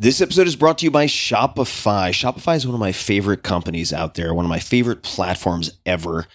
[0.00, 2.08] This episode is brought to you by Shopify.
[2.08, 6.26] Shopify is one of my favorite companies out there, one of my favorite platforms ever.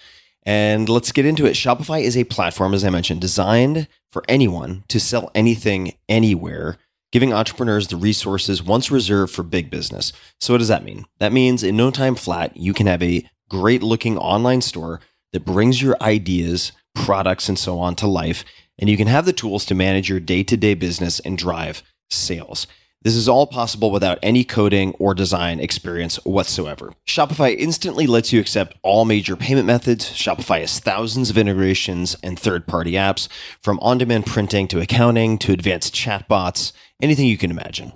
[0.43, 1.55] And let's get into it.
[1.55, 6.77] Shopify is a platform, as I mentioned, designed for anyone to sell anything anywhere,
[7.11, 10.13] giving entrepreneurs the resources once reserved for big business.
[10.39, 11.05] So, what does that mean?
[11.17, 15.01] That means in no time flat, you can have a great looking online store
[15.33, 18.45] that brings your ideas, products, and so on to life.
[18.77, 21.81] And you can have the tools to manage your day to day business and drive
[22.11, 22.67] sales.
[23.05, 26.91] This is all possible without any coding or design experience whatsoever.
[27.05, 30.09] Shopify instantly lets you accept all major payment methods.
[30.09, 33.27] Shopify has thousands of integrations and third party apps,
[33.61, 37.93] from on demand printing to accounting to advanced chatbots, anything you can imagine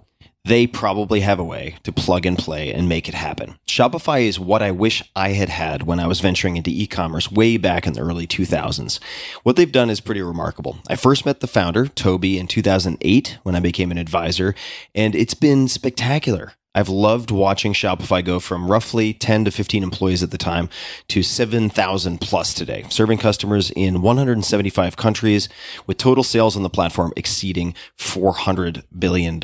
[0.49, 3.57] they probably have a way to plug and play and make it happen.
[3.67, 7.31] Shopify is what I wish I had had when I was venturing into e commerce
[7.31, 8.99] way back in the early 2000s.
[9.43, 10.79] What they've done is pretty remarkable.
[10.89, 14.55] I first met the founder, Toby, in 2008 when I became an advisor,
[14.95, 16.53] and it's been spectacular.
[16.75, 20.69] I've loved watching Shopify go from roughly 10 to 15 employees at the time
[21.07, 25.49] to 7,000 plus today, serving customers in 175 countries
[25.87, 29.41] with total sales on the platform exceeding $400 billion.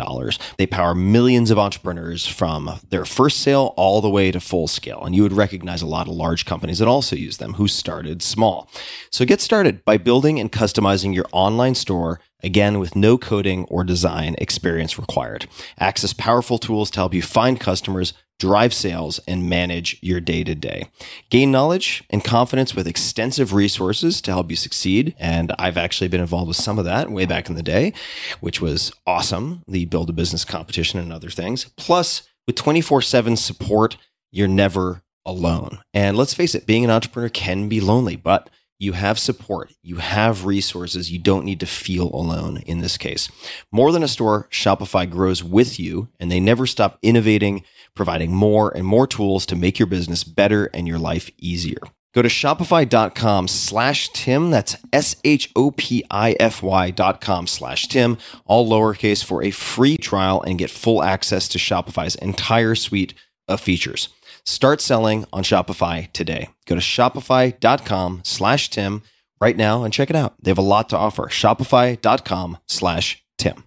[0.58, 5.04] They power millions of entrepreneurs from their first sale all the way to full scale.
[5.04, 8.22] And you would recognize a lot of large companies that also use them who started
[8.22, 8.70] small.
[9.10, 13.84] So get started by building and customizing your online store again with no coding or
[13.84, 15.48] design experience required.
[15.80, 20.56] Access powerful tools to help you find customers, drive sales, and manage your day to
[20.56, 20.90] day.
[21.30, 25.16] Gain knowledge and confidence with extensive resources to help you succeed.
[25.18, 27.94] And I've actually been involved with some of that way back in the day,
[28.42, 29.64] which was awesome.
[29.68, 31.66] The build a business competition and other things.
[31.78, 33.98] Plus, with 24 7 support,
[34.32, 35.80] you're never alone.
[35.94, 39.98] And let's face it, being an entrepreneur can be lonely, but you have support, you
[39.98, 41.12] have resources.
[41.12, 43.30] You don't need to feel alone in this case.
[43.72, 47.64] More than a store, Shopify grows with you and they never stop innovating,
[47.96, 51.80] providing more and more tools to make your business better and your life easier.
[52.14, 54.50] Go to shopify.com slash Tim.
[54.50, 59.44] That's S H O P I F Y dot com slash Tim, all lowercase for
[59.44, 63.14] a free trial and get full access to Shopify's entire suite
[63.50, 64.08] of features.
[64.46, 66.50] Start selling on Shopify today.
[66.68, 69.02] Go to shopify.com slash Tim
[69.42, 70.36] right now and check it out.
[70.42, 71.24] They have a lot to offer.
[71.24, 73.64] Shopify.com slash Tim.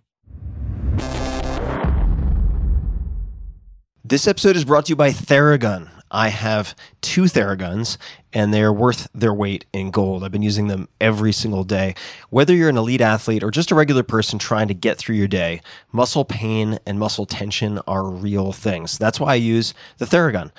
[4.05, 5.91] This episode is brought to you by Theragun.
[6.11, 7.99] I have two Theraguns
[8.33, 10.23] and they're worth their weight in gold.
[10.23, 11.95] I've been using them every single day.
[12.31, 15.29] Whether you're an elite athlete or just a regular person trying to get through your
[15.29, 15.61] day,
[15.93, 18.99] muscle pain and muscle tension are real things.
[18.99, 20.51] That's why I use the Theragun.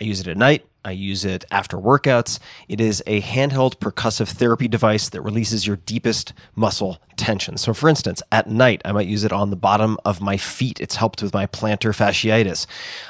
[0.00, 0.64] I use it at night.
[0.84, 2.38] I use it after workouts.
[2.68, 7.58] It is a handheld percussive therapy device that releases your deepest muscle tension.
[7.58, 10.80] So, for instance, at night, I might use it on the bottom of my feet.
[10.80, 12.66] It's helped with my plantar fasciitis.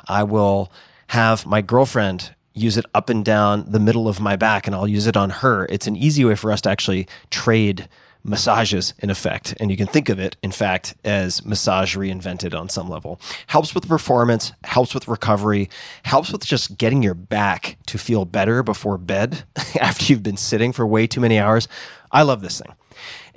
[0.09, 0.73] I will
[1.09, 4.89] have my girlfriend use it up and down the middle of my back and I'll
[4.89, 5.67] use it on her.
[5.67, 7.89] It's an easy way for us to actually trade
[8.25, 9.55] massages in effect.
[9.61, 13.21] And you can think of it, in fact, as massage reinvented on some level.
[13.47, 15.71] Helps with performance, helps with recovery,
[16.03, 19.45] helps with just getting your back to feel better before bed
[19.81, 21.69] after you've been sitting for way too many hours.
[22.11, 22.75] I love this thing.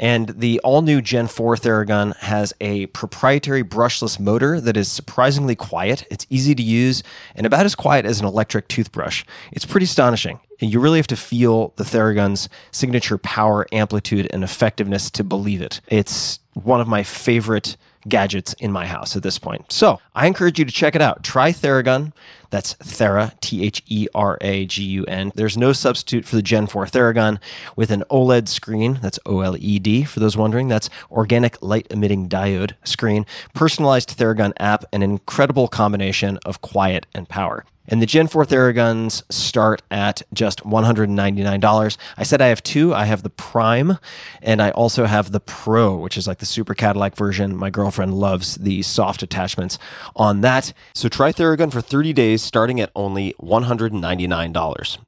[0.01, 5.55] And the all new Gen 4 Theragun has a proprietary brushless motor that is surprisingly
[5.55, 6.05] quiet.
[6.09, 7.03] It's easy to use
[7.35, 9.23] and about as quiet as an electric toothbrush.
[9.51, 10.39] It's pretty astonishing.
[10.59, 15.61] And you really have to feel the Theragun's signature power, amplitude, and effectiveness to believe
[15.61, 15.81] it.
[15.87, 19.71] It's one of my favorite gadgets in my house at this point.
[19.71, 21.23] So I encourage you to check it out.
[21.23, 22.13] Try Theragun.
[22.51, 25.31] That's Thera, T H E R A G U N.
[25.35, 27.39] There's no substitute for the Gen 4 Theragun
[27.75, 28.99] with an OLED screen.
[29.01, 30.67] That's OLED for those wondering.
[30.67, 37.27] That's organic light emitting diode screen, personalized Theragun app, an incredible combination of quiet and
[37.27, 37.65] power.
[37.87, 41.97] And the Gen 4 Theraguns start at just $199.
[42.17, 42.93] I said I have two.
[42.93, 43.97] I have the Prime
[44.41, 47.55] and I also have the Pro, which is like the super Cadillac version.
[47.55, 49.77] My girlfriend loves the soft attachments
[50.15, 50.71] on that.
[50.93, 54.53] So try Theragun for 30 days starting at only $199.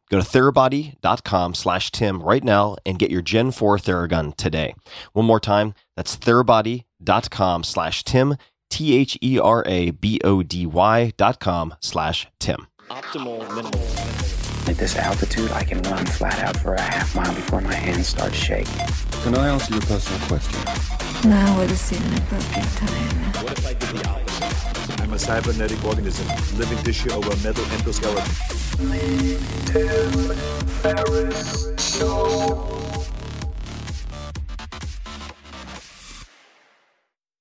[0.10, 4.76] Go to therabody.com slash Tim right now and get your Gen 4 Theragun today.
[5.14, 8.36] One more time, that's therabody.com slash Tim.
[8.70, 12.66] T H E R A B O D Y dot com slash Tim.
[12.90, 13.80] Optimal minimal.
[14.68, 18.08] At this altitude, I can run flat out for a half mile before my hands
[18.08, 18.74] start shaking.
[19.22, 21.30] Can I answer your personal question?
[21.30, 23.44] Now would seem an appropriate time.
[23.44, 24.23] What if I did the opposite?
[25.14, 26.26] A cybernetic organism,
[26.58, 28.26] living tissue over metal endoskeleton.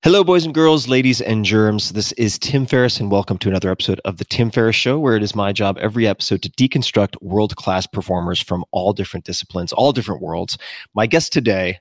[0.03, 1.93] Hello, boys and girls, ladies and germs.
[1.93, 5.17] This is Tim Ferriss, and welcome to another episode of The Tim Ferriss Show, where
[5.17, 9.73] it is my job every episode to deconstruct world class performers from all different disciplines,
[9.73, 10.59] all different worlds.
[10.93, 11.79] My guest today,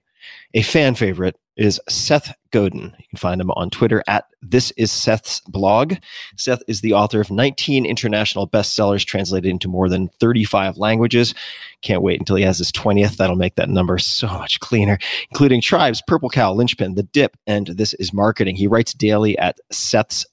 [0.54, 2.94] a fan favorite, is Seth Godin.
[2.98, 5.96] You can find him on Twitter at This Is Seth's blog.
[6.38, 11.34] Seth is the author of 19 international bestsellers translated into more than 35 languages.
[11.82, 13.18] Can't wait until he has his 20th.
[13.18, 14.98] That'll make that number so much cleaner,
[15.30, 18.56] including Tribes, Purple Cow, Linchpin, The Dip, and This Is Marketing.
[18.56, 20.26] He writes daily at Seth's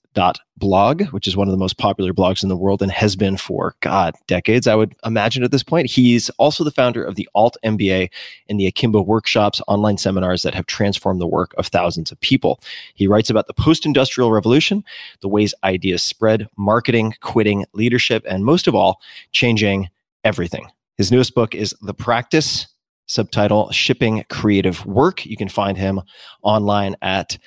[0.56, 3.36] blog, which is one of the most popular blogs in the world and has been
[3.36, 4.66] for God decades.
[4.66, 5.88] I would imagine at this point.
[5.88, 8.10] He's also the founder of the Alt MBA
[8.48, 12.60] and the Akimbo workshops, online seminars that have transformed the work of thousands of people.
[12.94, 14.84] He writes about the post-industrial revolution,
[15.20, 19.00] the ways ideas spread, marketing, quitting, leadership, and most of all,
[19.32, 19.88] changing
[20.24, 20.68] everything.
[20.96, 22.66] His newest book is The Practice
[23.08, 26.00] subtitle shipping creative work you can find him
[26.42, 27.38] online at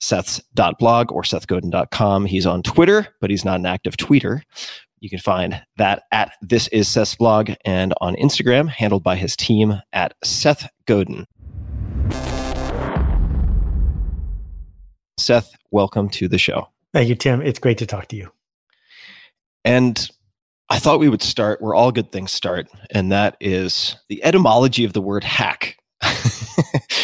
[0.00, 2.26] seth's.blog or sethgodin.com.
[2.26, 4.42] He's on Twitter, but he's not an active tweeter.
[5.00, 9.36] You can find that at This Is Seth's blog and on Instagram, handled by his
[9.36, 11.24] team at Seth Godin.
[15.18, 16.68] Seth, welcome to the show.
[16.92, 17.42] Thank you, Tim.
[17.42, 18.32] It's great to talk to you.
[19.64, 20.08] And
[20.70, 24.84] I thought we would start where all good things start, and that is the etymology
[24.84, 25.76] of the word hack.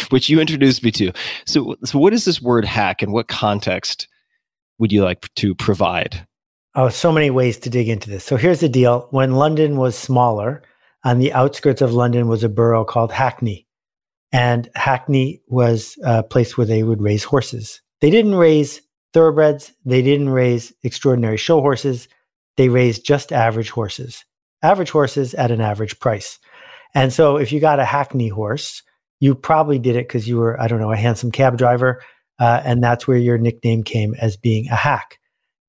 [0.09, 1.11] which you introduced me to.
[1.45, 4.07] So, so what is this word hack and what context
[4.79, 6.27] would you like to provide?
[6.75, 8.25] Oh, so many ways to dig into this.
[8.25, 9.07] So here's the deal.
[9.11, 10.61] When London was smaller,
[11.05, 13.67] on the outskirts of London was a borough called Hackney.
[14.33, 17.81] And Hackney was a place where they would raise horses.
[18.01, 18.81] They didn't raise
[19.13, 22.09] thoroughbreds, they didn't raise extraordinary show horses.
[22.57, 24.25] They raised just average horses,
[24.61, 26.39] average horses at an average price.
[26.93, 28.81] And so if you got a Hackney horse,
[29.25, 31.99] you probably did it because you were, I don't know, a hansom cab driver.
[32.37, 35.17] Uh, and that's where your nickname came as being a hack,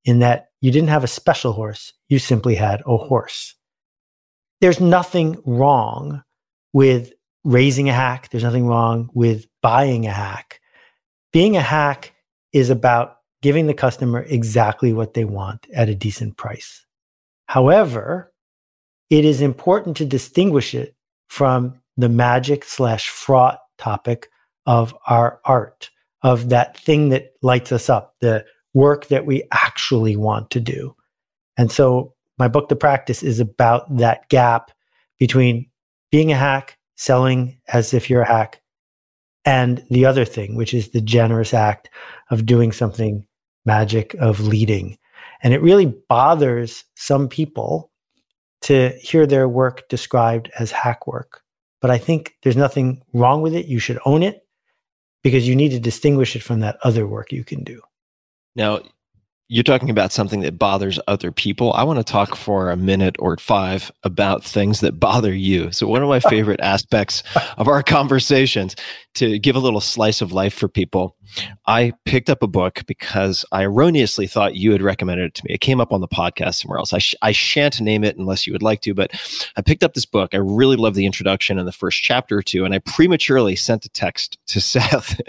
[0.05, 3.55] in that you didn't have a special horse, you simply had a horse.
[4.61, 6.21] There's nothing wrong
[6.71, 7.13] with
[7.43, 10.59] raising a hack, there's nothing wrong with buying a hack.
[11.33, 12.13] Being a hack
[12.53, 16.85] is about giving the customer exactly what they want at a decent price.
[17.47, 18.31] However,
[19.09, 20.95] it is important to distinguish it
[21.27, 24.29] from the magic slash fraught topic
[24.65, 25.89] of our art,
[26.21, 30.95] of that thing that lights us up, the work that we actually want to do.
[31.57, 34.71] And so my book, The Practice, is about that gap
[35.17, 35.69] between
[36.11, 38.61] being a hack, selling as if you're a hack,
[39.45, 41.89] and the other thing, which is the generous act
[42.29, 43.25] of doing something
[43.65, 44.97] magic, of leading.
[45.41, 47.91] And it really bothers some people
[48.61, 51.43] to hear their work described as hack work.
[51.81, 53.67] But I think there's nothing wrong with it.
[53.67, 54.45] You should own it
[55.23, 57.81] because you need to distinguish it from that other work you can do.
[58.55, 58.81] Now,
[59.49, 61.71] you're talking about something that bothers other people.
[61.73, 65.71] I want to talk for a minute or five about things that bother you.
[65.71, 67.23] So, one of my favorite aspects
[67.57, 68.75] of our conversations
[69.15, 71.15] to give a little slice of life for people,
[71.65, 75.53] I picked up a book because I erroneously thought you had recommended it to me.
[75.53, 76.91] It came up on the podcast somewhere else.
[76.91, 79.11] I, sh- I shan't name it unless you would like to, but
[79.55, 80.33] I picked up this book.
[80.33, 83.85] I really love the introduction and the first chapter or two, and I prematurely sent
[83.85, 85.21] a text to Seth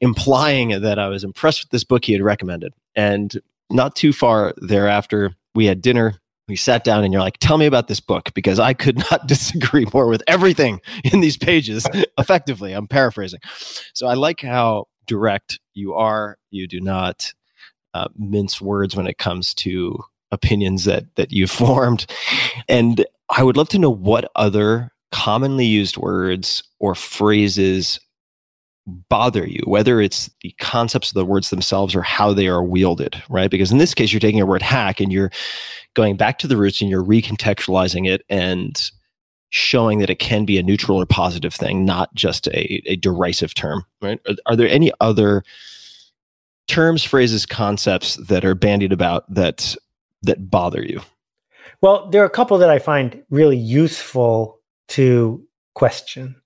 [0.00, 2.74] implying that I was impressed with this book he had recommended.
[2.94, 3.40] And
[3.70, 7.66] not too far thereafter, we had dinner we sat down and you're like, tell me
[7.66, 11.86] about this book because I could not disagree more with everything in these pages.
[12.18, 13.40] Effectively, I'm paraphrasing.
[13.94, 16.36] So I like how direct you are.
[16.50, 17.32] You do not
[17.94, 19.98] uh, mince words when it comes to
[20.30, 22.06] opinions that that you've formed.
[22.68, 28.00] And I would love to know what other commonly used words or phrases
[28.86, 33.22] bother you, whether it's the concepts of the words themselves or how they are wielded,
[33.28, 33.50] right?
[33.50, 35.30] Because in this case, you're taking a word hack and you're
[35.94, 38.90] going back to the roots and you're recontextualizing it and
[39.50, 43.54] showing that it can be a neutral or positive thing, not just a, a derisive
[43.54, 44.18] term, right?
[44.26, 45.44] Are, are there any other
[46.66, 49.76] terms, phrases, concepts that are bandied about that
[50.22, 51.00] that bother you?
[51.82, 56.36] Well, there are a couple that I find really useful to question.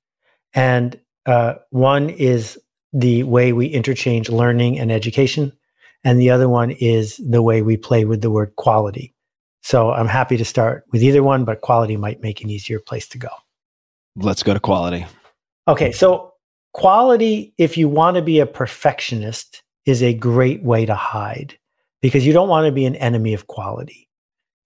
[0.54, 2.58] And uh, one is
[2.92, 5.52] the way we interchange learning and education,
[6.04, 9.14] and the other one is the way we play with the word quality.
[9.62, 13.08] So I'm happy to start with either one, but quality might make an easier place
[13.08, 13.28] to go.
[14.14, 15.06] Let's go to quality.
[15.68, 16.34] Okay, so
[16.72, 21.58] quality, if you want to be a perfectionist, is a great way to hide
[22.00, 24.08] because you don't want to be an enemy of quality.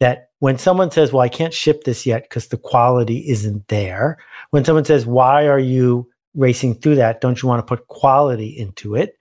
[0.01, 4.19] That when someone says, Well, I can't ship this yet because the quality isn't there,
[4.51, 8.49] when someone says, Why are you racing through that, don't you want to put quality
[8.49, 9.15] into it?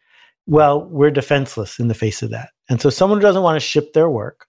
[0.50, 2.50] well, we're defenseless in the face of that.
[2.70, 4.48] And so someone who doesn't want to ship their work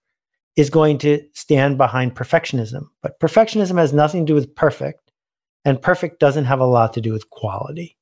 [0.55, 2.87] is going to stand behind perfectionism.
[3.03, 5.11] But perfectionism has nothing to do with perfect,
[5.63, 7.97] and perfect doesn't have a lot to do with quality.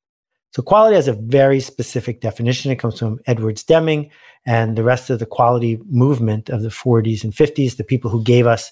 [0.56, 2.72] So quality has a very specific definition.
[2.72, 4.10] It comes from Edwards Deming
[4.46, 8.24] and the rest of the quality movement of the 40s and 50s, the people who
[8.24, 8.72] gave us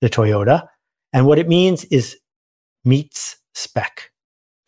[0.00, 0.66] the Toyota.
[1.12, 2.16] And what it means is
[2.84, 4.10] meets spec.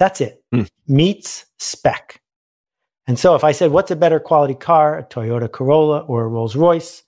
[0.02, 0.42] That's it.
[0.52, 0.68] Mm.
[0.88, 2.20] Meets spec.
[3.06, 6.26] And so if I said, what's a better quality car, a Toyota Corolla or a
[6.26, 7.04] Rolls Royce?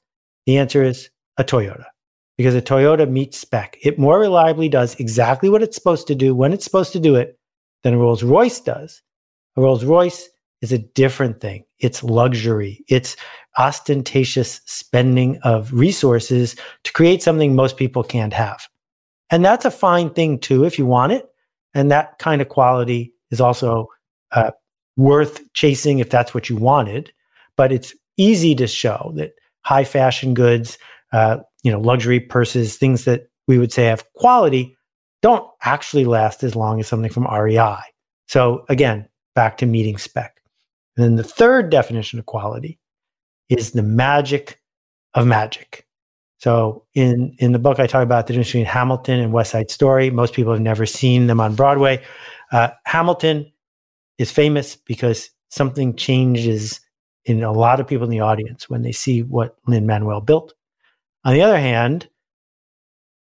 [0.46, 1.86] The answer is a Toyota
[2.38, 3.78] because a Toyota meets spec.
[3.82, 7.16] It more reliably does exactly what it's supposed to do when it's supposed to do
[7.16, 7.36] it
[7.82, 9.02] than a Rolls Royce does.
[9.56, 10.28] A Rolls Royce
[10.62, 11.64] is a different thing.
[11.80, 12.84] It's luxury.
[12.86, 13.16] It's
[13.58, 18.68] ostentatious spending of resources to create something most people can't have.
[19.30, 21.28] And that's a fine thing too, if you want it.
[21.74, 23.88] And that kind of quality is also
[24.32, 24.52] uh,
[24.96, 27.12] worth chasing if that's what you wanted.
[27.56, 30.78] But it's easy to show that high fashion goods,
[31.12, 34.76] uh, you know, luxury purses, things that we would say have quality,
[35.22, 37.78] don't actually last as long as something from REI.
[38.28, 40.40] So again, back to meeting spec.
[40.96, 42.78] And then the third definition of quality
[43.48, 44.60] is the magic
[45.14, 45.86] of magic.
[46.44, 49.70] So in in the book, I talk about the difference between Hamilton and West Side
[49.70, 50.10] Story.
[50.10, 52.04] Most people have never seen them on Broadway.
[52.52, 53.50] Uh, Hamilton
[54.18, 56.82] is famous because something changes
[57.24, 60.52] in a lot of people in the audience when they see what Lin Manuel built.
[61.24, 62.10] On the other hand,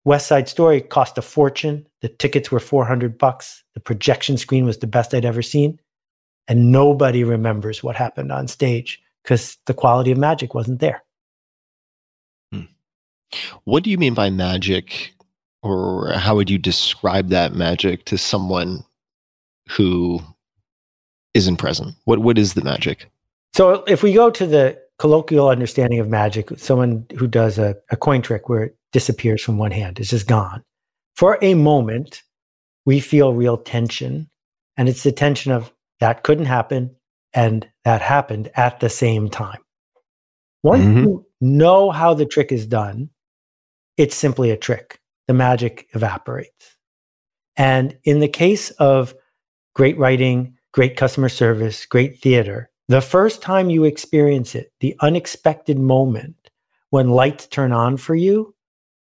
[0.04, 1.86] West Side Story cost a fortune.
[2.00, 3.62] The tickets were 400 bucks.
[3.74, 5.78] The projection screen was the best I'd ever seen.
[6.48, 11.04] And nobody remembers what happened on stage because the quality of magic wasn't there.
[13.64, 15.14] What do you mean by magic,
[15.62, 18.84] or how would you describe that magic to someone
[19.70, 20.20] who
[21.34, 21.94] isn't present?
[22.04, 23.10] What what is the magic?
[23.54, 27.96] So if we go to the colloquial understanding of magic, someone who does a, a
[27.96, 30.62] coin trick where it disappears from one hand, it's just gone.
[31.16, 32.22] For a moment,
[32.86, 34.28] we feel real tension.
[34.76, 35.70] And it's the tension of
[36.00, 36.96] that couldn't happen
[37.34, 39.60] and that happened at the same time.
[40.62, 41.02] Once Mhm.
[41.04, 43.10] you know how the trick is done,
[43.96, 45.00] it's simply a trick.
[45.28, 46.76] The magic evaporates.
[47.56, 49.14] And in the case of
[49.75, 55.78] great writing, great customer service, great theater, the first time you experience it, the unexpected
[55.78, 56.50] moment
[56.90, 58.54] when lights turn on for you,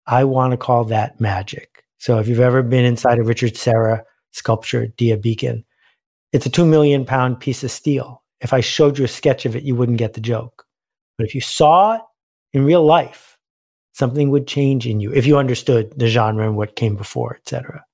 [0.06, 1.85] I want to call that magic.
[1.99, 5.64] So if you've ever been inside a Richard Serra sculpture, Dia Beacon,
[6.32, 8.23] it's a two million pound piece of steel.
[8.40, 10.64] If I showed you a sketch of it, you wouldn't get the joke.
[11.16, 12.00] But if you saw it
[12.52, 13.38] in real life,
[13.99, 17.49] something would change in you if you understood the genre and what came before, et
[17.49, 17.85] cetera.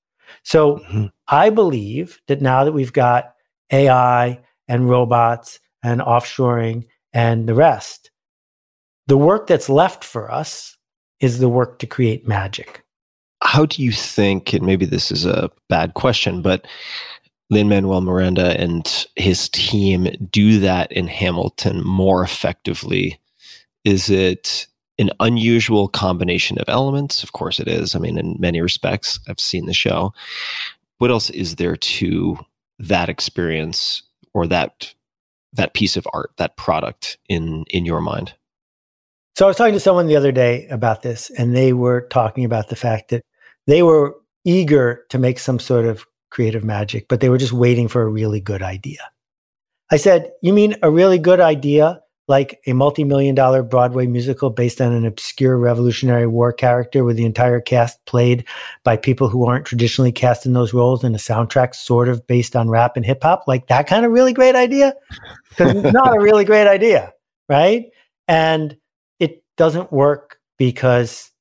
[0.43, 1.11] So Mhm.
[1.27, 3.33] I believe that now that we've got
[3.71, 8.11] AI and robots and offshoring and the rest,
[9.07, 10.77] the work that's left for us
[11.19, 12.83] is the work to create magic.
[13.41, 16.67] How do you think, and maybe this is a bad question, but
[17.49, 23.19] Lin Manuel Miranda and his team do that in Hamilton more effectively?
[23.83, 27.23] Is it an unusual combination of elements?
[27.23, 27.95] Of course it is.
[27.95, 30.13] I mean, in many respects, I've seen the show.
[30.97, 32.37] What else is there to
[32.79, 34.93] that experience or that
[35.53, 38.33] that piece of art, that product in in your mind?
[39.35, 42.45] So I was talking to someone the other day about this, and they were talking
[42.45, 43.23] about the fact that
[43.67, 47.87] they were eager to make some sort of creative magic, but they were just waiting
[47.87, 48.99] for a really good idea.
[49.91, 54.49] I said, You mean a really good idea like a multi million dollar Broadway musical
[54.49, 58.45] based on an obscure Revolutionary War character with the entire cast played
[58.83, 62.55] by people who aren't traditionally cast in those roles and a soundtrack sort of based
[62.55, 63.43] on rap and hip hop?
[63.47, 64.95] Like that kind of really great idea?
[65.49, 67.13] Because it's not a really great idea,
[67.47, 67.85] right?
[68.27, 68.75] And
[69.19, 71.31] it doesn't work because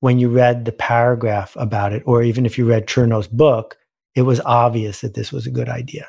[0.00, 3.78] when you read the paragraph about it, or even if you read Chernow's book,
[4.14, 6.08] it was obvious that this was a good idea.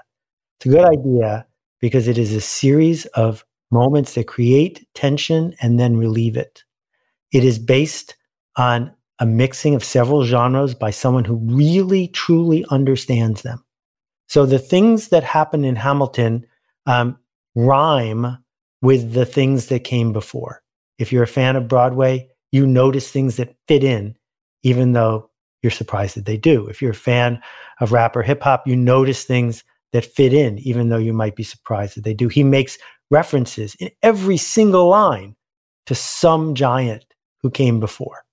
[0.60, 1.46] It's a good idea
[1.80, 6.64] because it is a series of moments that create tension and then relieve it.
[7.32, 8.16] It is based
[8.56, 13.64] on a mixing of several genres by someone who really, truly understands them.
[14.28, 16.46] So the things that happen in Hamilton
[16.86, 17.18] um,
[17.56, 18.38] rhyme
[18.82, 20.62] with the things that came before.
[21.00, 24.16] If you're a fan of Broadway, you notice things that fit in,
[24.64, 25.30] even though
[25.62, 26.68] you're surprised that they do.
[26.68, 27.42] If you're a fan
[27.82, 31.36] of rap or hip hop, you notice things that fit in, even though you might
[31.36, 32.28] be surprised that they do.
[32.28, 32.78] He makes
[33.10, 35.36] references in every single line
[35.86, 37.06] to some giant
[37.42, 38.24] who came before.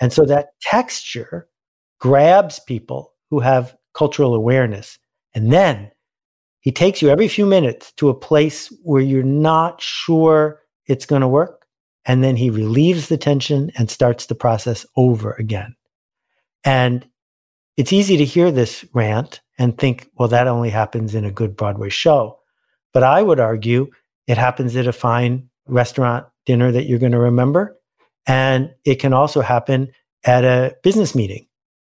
[0.00, 1.48] And so that texture
[1.98, 4.98] grabs people who have cultural awareness.
[5.34, 5.90] And then
[6.60, 11.22] He takes you every few minutes to a place where you're not sure it's going
[11.22, 11.66] to work.
[12.04, 15.76] And then he relieves the tension and starts the process over again.
[16.64, 17.06] And
[17.76, 21.56] it's easy to hear this rant and think, well, that only happens in a good
[21.56, 22.38] Broadway show.
[22.92, 23.88] But I would argue
[24.28, 27.76] it happens at a fine restaurant dinner that you're going to remember.
[28.26, 29.88] And it can also happen
[30.24, 31.46] at a business meeting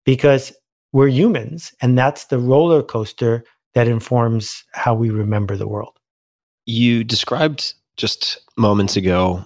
[0.04, 0.52] because
[0.92, 5.98] we're humans and that's the roller coaster that informs how we remember the world.
[6.64, 9.44] You described just moments ago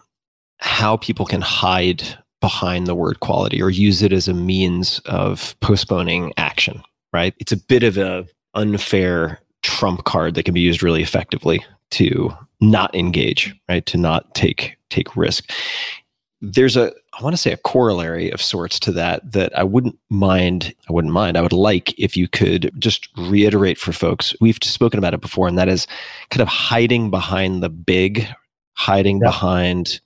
[0.59, 2.02] how people can hide
[2.40, 7.35] behind the word quality or use it as a means of postponing action, right?
[7.38, 12.33] It's a bit of a unfair trump card that can be used really effectively to
[12.61, 13.85] not engage, right?
[13.87, 15.50] To not take take risk.
[16.40, 19.99] There's a I want to say a corollary of sorts to that that I wouldn't
[20.11, 24.35] mind I wouldn't mind I would like if you could just reiterate for folks.
[24.40, 25.87] We've spoken about it before and that is
[26.31, 28.26] kind of hiding behind the big,
[28.75, 29.28] hiding yeah.
[29.28, 30.00] behind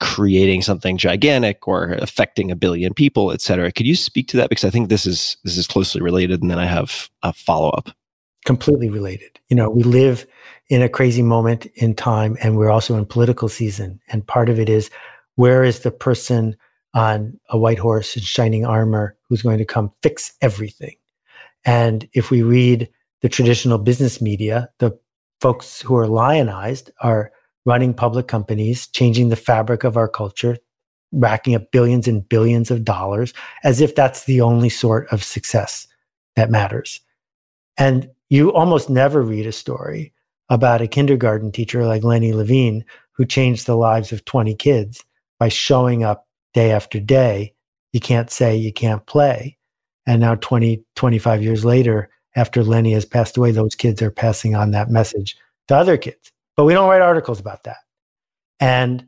[0.00, 3.72] creating something gigantic or affecting a billion people, et cetera.
[3.72, 4.50] Could you speak to that?
[4.50, 7.70] Because I think this is this is closely related, and then I have a follow
[7.70, 7.90] up.
[8.44, 9.40] Completely related.
[9.48, 10.26] You know, we live
[10.68, 14.00] in a crazy moment in time, and we're also in political season.
[14.08, 14.90] And part of it is
[15.36, 16.56] where is the person
[16.92, 20.94] on a white horse in shining armor who's going to come fix everything?
[21.64, 22.88] And if we read
[23.22, 24.98] the traditional business media, the
[25.40, 27.32] folks who are lionized are
[27.64, 30.58] running public companies, changing the fabric of our culture,
[31.12, 33.32] racking up billions and billions of dollars,
[33.62, 35.86] as if that's the only sort of success
[36.36, 37.00] that matters.
[37.78, 40.12] And you almost never read a story
[40.48, 45.04] about a kindergarten teacher like Lenny Levine who changed the lives of 20 kids
[45.38, 47.54] by showing up day after day.
[47.92, 49.56] You can't say you can't play.
[50.06, 54.54] And now 20, 25 years later, after Lenny has passed away, those kids are passing
[54.54, 55.36] on that message
[55.68, 56.32] to other kids.
[56.56, 57.78] But we don't write articles about that.
[58.60, 59.06] And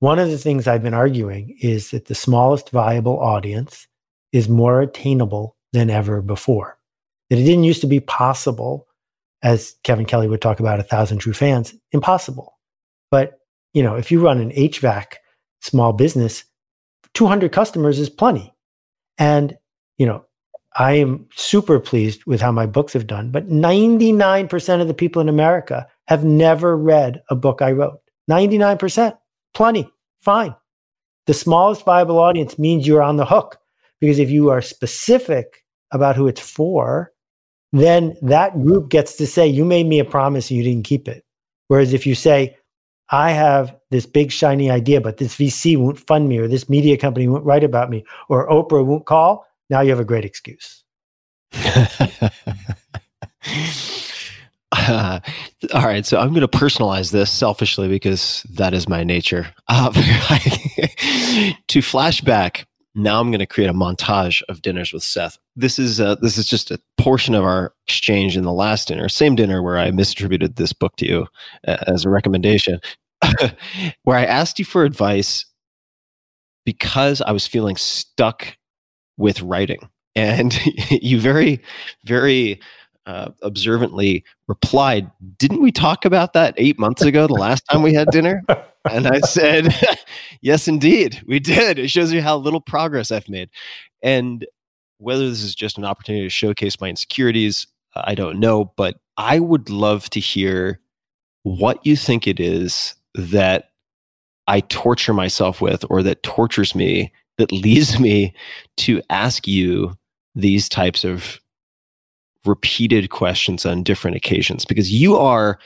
[0.00, 3.86] one of the things I've been arguing is that the smallest viable audience
[4.32, 6.78] is more attainable than ever before.
[7.32, 8.86] That it didn't used to be possible,
[9.42, 12.58] as Kevin Kelly would talk about a thousand true fans, impossible.
[13.10, 13.38] But
[13.72, 15.14] you know, if you run an HVAC
[15.62, 16.44] small business,
[17.14, 18.52] 200 customers is plenty.
[19.16, 19.56] And
[19.96, 20.26] you know,
[20.76, 25.22] I am super pleased with how my books have done, but 99% of the people
[25.22, 28.00] in America have never read a book I wrote.
[28.30, 29.16] 99%,
[29.54, 29.88] plenty,
[30.20, 30.54] fine.
[31.26, 33.56] The smallest viable audience means you're on the hook
[34.00, 37.11] because if you are specific about who it's for,
[37.72, 41.08] then that group gets to say, You made me a promise and you didn't keep
[41.08, 41.24] it.
[41.68, 42.56] Whereas if you say,
[43.10, 46.96] I have this big shiny idea, but this VC won't fund me, or this media
[46.96, 50.84] company won't write about me, or Oprah won't call, now you have a great excuse.
[54.74, 55.20] Uh,
[55.74, 59.52] all right, so I'm going to personalize this selfishly because that is my nature.
[59.68, 65.38] Uh, to flashback, now I'm going to create a montage of dinners with Seth.
[65.56, 69.08] This is uh, this is just a portion of our exchange in the last dinner,
[69.08, 71.26] same dinner where I misattributed this book to you
[71.64, 72.80] as a recommendation,
[74.04, 75.46] where I asked you for advice
[76.64, 78.56] because I was feeling stuck
[79.16, 80.58] with writing, and
[80.90, 81.60] you very,
[82.04, 82.60] very
[83.06, 87.94] uh, observantly replied, Didn't we talk about that eight months ago, the last time we
[87.94, 88.42] had dinner?
[88.90, 89.74] And I said,
[90.40, 91.78] Yes, indeed, we did.
[91.78, 93.48] It shows you how little progress I've made.
[94.02, 94.46] And
[94.98, 98.72] whether this is just an opportunity to showcase my insecurities, uh, I don't know.
[98.76, 100.80] But I would love to hear
[101.44, 103.70] what you think it is that
[104.48, 108.34] I torture myself with or that tortures me, that leads me
[108.78, 109.96] to ask you
[110.34, 111.40] these types of
[112.44, 115.58] repeated questions on different occasions because you are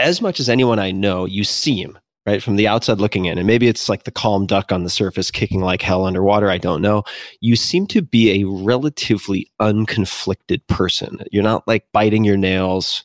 [0.00, 3.46] as much as anyone I know, you seem right from the outside looking in, and
[3.46, 6.50] maybe it's like the calm duck on the surface kicking like hell underwater.
[6.50, 7.02] I don't know.
[7.40, 11.18] You seem to be a relatively unconflicted person.
[11.32, 13.02] You're not like biting your nails,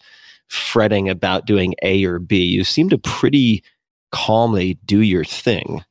[0.47, 2.43] fretting about doing A or B.
[2.43, 3.63] You seem to pretty
[4.11, 5.83] calmly do your thing.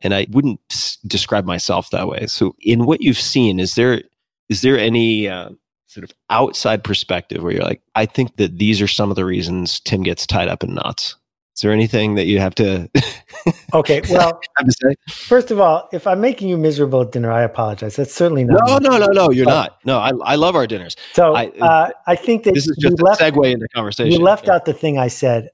[0.00, 2.26] And I wouldn't s- describe myself that way.
[2.26, 4.02] So, in what you've seen, is there
[4.48, 5.50] is there any uh,
[5.88, 9.24] sort of outside perspective where you're like, I think that these are some of the
[9.24, 11.16] reasons Tim gets tied up in knots.
[11.56, 12.88] Is there anything that you have to?
[13.74, 14.40] okay, well,
[15.08, 17.96] first of all, if I'm making you miserable at dinner, I apologize.
[17.96, 18.60] That's certainly not.
[18.64, 19.30] No, no, no, no.
[19.32, 19.78] You're not.
[19.84, 20.94] No, I, I love our dinners.
[21.14, 24.12] So I, uh, I think that this is just a left, segue into conversation.
[24.12, 24.54] You left yeah.
[24.54, 25.50] out the thing I said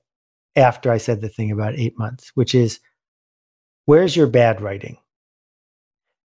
[0.56, 2.80] after I said the thing about eight months, which is,
[3.86, 4.98] where's your bad writing?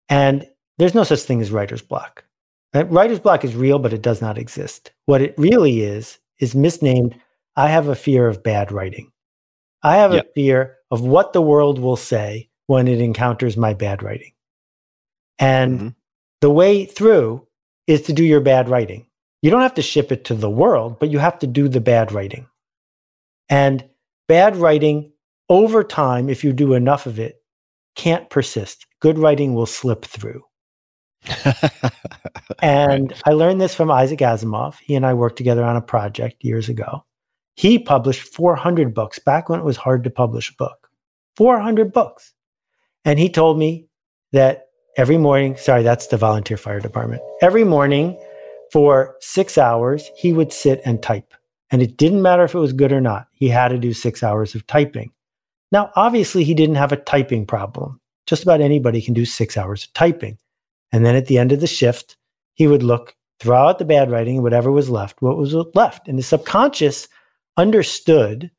[0.09, 0.45] And
[0.77, 2.25] there's no such thing as writer's block.
[2.73, 4.91] Writer's block is real, but it does not exist.
[5.05, 7.15] What it really is, is misnamed
[7.55, 9.11] I have a fear of bad writing.
[9.83, 10.25] I have Yep.
[10.25, 14.31] a fear of what the world will say when it encounters my bad writing.
[15.39, 15.95] And Mhm.
[16.41, 17.47] the way through
[17.87, 19.07] is to do your bad writing.
[19.41, 21.81] You don't have to ship it to the world, but you have to do the
[21.81, 22.47] bad writing.
[23.49, 23.89] And
[24.27, 25.11] bad writing
[25.49, 27.41] over time, if you do enough of it,
[27.95, 28.85] can't persist.
[28.99, 30.43] Good writing will slip through.
[32.61, 34.75] And I learned this from Isaac Asimov.
[34.81, 37.05] He and I worked together on a project years ago.
[37.55, 40.89] He published 400 books back when it was hard to publish a book.
[41.37, 42.33] 400 books.
[43.05, 43.87] And he told me
[44.33, 47.21] that every morning, sorry, that's the volunteer fire department.
[47.41, 48.19] Every morning
[48.71, 51.33] for six hours, he would sit and type.
[51.71, 53.27] And it didn't matter if it was good or not.
[53.33, 55.11] He had to do six hours of typing.
[55.71, 58.01] Now, obviously, he didn't have a typing problem.
[58.25, 60.37] Just about anybody can do six hours of typing.
[60.91, 62.17] And then at the end of the shift,
[62.53, 66.07] he would look, throw out the bad writing, whatever was left, what was left.
[66.07, 67.07] And the subconscious
[67.57, 68.51] understood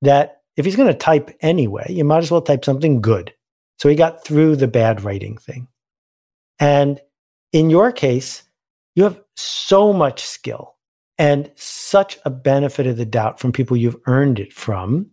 [0.00, 3.32] that if he's going to type anyway, you might as well type something good.
[3.78, 5.68] So he got through the bad writing thing.
[6.60, 7.00] And
[7.52, 8.44] in your case,
[8.94, 10.76] you have so much skill
[11.18, 15.10] and such a benefit of the doubt from people you've earned it from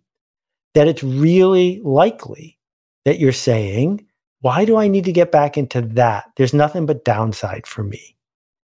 [0.76, 2.58] that it's really likely
[3.06, 4.06] that you're saying,
[4.42, 6.26] why do I need to get back into that?
[6.38, 8.16] There's nothing but downside for me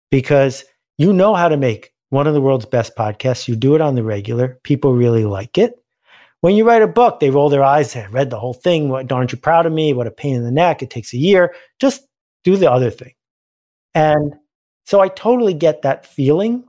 [0.10, 0.66] because
[0.98, 3.48] you know how to make one of the world's best podcasts.
[3.48, 4.60] You do it on the regular.
[4.64, 5.76] People really like it.
[6.42, 8.90] When you write a book, they roll their eyes and read the whole thing.
[8.90, 9.94] What aren't you proud of me?
[9.94, 10.82] What a pain in the neck.
[10.82, 11.54] It takes a year.
[11.80, 12.08] Just
[12.44, 13.14] do the other thing.
[13.94, 14.34] And
[14.86, 16.64] so I totally get that feeling.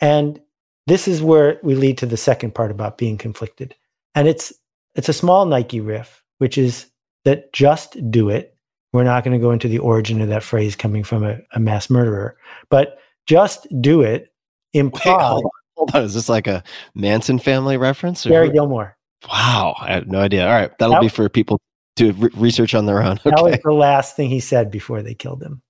[0.00, 0.40] And
[0.86, 3.74] this is where we lead to the second part about being conflicted.
[4.14, 4.52] And it's
[4.94, 6.86] it's a small Nike riff, which is
[7.24, 8.56] that just do it.
[8.92, 11.58] We're not going to go into the origin of that phrase coming from a, a
[11.60, 12.36] mass murderer,
[12.70, 14.32] but just do it
[14.72, 16.02] Wait, implies hold on, hold on.
[16.04, 16.62] Is this like a
[16.94, 18.24] Manson family reference?
[18.24, 18.96] or Gary Gilmore.
[19.28, 20.46] Wow, I had no idea.
[20.46, 21.60] All right, that'll That- be for people
[21.96, 23.18] to re- research on their own.
[23.24, 25.62] That was the last thing he said before they killed him.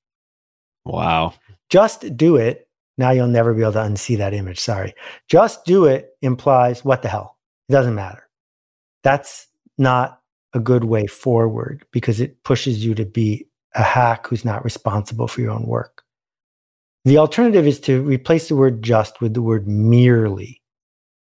[0.84, 1.34] Wow.
[1.70, 2.68] Just do it.
[2.98, 4.60] Now you'll never be able to unsee that image.
[4.60, 4.94] Sorry.
[5.28, 7.38] Just do it implies what the hell?
[7.68, 8.28] It doesn't matter.
[9.02, 9.46] That's
[9.78, 10.20] not
[10.54, 15.26] a good way forward because it pushes you to be a hack who's not responsible
[15.26, 16.02] for your own work.
[17.04, 20.62] The alternative is to replace the word just with the word merely.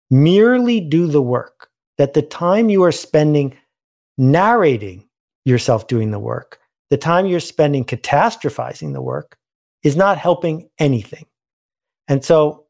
[0.10, 1.70] Merely do the work.
[1.98, 3.58] That the time you are spending
[4.18, 5.08] narrating
[5.46, 6.60] yourself doing the work,
[6.90, 9.38] the time you're spending catastrophizing the work,
[9.84, 11.26] is not helping anything.
[12.08, 12.66] And so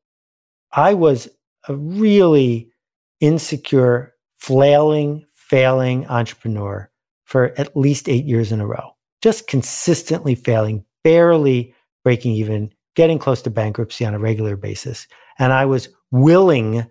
[0.71, 1.29] I was
[1.67, 2.71] a really
[3.19, 6.89] insecure, flailing, failing entrepreneur
[7.25, 13.19] for at least eight years in a row, just consistently failing, barely breaking even, getting
[13.19, 15.07] close to bankruptcy on a regular basis.
[15.39, 16.85] And I was willing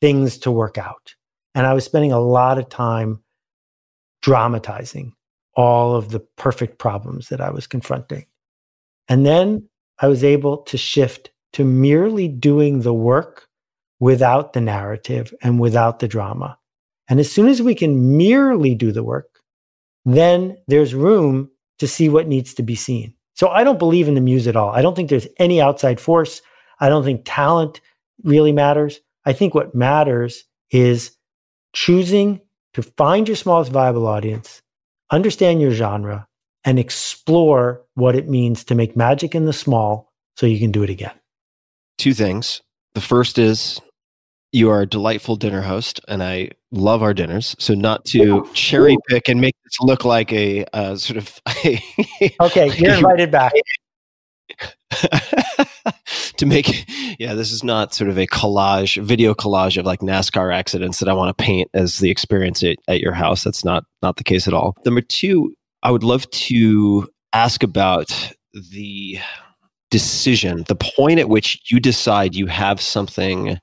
[0.00, 1.14] things to work out.
[1.54, 3.22] And I was spending a lot of time
[4.22, 5.14] dramatizing
[5.54, 8.26] all of the perfect problems that I was confronting.
[9.08, 9.68] And then
[9.98, 13.48] I was able to shift to merely doing the work
[13.98, 16.56] without the narrative and without the drama.
[17.10, 19.40] And as soon as we can merely do the work,
[20.06, 23.14] then there's room to see what needs to be seen.
[23.34, 24.70] So I don't believe in the muse at all.
[24.70, 26.40] I don't think there's any outside force.
[26.78, 27.80] I don't think talent
[28.22, 29.00] really matters.
[29.24, 31.16] I think what matters is
[31.72, 32.40] choosing
[32.74, 34.62] to find your smallest viable audience,
[35.10, 36.28] understand your genre,
[36.64, 40.82] and explore what it means to make magic in the small so you can do
[40.82, 41.14] it again.
[41.98, 42.62] Two things.
[42.94, 43.80] The first is
[44.52, 47.56] you are a delightful dinner host, and I love our dinners.
[47.58, 51.40] So, not to cherry pick and make this look like a uh, sort of
[52.40, 53.52] Okay, you're invited back.
[56.36, 56.84] to make
[57.20, 61.08] yeah this is not sort of a collage video collage of like nascar accidents that
[61.08, 64.24] i want to paint as the experience at, at your house that's not not the
[64.24, 65.54] case at all number two
[65.84, 68.32] i would love to ask about
[68.72, 69.16] the
[69.90, 73.56] decision the point at which you decide you have something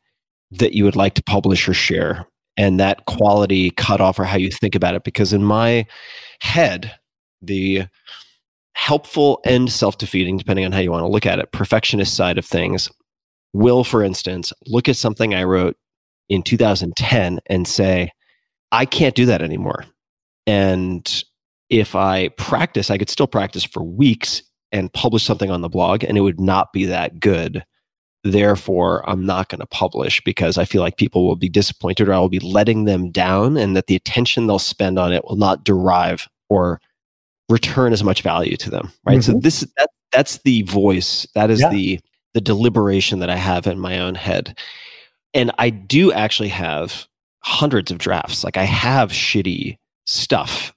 [0.52, 2.26] that you would like to publish or share
[2.58, 5.86] and that quality cutoff or how you think about it because in my
[6.42, 6.92] head
[7.42, 7.84] the
[8.74, 12.46] helpful and self-defeating depending on how you want to look at it perfectionist side of
[12.46, 12.90] things
[13.54, 15.76] will for instance look at something i wrote
[16.30, 18.12] in 2010 and say
[18.72, 19.86] i can't do that anymore.
[20.46, 21.24] And
[21.70, 24.42] if i practice i could still practice for weeks
[24.72, 27.64] and publish something on the blog and it would not be that good
[28.32, 32.14] therefore i'm not going to publish because i feel like people will be disappointed or
[32.14, 35.36] i will be letting them down and that the attention they'll spend on it will
[35.36, 36.80] not derive or
[37.50, 39.42] return as much value to them right so Mhm.
[39.42, 41.70] this that, that's the voice that is Yeah.
[41.70, 42.00] the
[42.34, 44.58] the deliberation that i have in my own head
[45.34, 47.06] and I do actually have
[47.44, 48.44] hundreds of drafts.
[48.44, 50.74] Like I have shitty stuff,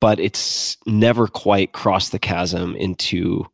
[0.00, 3.44] but it's never quite crossed the chasm into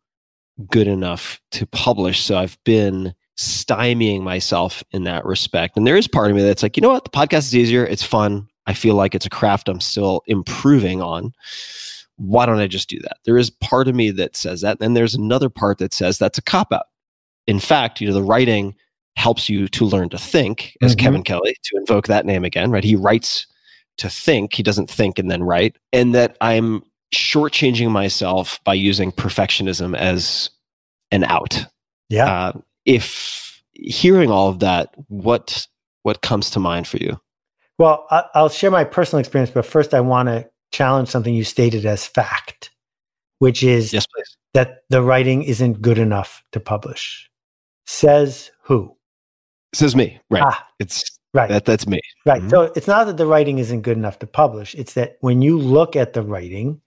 [0.68, 2.20] good enough to publish.
[2.22, 5.76] So I've been stymieing myself in that respect.
[5.76, 7.04] And there is part of me that's like, you know what?
[7.04, 7.84] The podcast is easier.
[7.86, 8.48] It's fun.
[8.66, 11.32] I feel like it's a craft I'm still improving on.
[12.16, 13.16] Why don't I just do that?
[13.24, 14.78] There is part of me that says that.
[14.80, 16.86] And there's another part that says that's a cop out.
[17.46, 18.74] In fact, you know, the writing
[19.16, 20.98] helps you to learn to think, as Mhm.
[20.98, 22.84] Kevin Kelly, to invoke that name again, right?
[22.84, 23.46] He writes
[23.98, 25.76] to think, he doesn't think and then write.
[25.92, 26.82] And that I'm
[27.14, 30.50] shortchanging myself by using perfectionism as
[31.10, 31.64] an out.
[32.08, 32.26] Yeah.
[32.26, 32.52] Uh,
[32.84, 35.66] if hearing all of that, what
[36.02, 37.20] what comes to mind for you?
[37.78, 41.44] Well, I- I'll share my personal experience, but first I want to challenge something you
[41.44, 42.70] stated as fact,
[43.38, 44.06] which is Yes,
[44.54, 47.30] that the writing isn't good enough to publish.
[47.86, 48.96] Says who?
[49.74, 50.42] Says me, right?
[50.44, 51.48] Ah, It's right.
[51.48, 52.00] that that's me.
[52.26, 52.42] Right.
[52.42, 52.50] Mhm.
[52.50, 54.74] So it's not that the writing isn't good enough to publish.
[54.74, 56.80] It's that when you look at the writing,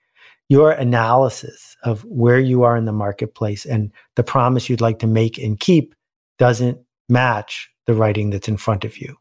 [0.49, 5.07] your analysis of where you are in the marketplace and the promise you'd like to
[5.07, 5.95] make and keep
[6.37, 6.79] doesn't
[7.09, 9.15] match the writing that's in front of you.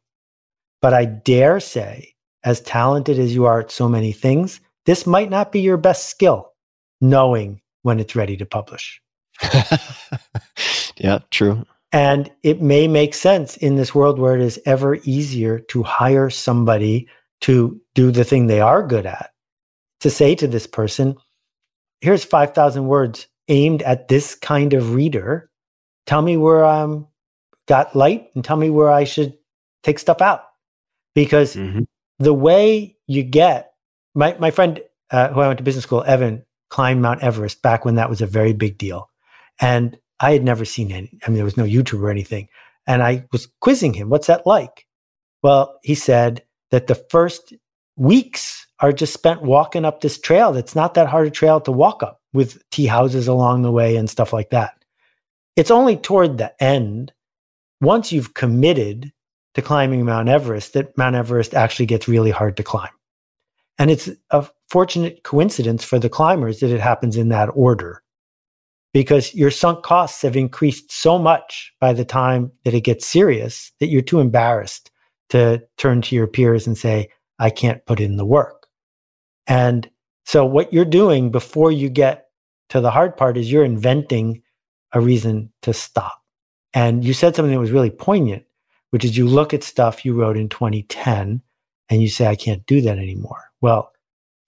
[0.83, 5.31] But I dare say, as talented as you are at so many things, this might
[5.31, 6.53] not be your best skill,
[7.01, 9.01] knowing when it's ready to publish.
[10.97, 11.65] yeah, true.
[11.93, 16.29] And it may make sense in this world where it is ever easier to hire
[16.29, 17.09] somebody
[17.43, 19.34] to do the thing they are good at.
[20.05, 21.17] To say to this person,
[22.03, 25.51] here's 5,000 words aimed at this kind of reader.
[26.05, 27.07] Tell me where I'm
[27.67, 29.33] got light and tell me where I should
[29.83, 30.43] take stuff out.
[31.15, 31.87] Because Mhm.
[32.19, 33.73] the way you get,
[34.15, 37.87] my, my friend uh, who I went to business school, Evan, climbed Mount Everest back
[37.87, 39.09] when that was a very big deal.
[39.59, 42.51] And I had never seen any, I mean, there was no YouTube or anything.
[42.87, 44.87] And I was quizzing him, what's that like?
[45.43, 47.55] Well, he said that the first
[47.97, 51.73] weeks are just spent walking up this trail that's not that hard a trail to
[51.73, 54.75] walk up with tea houses along the way and stuff like that.
[55.57, 57.11] It's only toward the end,
[57.81, 59.11] once you've committed
[59.55, 62.91] to climbing Mount Everest, that Mount Everest actually gets really hard to climb.
[63.79, 68.03] And it's a fortunate coincidence for the climbers that it happens in that order
[68.93, 73.73] because your sunk costs have increased so much by the time that it gets serious
[73.81, 74.91] that you're too embarrassed
[75.31, 78.64] to turn to your peers and say, I can't put in the work.
[79.47, 79.89] And
[80.25, 82.29] so, what you're doing before you get
[82.71, 84.43] to the hard part is you're inventing
[84.93, 86.21] a reason to stop.
[86.73, 88.45] And you said something that was really poignant,
[88.91, 91.43] which is you look at stuff you wrote in 2010
[91.89, 93.51] and you say, I can't do that anymore.
[93.61, 93.93] Well,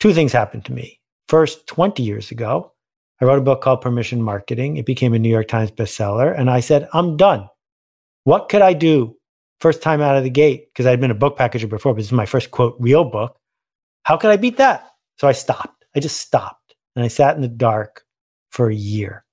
[0.01, 1.01] two things happened to me.
[1.29, 2.73] First, 20 years ago,
[3.21, 4.77] I wrote a book called Permission Marketing.
[4.77, 6.39] It became a New York Times bestseller.
[6.39, 7.49] And I said, I'm done.
[8.25, 9.17] What could I do
[9.61, 10.69] first time out of the gate?
[10.73, 13.39] Because I'd been a book packager before, but this is my first quote, real book.
[14.07, 14.89] How could I beat that?
[15.19, 15.85] So I stopped.
[15.97, 16.77] I just stopped.
[16.95, 18.05] And I sat in the dark
[18.51, 19.25] for a year.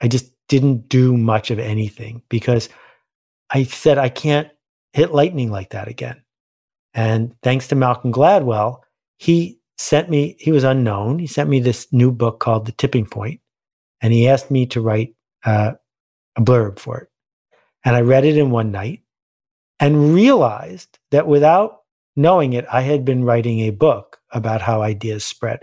[0.00, 2.68] I just didn't do much of anything because
[3.50, 4.48] I said, I can't
[4.92, 6.22] hit lightning like that again.
[6.94, 8.82] And thanks to Malcolm Gladwell,
[9.18, 11.18] he sent me, he was unknown.
[11.18, 13.40] He sent me this new book called The Tipping Point,
[14.00, 15.72] and he asked me to write uh,
[16.36, 17.08] a blurb for it.
[17.84, 19.02] And I read it in one night
[19.80, 21.80] and realized that without
[22.16, 25.60] knowing it, I had been writing a book about how ideas spread.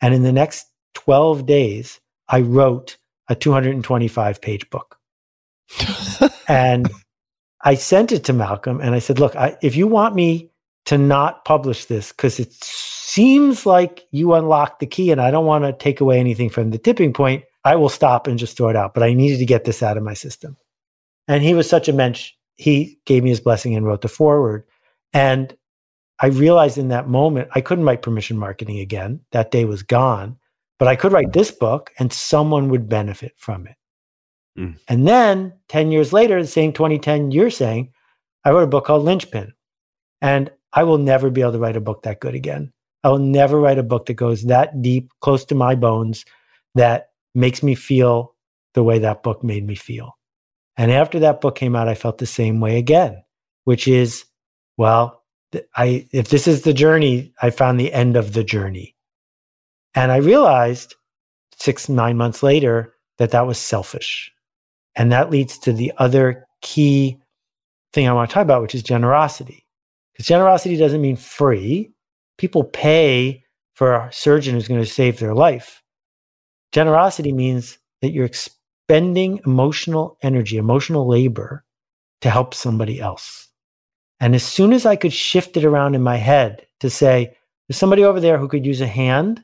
[0.00, 2.96] And in the next 12 days, I wrote
[3.28, 4.98] a 225 page book.
[6.48, 6.90] and
[7.62, 10.50] I sent it to Malcolm and I said, Look, I, if you want me
[10.86, 15.46] to not publish this because it seems like you unlocked the key and I don't
[15.46, 18.68] want to take away anything from the tipping point, I will stop and just throw
[18.68, 18.94] it out.
[18.94, 20.56] But I needed to get this out of my system.
[21.28, 22.32] And he was such a mensch.
[22.56, 24.64] He gave me his blessing and wrote the foreword.
[25.12, 25.56] And
[26.22, 29.20] I realized in that moment, I couldn't write permission marketing again.
[29.32, 30.38] That day was gone.
[30.78, 33.76] But I could write this book and someone would benefit from it.
[34.58, 34.78] Mm.
[34.88, 37.92] And then 10 years later, the same 2010 you're saying,
[38.44, 39.52] I wrote a book called Linchpin.
[40.20, 42.72] And I will never be able to write a book that good again.
[43.04, 46.24] I will never write a book that goes that deep, close to my bones,
[46.74, 48.34] that makes me feel
[48.74, 50.16] the way that book made me feel.
[50.76, 53.22] And after that book came out, I felt the same way again,
[53.64, 54.24] which is,
[54.76, 55.21] well,
[55.76, 58.96] I if this is the journey, I found the end of the journey.
[59.94, 60.94] And I realized
[61.56, 64.32] six, nine months later that that was selfish.
[64.94, 67.18] And that leads to the other key
[67.92, 69.66] thing I want to talk about, which is generosity.
[70.12, 71.92] Because generosity doesn't mean free.
[72.38, 75.82] People pay for a surgeon who's going to save their life.
[76.72, 81.64] Generosity means that you're expending emotional energy, emotional labor
[82.20, 83.48] to help somebody else.
[84.22, 87.34] And as soon as I could shift it around in my head to say,
[87.66, 89.42] there's somebody over there who could use a hand,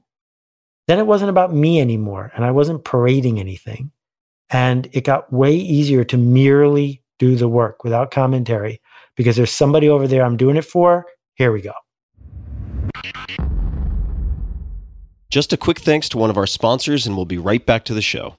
[0.86, 2.30] then it wasn't about me anymore.
[2.36, 3.90] And I wasn't parading anything.
[4.50, 8.80] And it got way easier to merely do the work without commentary
[9.16, 11.06] because there's somebody over there I'm doing it for.
[11.34, 11.72] Here we go.
[15.28, 17.94] Just a quick thanks to one of our sponsors, and we'll be right back to
[17.94, 18.36] the show.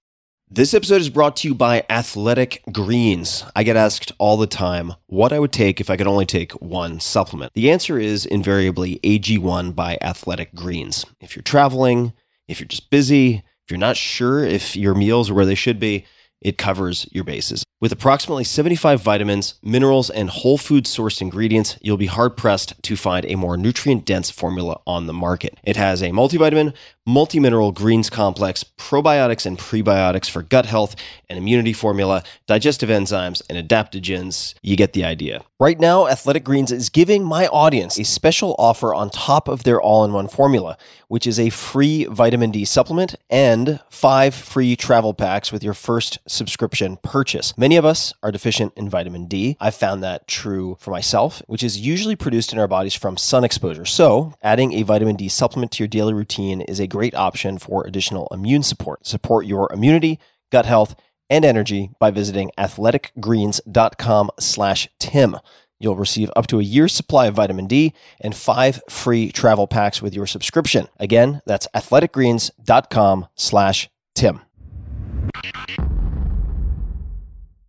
[0.52, 3.44] This episode is brought to you by Athletic Greens.
[3.56, 6.54] I get asked all the time what I would take if I could only take
[6.54, 7.54] one supplement.
[7.54, 11.06] The answer is invariably AG1 by Athletic Greens.
[11.22, 12.14] If you're traveling,
[12.48, 15.80] if you're just busy, if you're not sure if your meals are where they should
[15.80, 16.06] be,
[16.42, 17.64] it covers your bases.
[17.82, 22.98] With approximately 75 vitamins, minerals, and whole food sourced ingredients, you'll be hard pressed to
[22.98, 25.58] find a more nutrient dense formula on the market.
[25.64, 26.74] It has a multivitamin,
[27.10, 30.95] multi mineral greens complex, probiotics and prebiotics for gut health
[31.28, 34.54] and immunity formula, digestive enzymes, and adaptogens.
[34.62, 35.41] You get the idea.
[35.60, 39.82] Right now, Athletic Greens is giving my audience a special offer on top of their
[39.82, 40.78] all in one formula,
[41.10, 46.19] which is a free vitamin D supplement and five free travel packs with your first
[46.28, 47.58] subscription purchase.
[47.58, 49.58] Many of us are deficient in vitamin D.
[49.60, 53.43] I've found that true for myself, which is usually produced in our bodies from sun
[53.43, 53.86] exposure.
[53.86, 57.86] So, adding a vitamin D supplement to your daily routine is a great option for
[57.86, 59.06] additional immune support.
[59.06, 60.20] Support your immunity,
[60.52, 60.96] gut health,
[61.30, 65.38] and energy by visiting athleticgreens.com slash tim.
[65.80, 70.02] You'll receive up to a year's supply of vitamin D and five free travel packs
[70.02, 70.88] with your subscription.
[71.00, 74.42] Again, that's athleticgreens.com slash tim.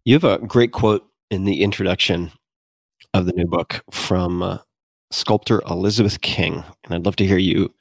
[0.04, 2.32] You have a great quote in the introduction
[3.14, 4.58] of the new book from uh,
[5.12, 7.72] sculptor Elizabeth King, and I'd love to hear you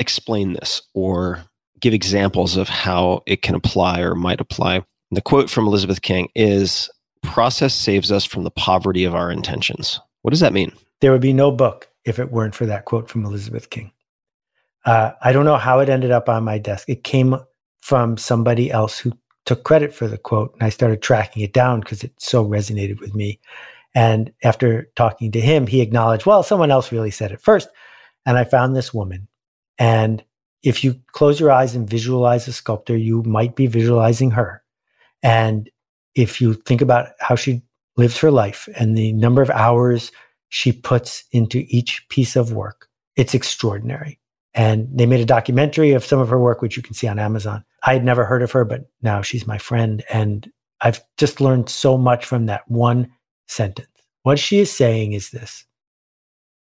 [0.00, 1.44] explain this or
[1.80, 4.84] give examples of how it can apply or might apply.
[5.10, 6.90] The quote from Elizabeth King is
[7.22, 10.00] Process saves us from the poverty of our intentions.
[10.22, 10.72] What does that mean?
[11.00, 13.90] There would be no book if it weren't for that quote from Elizabeth King.
[14.84, 16.88] Uh, I don't know how it ended up on my desk.
[16.88, 17.36] It came
[17.80, 19.12] from somebody else who
[19.44, 23.00] took credit for the quote and I started tracking it down because it so resonated
[23.00, 23.40] with me.
[23.94, 27.68] And after talking to him, he acknowledged, well, someone else really said it first.
[28.24, 29.28] And I found this woman.
[29.78, 30.24] And
[30.62, 34.62] if you close your eyes and visualize a sculptor, you might be visualizing her.
[35.22, 35.70] And
[36.14, 37.62] if you think about how she
[37.96, 40.12] lives her life and the number of hours
[40.48, 44.18] she puts into each piece of work, it's extraordinary.
[44.54, 47.18] And they made a documentary of some of her work, which you can see on
[47.18, 47.64] Amazon.
[47.82, 50.02] I had never heard of her, but now she's my friend.
[50.10, 53.10] And I've just learned so much from that one
[53.46, 53.88] sentence.
[54.22, 55.66] What she is saying is this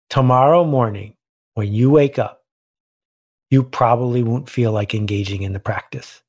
[0.08, 1.16] Tomorrow morning,
[1.54, 2.41] when you wake up,
[3.52, 6.22] you probably won't feel like engaging in the practice.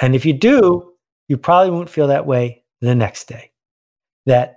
[0.00, 0.92] And if you do,
[1.28, 3.52] you probably won't feel that way the next day.
[4.26, 4.56] That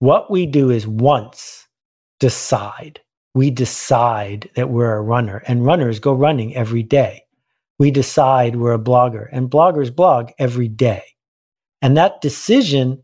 [0.00, 1.68] what we do is once
[2.18, 3.00] decide.
[3.36, 7.24] We decide that we're a runner, and runners go running every day
[7.78, 11.02] we decide we're a blogger, and bloggers blog every day.
[11.82, 13.02] And that decision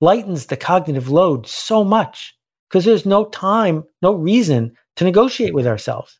[0.00, 2.36] lightens the cognitive load so much
[2.68, 6.17] because there's no time, no reason to negotiate with ourselves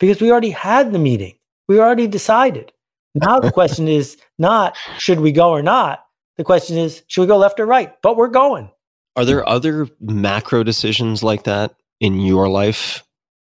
[0.00, 1.36] because we already had the meeting.
[1.68, 2.72] We already decided.
[3.14, 6.04] Now the question is not should we go or not?
[6.36, 7.94] The question is should we go left or right?
[8.02, 8.70] But we're going.
[9.14, 13.04] Are there other macro decisions like that in your life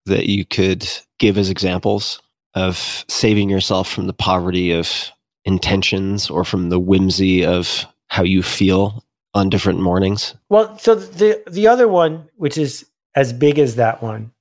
[0.05, 0.87] that you could
[1.19, 2.21] give as examples?
[2.55, 5.11] of saving yourself from the poverty of
[5.45, 10.35] intentions or from the whimsy of how you feel on different mornings?
[10.49, 14.33] Well, so the the other one, which is as big as that one,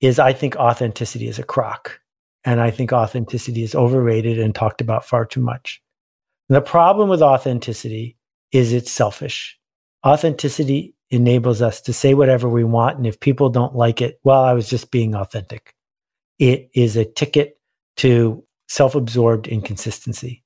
[0.00, 2.00] is I think authenticity is a crock.
[2.44, 5.82] And I think authenticity is overrated and talked about far too much.
[6.48, 8.16] And the problem with authenticity
[8.50, 9.58] is it's selfish.
[10.06, 12.96] Authenticity enables us to say whatever we want.
[12.96, 15.74] And if people don't like it, well, I was just being authentic.
[16.38, 17.58] It is a ticket
[17.98, 20.42] to self absorbed inconsistency.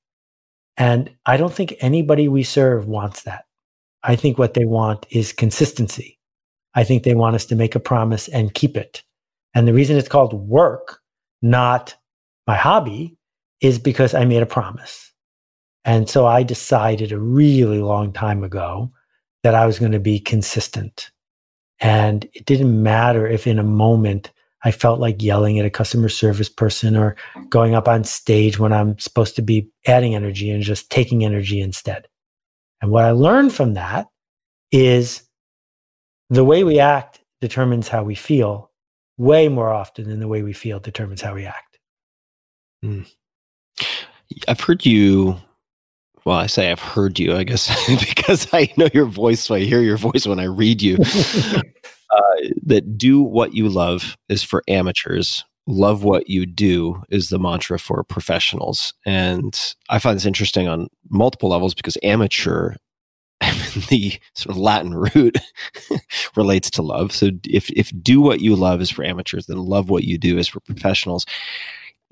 [0.77, 3.45] And I don't think anybody we serve wants that.
[4.03, 6.19] I think what they want is consistency.
[6.73, 9.03] I think they want us to make a promise and keep it.
[9.55, 10.99] And the reason it's called work,
[11.41, 11.95] not
[12.45, 13.17] my hobby,
[13.61, 15.13] is because I made a promise.
[15.85, 18.91] And so I decided a really long time ago
[19.43, 21.11] that I was going to be consistent.
[21.79, 24.31] And it didn't matter if in a moment
[24.63, 27.15] I felt like yelling at a customer service person or
[27.49, 31.61] going up on stage when I'm supposed to be adding energy and just taking energy
[31.61, 32.07] instead.
[32.81, 34.07] And what I learned from that
[34.71, 35.21] is
[36.29, 38.71] the way we act determines how we feel
[39.17, 41.79] way more often than the way we feel determines how we act.
[42.83, 43.09] Mm.
[44.47, 45.37] I've heard you
[46.25, 47.69] well, I say I've heard you, I guess,
[48.09, 50.97] because I know your voice, so I hear your voice when I read you.
[51.55, 51.61] uh,
[52.63, 55.45] that do what you love is for amateurs.
[55.67, 58.93] Love what you do is the mantra for professionals.
[59.05, 62.75] And I find this interesting on multiple levels because amateur,
[63.89, 65.37] the sort of Latin root,
[66.35, 67.11] relates to love.
[67.11, 70.37] So if, if do what you love is for amateurs, then love what you do
[70.37, 71.25] is for professionals.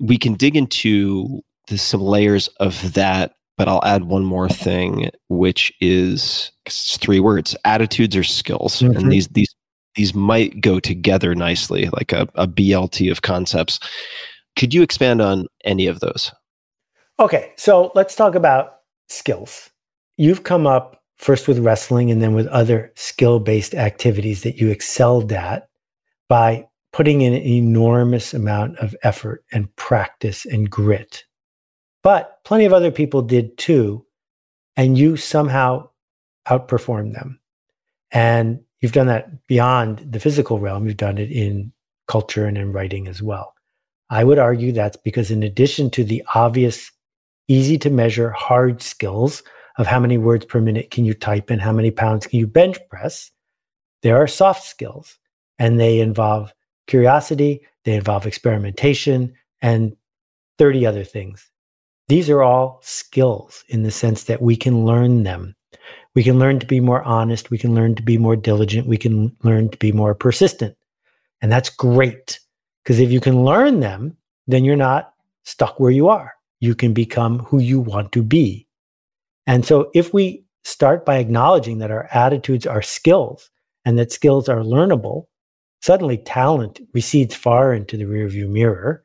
[0.00, 5.10] We can dig into the, some layers of that but I'll add one more thing,
[5.28, 8.80] which is it's three words: attitudes or skills.
[8.80, 8.96] Mm-hmm.
[8.96, 9.54] And these these
[9.94, 13.78] these might go together nicely, like a, a BLT of concepts.
[14.56, 16.32] Could you expand on any of those?
[17.20, 18.78] Okay, so let's talk about
[19.08, 19.70] skills.
[20.16, 24.70] You've come up first with wrestling and then with other skill based activities that you
[24.70, 25.68] excelled at
[26.28, 31.24] by putting in an enormous amount of effort and practice and grit
[32.04, 34.06] but plenty of other people did too.
[34.76, 35.88] And you somehow
[36.46, 37.40] outperformed them.
[38.12, 40.86] And you've done that beyond the physical realm.
[40.86, 41.72] You've done it in
[42.06, 43.54] culture and in writing as well.
[44.10, 46.92] I would argue that's because, in addition to the obvious,
[47.48, 49.42] easy to measure hard skills
[49.78, 52.46] of how many words per minute can you type and how many pounds can you
[52.46, 53.30] bench press,
[54.02, 55.18] there are soft skills
[55.58, 56.52] and they involve
[56.86, 59.96] curiosity, they involve experimentation, and
[60.58, 61.50] 30 other things.
[62.08, 65.56] These are all skills in the sense that we can learn them.
[66.14, 67.50] We can learn to be more honest.
[67.50, 68.86] We can learn to be more diligent.
[68.86, 70.76] We can learn to be more persistent.
[71.40, 72.38] And that's great
[72.82, 74.16] because if you can learn them,
[74.46, 75.14] then you're not
[75.44, 76.34] stuck where you are.
[76.60, 78.63] You can become who you want to be.
[79.46, 83.50] And so if we start by acknowledging that our attitudes are skills
[83.84, 85.26] and that skills are learnable,
[85.82, 89.04] suddenly talent recedes far into the rearview mirror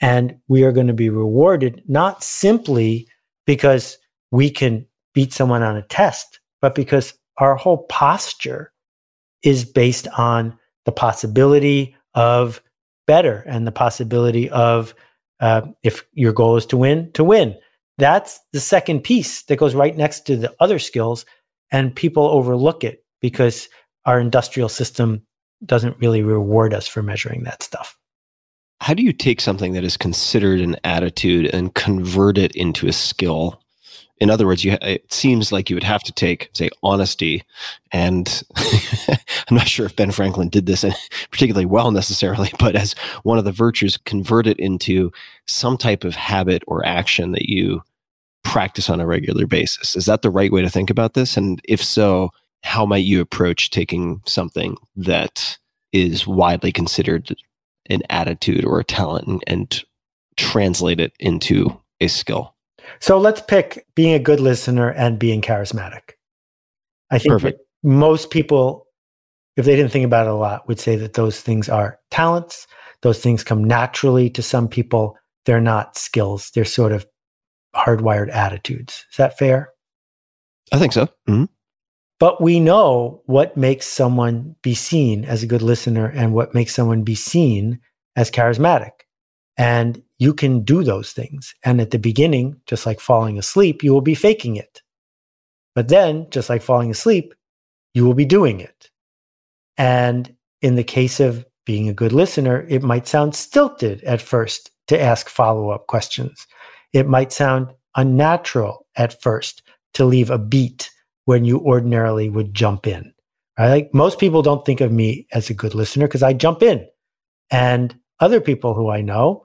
[0.00, 3.08] and we are going to be rewarded not simply
[3.46, 3.98] because
[4.30, 8.72] we can beat someone on a test, but because our whole posture
[9.42, 12.62] is based on the possibility of
[13.06, 14.94] better and the possibility of
[15.40, 17.56] uh, if your goal is to win, to win.
[17.98, 21.24] That's the second piece that goes right next to the other skills,
[21.70, 23.68] and people overlook it because
[24.04, 25.22] our industrial system
[25.64, 27.98] doesn't really reward us for measuring that stuff
[28.80, 32.92] how do you take something that is considered an attitude and convert it into a
[32.92, 33.60] skill?
[34.20, 37.44] In other words, you, it seems like you would have to take, say, honesty,
[37.92, 40.84] and I'm not sure if Ben Franklin did this
[41.30, 45.12] particularly well necessarily, but as one of the virtues, convert it into
[45.46, 47.82] some type of habit or action that you
[48.44, 49.94] practice on a regular basis.
[49.94, 51.36] Is that the right way to think about this?
[51.36, 52.30] And if so,
[52.62, 55.58] how might you approach taking something that
[55.92, 57.34] is widely considered
[57.88, 59.84] an attitude or a talent and, and
[60.36, 62.54] translate it into a skill.
[63.00, 66.12] So let's pick being a good listener and being charismatic.
[67.10, 67.60] I think Perfect.
[67.82, 68.86] most people,
[69.56, 72.66] if they didn't think about it a lot, would say that those things are talents.
[73.02, 75.16] Those things come naturally to some people.
[75.46, 76.50] They're not skills.
[76.54, 77.06] They're sort of
[77.74, 79.06] hardwired attitudes.
[79.10, 79.70] Is that fair?
[80.72, 81.06] I think so.
[81.28, 81.44] Mm-hmm.
[82.18, 86.74] But we know what makes someone be seen as a good listener and what makes
[86.74, 87.80] someone be seen
[88.16, 88.90] as charismatic.
[89.58, 91.54] And you can do those things.
[91.64, 94.82] And at the beginning, just like falling asleep, you will be faking it.
[95.74, 97.34] But then, just like falling asleep,
[97.92, 98.90] you will be doing it.
[99.76, 104.70] And in the case of being a good listener, it might sound stilted at first
[104.86, 106.46] to ask follow up questions.
[106.92, 109.62] It might sound unnatural at first
[109.94, 110.90] to leave a beat
[111.26, 113.12] when you ordinarily would jump in.
[113.58, 113.68] Right?
[113.68, 116.86] Like most people don't think of me as a good listener because I jump in.
[117.50, 119.44] And other people who I know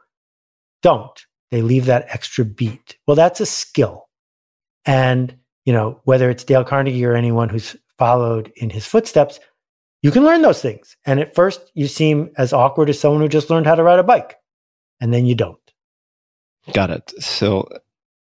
[0.84, 1.20] don't.
[1.50, 2.98] They leave that extra beat.
[3.08, 4.10] Well, that's a skill.
[4.86, 9.40] And, you know, whether it's Dale Carnegie or anyone who's followed in his footsteps,
[10.02, 10.98] you can learn those things.
[11.06, 14.00] And at first, you seem as awkward as someone who just learned how to ride
[14.00, 14.36] a bike,
[15.00, 15.58] and then you don't.
[16.74, 17.14] Got it.
[17.20, 17.68] So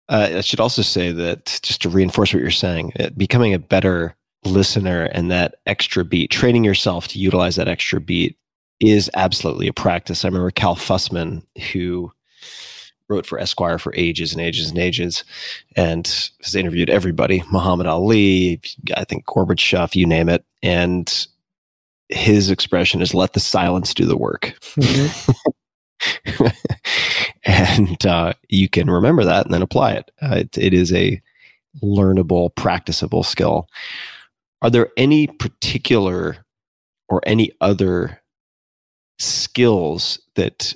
[0.08, 3.58] uh, I should also say that just to reinforce what you're saying, uh, becoming a
[3.58, 8.36] better listener and that extra beat, training yourself to utilize that extra beat
[8.80, 10.24] is absolutely a practice.
[10.24, 11.42] I remember Cal Fussman,
[11.72, 12.12] who
[13.12, 15.24] wrote for Esquire for ages and ages and ages,
[15.76, 18.60] and has interviewed everybody Muhammad Ali,
[18.96, 20.44] I think Gorbachev, you name it.
[20.62, 21.26] And
[22.08, 24.54] his expression is let the silence do the work.
[24.76, 25.32] Mm-hmm.
[27.44, 30.10] and uh, you can remember that and then apply it.
[30.20, 30.58] Uh, it.
[30.58, 31.20] It is a
[31.82, 33.68] learnable, practicable skill.
[34.62, 36.44] Are there any particular
[37.08, 38.20] or any other
[39.18, 40.74] skills that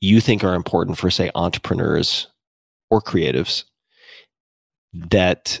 [0.00, 2.26] you think are important for, say, entrepreneurs
[2.90, 3.64] or creatives
[4.92, 5.60] that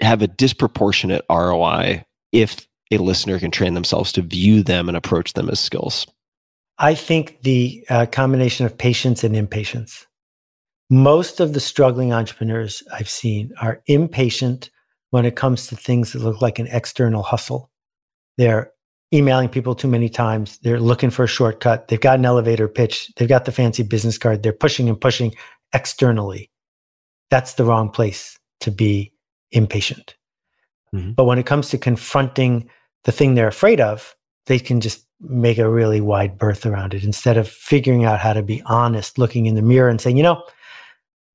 [0.00, 5.32] have a disproportionate ROI if a listener can train themselves to view them and approach
[5.34, 6.06] them as skills?
[6.78, 10.06] I think the uh, combination of patience and impatience.
[10.90, 14.70] Most of the struggling entrepreneurs I've seen are impatient
[15.10, 17.70] when it comes to things that look like an external hustle.
[18.36, 18.72] They're
[19.12, 20.58] emailing people too many times.
[20.58, 21.88] They're looking for a shortcut.
[21.88, 23.12] They've got an elevator pitch.
[23.16, 24.42] They've got the fancy business card.
[24.42, 25.34] They're pushing and pushing
[25.72, 26.50] externally.
[27.30, 29.12] That's the wrong place to be
[29.50, 30.16] impatient.
[30.94, 31.12] Mm-hmm.
[31.12, 32.68] But when it comes to confronting
[33.04, 34.14] the thing they're afraid of,
[34.46, 38.32] they can just make a really wide berth around it instead of figuring out how
[38.32, 40.42] to be honest, looking in the mirror and saying, you know,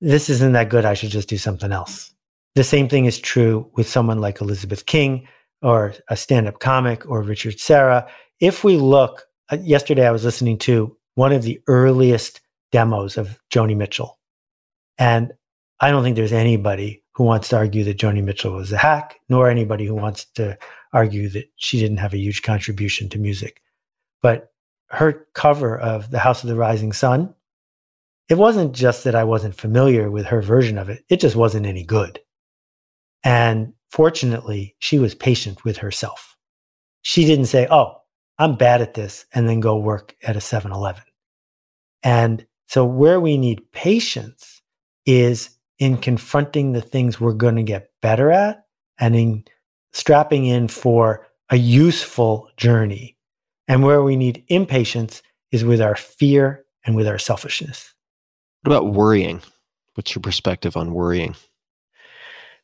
[0.01, 0.85] this isn't that good.
[0.85, 2.13] I should just do something else.
[2.55, 5.27] The same thing is true with someone like Elizabeth King
[5.63, 8.07] or a stand up comic or Richard Serra.
[8.39, 12.41] If we look, uh, yesterday I was listening to one of the earliest
[12.71, 14.19] demos of Joni Mitchell.
[14.97, 15.31] And
[15.79, 19.19] I don't think there's anybody who wants to argue that Joni Mitchell was a hack,
[19.29, 20.57] nor anybody who wants to
[20.91, 23.61] argue that she didn't have a huge contribution to music.
[24.21, 24.51] But
[24.87, 27.33] her cover of The House of the Rising Sun,
[28.29, 31.65] it wasn't just that I wasn't familiar with her version of it, it just wasn't
[31.65, 32.19] any good.
[33.23, 36.35] And fortunately, she was patient with herself.
[37.03, 37.97] She didn't say, Oh,
[38.39, 41.03] I'm bad at this, and then go work at a 7 Eleven.
[42.01, 44.61] And so, where we need patience
[45.05, 48.65] is in confronting the things we're going to get better at
[48.97, 49.43] and in
[49.91, 53.15] strapping in for a useful journey.
[53.67, 55.21] And where we need impatience
[55.51, 57.93] is with our fear and with our selfishness.
[58.63, 59.41] What about worrying?
[59.93, 61.35] What's your perspective on worrying?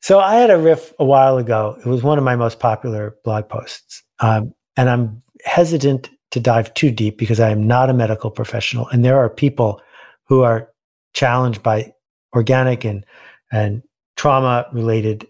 [0.02, 1.78] So I had a riff a while ago.
[1.80, 4.04] It was one of my most popular blog posts.
[4.20, 8.88] Um, and I'm hesitant to dive too deep because I am not a medical professional.
[8.88, 9.82] And there are people
[10.28, 10.70] who are
[11.14, 11.93] challenged by
[12.34, 13.06] organic and,
[13.52, 13.82] and
[14.16, 15.28] trauma related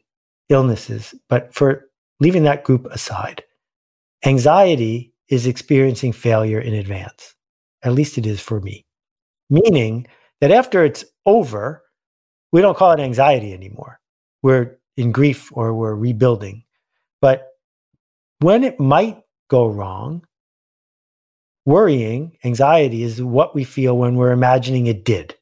[0.49, 1.15] illnesses.
[1.29, 1.85] But for
[2.19, 3.43] leaving that group aside,
[4.25, 7.35] anxiety is experiencing failure in advance.
[7.83, 8.85] At least it is for me.
[9.49, 10.07] Meaning
[10.41, 11.83] that after it's over,
[12.51, 13.98] we don't call it anxiety anymore.
[14.41, 16.63] We're in grief or we're rebuilding.
[17.21, 17.47] But
[18.39, 20.25] when it might go wrong,
[21.65, 25.35] worrying, anxiety is what we feel when we're imagining it did.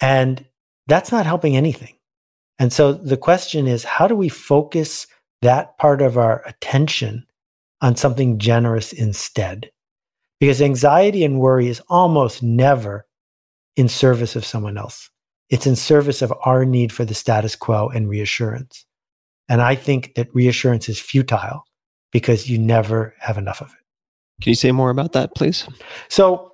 [0.00, 0.44] And
[0.86, 1.94] that's not helping anything.
[2.58, 5.06] And so the question is how do we focus
[5.42, 7.26] that part of our attention
[7.80, 9.70] on something generous instead?
[10.40, 13.06] Because anxiety and worry is almost never
[13.76, 15.10] in service of someone else.
[15.50, 18.86] It's in service of our need for the status quo and reassurance.
[19.48, 21.64] And I think that reassurance is futile
[22.10, 24.42] because you never have enough of it.
[24.42, 25.66] Can you say more about that, please?
[26.08, 26.52] So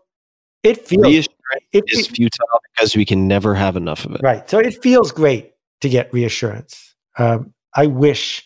[0.63, 1.39] it feels reassurance
[1.73, 4.21] it, is futile because we can never have enough of it.
[4.23, 4.49] Right.
[4.49, 6.95] So it feels great to get reassurance.
[7.19, 8.45] Um, I wish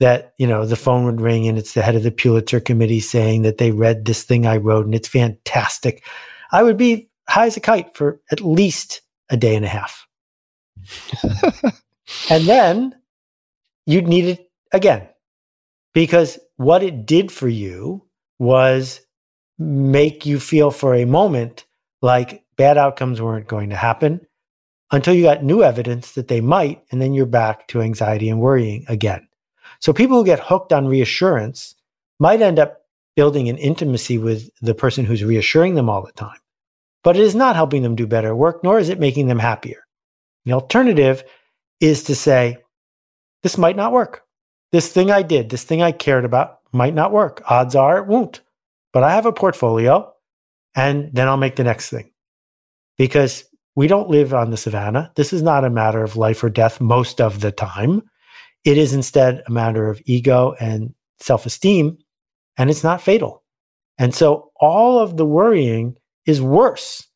[0.00, 3.00] that you know the phone would ring and it's the head of the Pulitzer Committee
[3.00, 6.04] saying that they read this thing I wrote and it's fantastic.
[6.50, 9.00] I would be high as a kite for at least
[9.30, 10.06] a day and a half,
[12.30, 12.94] and then
[13.86, 15.08] you'd need it again
[15.94, 18.06] because what it did for you
[18.38, 19.00] was
[19.58, 21.64] make you feel for a moment
[22.00, 24.20] like bad outcomes weren't going to happen
[24.90, 28.40] until you got new evidence that they might, and then you're back to anxiety and
[28.40, 29.26] worrying again.
[29.80, 31.74] So people who get hooked on reassurance
[32.20, 32.82] might end up
[33.16, 36.38] building an intimacy with the person who's reassuring them all the time.
[37.04, 39.84] But it is not helping them do better work, nor is it making them happier.
[40.44, 41.24] The alternative
[41.80, 42.58] is to say,
[43.42, 44.22] this might not work.
[44.70, 47.42] This thing I did, this thing I cared about might not work.
[47.50, 48.40] Odds are it won't.
[48.92, 50.12] But I have a portfolio
[50.74, 52.10] and then I'll make the next thing.
[52.96, 53.44] Because
[53.74, 55.10] we don't live on the savannah.
[55.16, 58.02] This is not a matter of life or death most of the time.
[58.64, 61.98] It is instead a matter of ego and self esteem,
[62.56, 63.42] and it's not fatal.
[63.98, 65.96] And so all of the worrying
[66.26, 67.06] is worse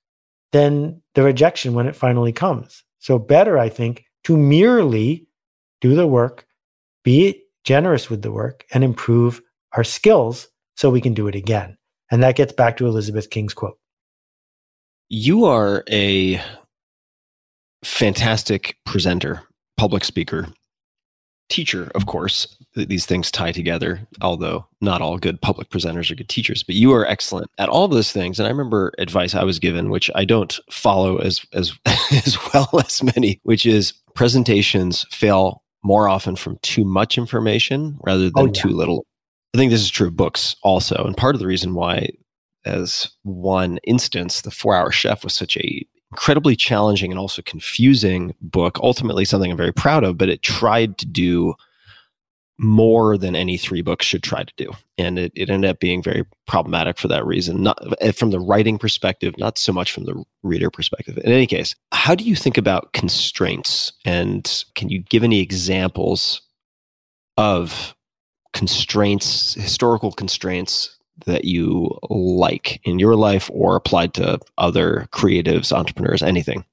[0.52, 2.82] than the rejection when it finally comes.
[2.98, 5.26] So, better, I think, to merely
[5.80, 6.46] do the work,
[7.04, 9.40] be generous with the work, and improve
[9.72, 11.76] our skills so we can do it again.
[12.10, 13.78] And that gets back to Elizabeth King's quote.
[15.08, 16.40] You are a
[17.84, 19.42] fantastic presenter,
[19.76, 20.48] public speaker,
[21.48, 22.56] teacher, of course.
[22.74, 26.92] These things tie together, although not all good public presenters are good teachers, but you
[26.92, 28.38] are excellent at all those things.
[28.38, 31.72] And I remember advice I was given, which I don't follow as as
[32.26, 38.24] as well as many, which is presentations fail more often from too much information rather
[38.24, 38.52] than oh, yeah.
[38.52, 39.06] too little
[39.56, 41.02] I think this is true of books also.
[41.04, 42.10] And part of the reason why,
[42.66, 48.34] as one instance, the four hour chef was such a incredibly challenging and also confusing
[48.40, 48.78] book.
[48.82, 51.54] Ultimately, something I'm very proud of, but it tried to do
[52.58, 54.72] more than any three books should try to do.
[54.96, 58.40] And it, it ended up being very problematic for that reason, not eh, from the
[58.40, 61.18] writing perspective, not so much from the reader perspective.
[61.18, 63.92] In any case, how do you think about constraints?
[64.06, 66.40] And can you give any examples
[67.36, 67.94] of
[68.54, 76.22] constraints, historical constraints that you like in your life or applied to other creatives, entrepreneurs,
[76.22, 76.64] anything?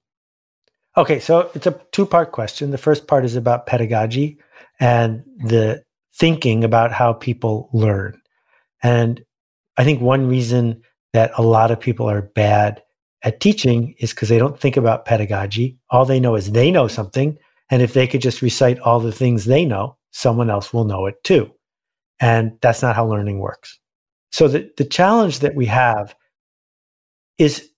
[0.96, 2.72] Okay, so it's a two part question.
[2.72, 4.38] The first part is about pedagogy
[4.80, 5.84] and the
[6.14, 8.22] thinking about how people learn.
[8.84, 9.24] And
[9.78, 10.84] I think one reason
[11.14, 12.84] that a lot of people are bad
[13.24, 15.78] at teaching is because they don't think about pedagogy.
[15.90, 17.38] All they know is they know something.
[17.72, 21.06] And if they could just recite all the things they know, someone else will know
[21.08, 21.52] it too.
[22.20, 23.80] And that's not how learning works.
[24.34, 26.16] So the, the challenge that we have
[27.38, 27.70] is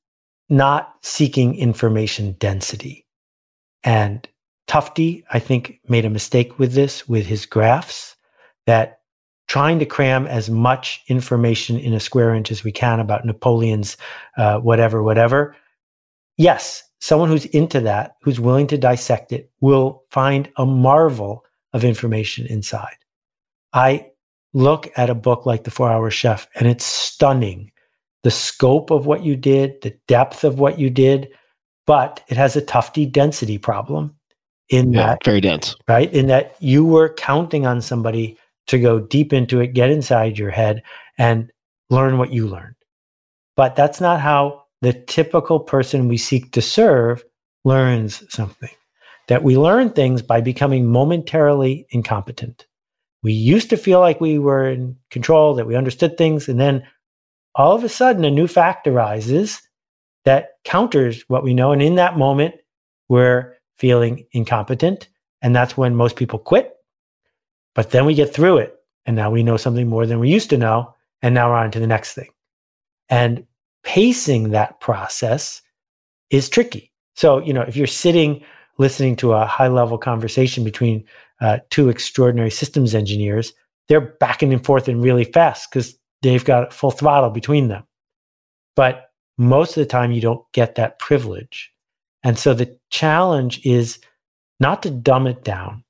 [0.47, 3.05] not seeking information density.
[3.83, 4.25] And
[4.65, 8.15] Tufte, I think, made a mistake with this, with his graphs,
[8.67, 8.99] that
[9.49, 13.97] trying to cram as much information in a square inch as we can about Napoleon's
[14.37, 15.57] uh, whatever, whatever.
[16.37, 21.43] Yes, someone who's into that, who's willing to dissect it, will find a marvel
[21.73, 22.95] of information inside.
[23.73, 24.11] I
[24.55, 27.71] look at a book like The Four Hour Chef, and it's stunning.
[28.23, 31.27] The scope of what you did, the depth of what you did,
[31.85, 34.15] but it has a Tufte density problem
[34.69, 35.75] in yeah, that very dense.
[35.87, 36.11] right?
[36.11, 38.37] In that you were counting on somebody
[38.67, 40.81] to go deep into it get inside your head
[41.19, 41.51] and
[41.91, 42.75] learn what you learned.
[43.55, 47.23] But that's not how the typical person we seek to serve
[47.63, 48.71] learns something.
[49.27, 52.65] That we learn things by becoming momentarily incompetent
[53.25, 56.85] we used to feel like we were in control that we understood things and then
[57.55, 59.61] all of a sudden a new fact arises
[60.25, 62.53] that counters what we know and in that moment
[63.07, 65.09] we're feeling incompetent.
[65.41, 66.73] And that's when most people quit.
[67.73, 68.75] But then we get through it.
[69.05, 70.93] And now we know something more than we used to know.
[71.21, 72.29] And now we're on to the next thing.
[73.09, 73.45] And
[73.83, 75.61] pacing that process
[76.29, 76.91] is tricky.
[77.15, 78.43] So, you know, if you're sitting
[78.77, 81.05] listening to a high level conversation between
[81.41, 83.53] uh, two extraordinary systems engineers,
[83.87, 87.83] they're backing and forth and really fast because they've got full throttle between them.
[88.75, 91.71] But most of the time, you don't get that privilege.
[92.23, 93.99] And so the challenge is
[94.59, 95.83] not to dumb it down,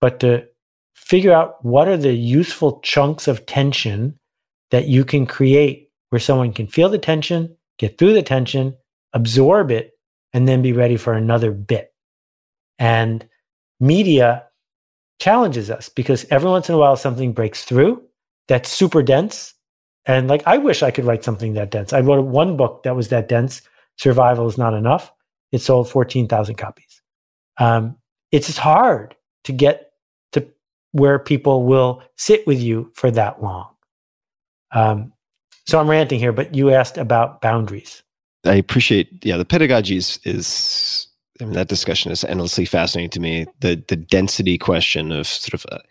[0.00, 0.46] but to
[0.94, 4.18] figure out what are the useful chunks of tension
[4.70, 8.74] that you can create where someone can feel the tension, get through the tension,
[9.12, 9.92] absorb it,
[10.32, 11.92] and then be ready for another bit.
[12.78, 13.28] And
[13.80, 14.44] media
[15.20, 18.02] challenges us because every once in a while something breaks through
[18.48, 19.54] that's super dense.
[20.06, 21.92] And like, I wish I could write something that dense.
[21.92, 23.62] I wrote one book that was that dense.
[23.96, 25.12] Survival is not enough.
[25.52, 27.02] It sold 14,000 copies.
[27.58, 27.96] Um,
[28.32, 29.92] it's just hard to get
[30.32, 30.46] to
[30.92, 33.68] where people will sit with you for that long.
[34.72, 35.12] Um,
[35.66, 38.02] so I'm ranting here, but you asked about boundaries.
[38.44, 41.03] I appreciate, yeah, the pedagogy is, is
[41.40, 43.46] I mean, that discussion is endlessly fascinating to me.
[43.60, 45.82] The the density question of sort of uh,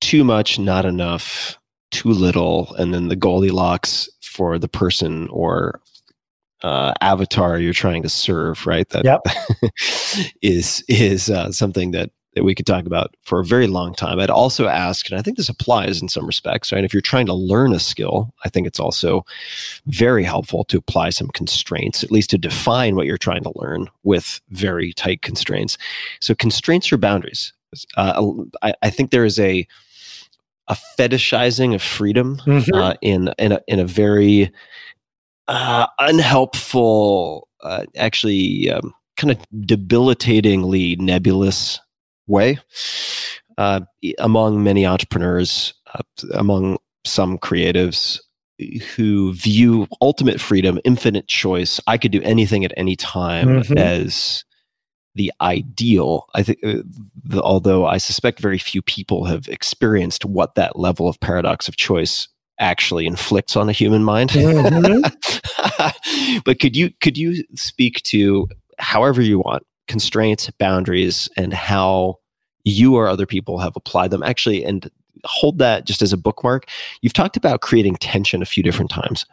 [0.00, 1.58] too much, not enough,
[1.90, 5.80] too little, and then the Goldilocks for the person or
[6.62, 8.88] uh, avatar you're trying to serve, right?
[8.88, 9.20] That yep.
[10.42, 14.20] is is uh, something that that we could talk about for a very long time.
[14.20, 16.84] I'd also ask, and I think this applies in some respects, right?
[16.84, 19.24] If you're trying to learn a skill, I think it's also
[19.86, 23.88] very helpful to apply some constraints, at least to define what you're trying to learn
[24.04, 25.78] with very tight constraints.
[26.20, 27.54] So constraints are boundaries.
[27.96, 28.32] Uh,
[28.62, 29.66] I, I think there is a
[30.68, 32.74] a fetishizing of freedom mm-hmm.
[32.74, 34.52] uh, in in a, in a very
[35.48, 41.80] uh, unhelpful, uh, actually um, kind of debilitatingly nebulous
[42.26, 42.58] way
[43.58, 43.80] uh,
[44.18, 46.02] among many entrepreneurs, uh,
[46.34, 48.20] among some creatives
[48.94, 51.80] who view ultimate freedom, infinite choice.
[51.86, 53.76] I could do anything at any time mm-hmm.
[53.78, 54.44] as
[55.14, 56.26] the ideal.
[56.34, 56.82] I think, uh,
[57.24, 61.76] the, although I suspect very few people have experienced what that level of paradox of
[61.76, 64.30] choice actually inflicts on a human mind.
[64.30, 65.02] Mm-hmm.
[66.44, 68.48] but could you could you speak to
[68.78, 72.16] however you want constraints, boundaries, and how
[72.64, 74.90] you or other people have applied them actually and
[75.24, 76.68] hold that just as a bookmark.
[77.00, 79.24] You've talked about creating tension a few different times.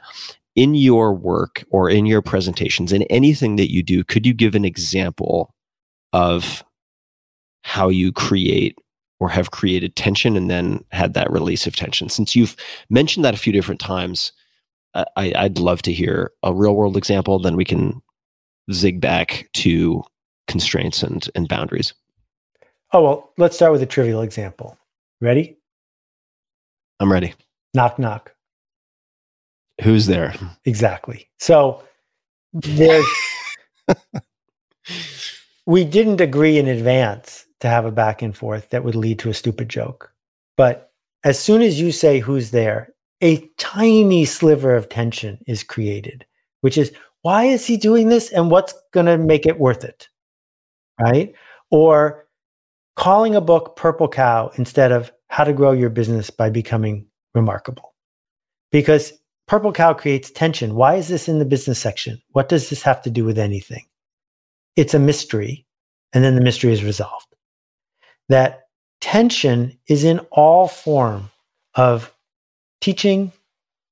[0.56, 4.54] In your work or in your presentations, in anything that you do, could you give
[4.54, 5.54] an example
[6.14, 6.64] of
[7.64, 8.78] how you create
[9.20, 12.10] or have created tension and then had that release of tension.
[12.10, 12.56] Since you've
[12.90, 14.34] mentioned that a few different times,
[15.16, 17.40] I, would love to hear a real world example.
[17.40, 18.02] Then we can
[18.72, 20.04] zig back to
[20.48, 21.94] constraints and, and boundaries?
[22.92, 24.78] Oh, well, let's start with a trivial example.
[25.20, 25.58] Ready?
[27.00, 27.34] I'm ready.
[27.74, 28.34] Knock, knock.
[29.82, 30.36] Who's there?
[30.66, 31.28] Exactly.
[31.40, 31.84] So
[32.54, 33.06] there's,
[35.66, 39.30] we didn't agree in advance to have a back and forth that would lead to
[39.30, 40.14] a stupid joke.
[40.56, 40.92] But
[41.24, 46.26] as soon as you say who's there, a tiny sliver of tension is created,
[46.62, 46.92] which is
[47.22, 50.10] why is he doing this and what's going to make it worth it?
[51.00, 51.34] Right?
[51.72, 52.28] Or
[52.96, 57.94] calling a book Purple Cow instead of How to Grow Your Business by Becoming Remarkable.
[58.72, 59.14] Because
[59.48, 60.76] Purple Cow creates tension.
[60.76, 62.22] Why is this in the business section?
[62.30, 63.86] What does this have to do with anything?
[64.76, 65.66] It's a mystery,
[66.14, 67.36] and then the mystery is resolved.
[68.30, 68.68] That
[69.02, 71.30] tension is in all form
[71.76, 72.14] of
[72.80, 73.32] teaching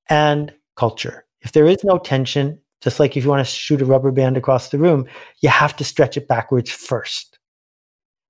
[0.09, 1.25] and culture.
[1.41, 4.37] If there is no tension, just like if you want to shoot a rubber band
[4.37, 5.07] across the room,
[5.39, 7.37] you have to stretch it backwards first.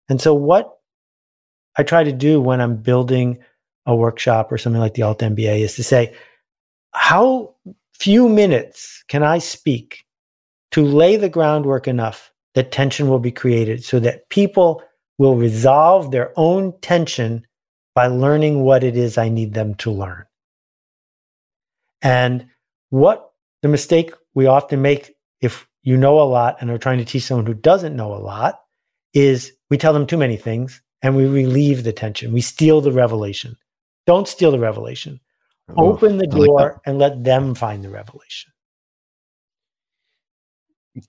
[0.09, 0.77] And so, what
[1.77, 3.39] I try to do when I'm building
[3.85, 6.13] a workshop or something like the Alt MBA is to say,
[6.91, 7.55] how
[7.93, 10.03] few minutes can I speak
[10.71, 14.83] to lay the groundwork enough that tension will be created so that people
[15.17, 17.45] will resolve their own tension
[17.93, 20.25] by learning what it is I need them to learn.
[22.01, 22.47] And
[22.89, 23.31] what
[23.61, 27.23] the mistake we often make if you know a lot and are trying to teach
[27.23, 28.61] someone who doesn't know a lot
[29.13, 32.31] is we tell them too many things and we relieve the tension.
[32.31, 33.57] We steal the revelation.
[34.05, 35.19] Don't steal the revelation.
[35.77, 38.51] Open the door like and let them find the revelation.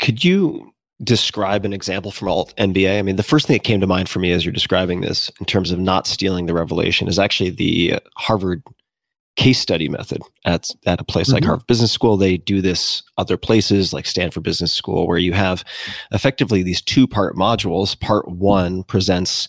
[0.01, 2.99] Could you describe an example from alt MBA?
[2.99, 5.31] I mean, the first thing that came to mind for me as you're describing this,
[5.41, 8.63] in terms of not stealing the revelation, is actually the Harvard
[9.37, 11.35] case study method at, at a place mm-hmm.
[11.35, 12.17] like Harvard Business School.
[12.17, 15.65] They do this other places like Stanford Business School, where you have
[16.13, 17.99] effectively these two part modules.
[17.99, 19.49] Part one presents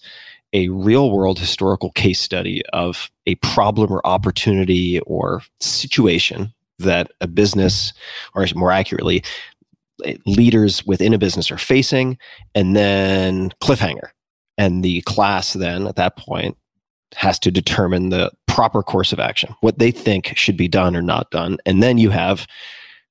[0.54, 7.28] a real world historical case study of a problem or opportunity or situation that a
[7.28, 7.94] business,
[8.36, 9.24] or more accurately,
[10.26, 12.18] leaders within a business are facing,
[12.56, 14.10] and then cliffhanger.
[14.58, 16.58] And the class then at that point
[17.16, 21.02] has to determine the proper course of action, what they think should be done or
[21.02, 21.58] not done.
[21.66, 22.46] And then you have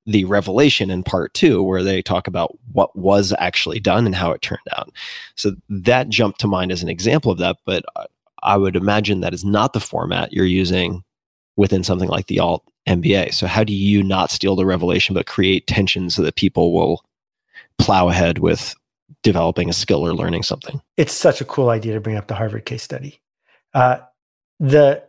[0.07, 4.30] the revelation in part two, where they talk about what was actually done and how
[4.30, 4.93] it turned out.
[5.34, 7.57] So that jumped to mind as an example of that.
[7.66, 7.84] But
[8.45, 11.03] I would imagine that is not the format you're using
[11.57, 13.34] within something like the alt MBA.
[13.34, 17.05] So how do you not steal the revelation, but create tension so that people will
[17.78, 18.76] plow ahead with
[19.24, 20.80] developing a skill or learning something?
[20.97, 23.20] It's such a cool idea to bring up the Harvard case study.
[23.74, 23.99] Uh,
[24.61, 25.03] the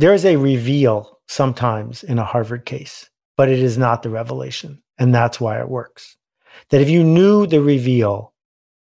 [0.00, 4.82] there is a reveal sometimes in a Harvard case, but it is not the revelation,
[4.98, 6.16] and that's why it works.
[6.70, 8.32] That if you knew the reveal,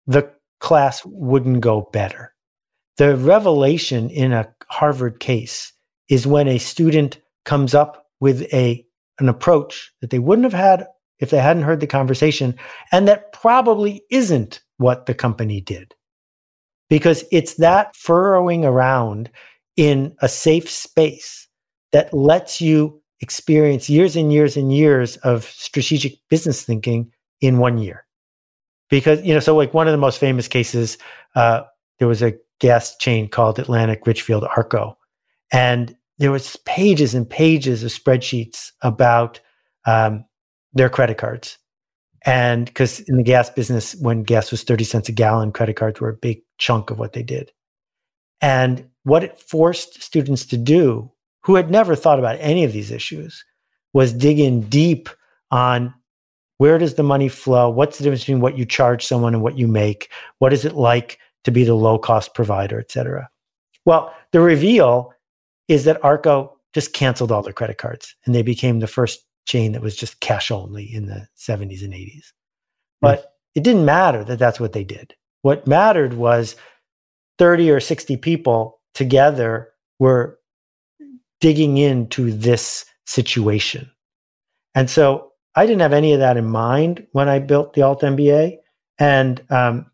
[0.05, 0.29] the
[0.59, 2.33] class wouldn't go better.
[2.97, 5.71] The revelation in a Harvard case
[6.09, 8.85] is when a student comes up with a
[9.19, 10.87] an approach that they wouldn't have had
[11.19, 12.53] if they hadn't heard the conversation
[12.91, 15.95] and that probably isn't what the company did
[16.89, 19.31] because it's that furrowing around
[19.77, 21.47] in a safe space
[21.91, 27.11] that lets you experience years and years and years of strategic business thinking
[27.41, 28.05] in one year.
[28.89, 30.97] Because, you know, so like one of the most famous cases,
[31.35, 31.61] uh,
[31.99, 34.97] there was a gas chain called Atlantic Richfield Arco.
[35.51, 39.39] And there was pages and pages of spreadsheets about
[39.85, 40.25] um,
[40.73, 41.57] their credit cards
[42.27, 46.01] and because in the gas business, when gas was 30 cents a gallon, credit cards
[46.01, 47.51] were a big chunk of what they did.
[48.41, 51.11] And what it forced students to do,
[51.43, 53.43] who had never thought about any of these issues,
[53.93, 55.09] was dig in deep
[55.49, 55.93] on
[56.57, 57.69] where does the money flow?
[57.69, 60.11] What's the difference between what you charge someone and what you make?
[60.39, 63.29] What is it like to be the low cost provider, et cetera?
[63.85, 65.13] Well, the reveal
[65.67, 69.71] is that Arco just canceled all their credit cards and they became the first chain
[69.71, 72.13] that was just cash only in the 70s and 80s.
[72.13, 73.01] Hmm.
[73.01, 73.25] But mm.
[73.55, 75.15] it didn't matter that that's what they did.
[75.41, 76.55] What mattered was
[77.37, 80.39] 30 or 60 people together were
[81.39, 83.89] digging into this situation.
[84.75, 88.01] And so I didn't have any of that in mind when I built the Alt
[88.01, 88.57] MBA.
[88.99, 89.89] And um,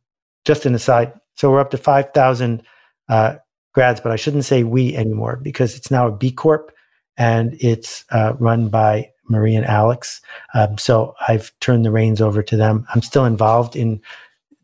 [0.45, 2.63] just an aside, so we're up to 5,000
[3.09, 3.35] uh,
[3.73, 6.71] grads, but I shouldn't say we anymore because it's now a B Corp
[7.17, 10.21] and it's uh, run by Marie and Alex.
[10.53, 12.85] Um, so I've turned the reins over to them.
[12.93, 14.01] I'm still involved in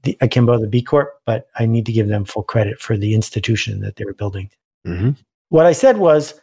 [0.04, 3.14] the Akimbo, the B Corp, but I need to give them full credit for the
[3.14, 4.50] institution that they were building.
[4.86, 5.12] Mm-hmm.
[5.50, 6.39] What I said was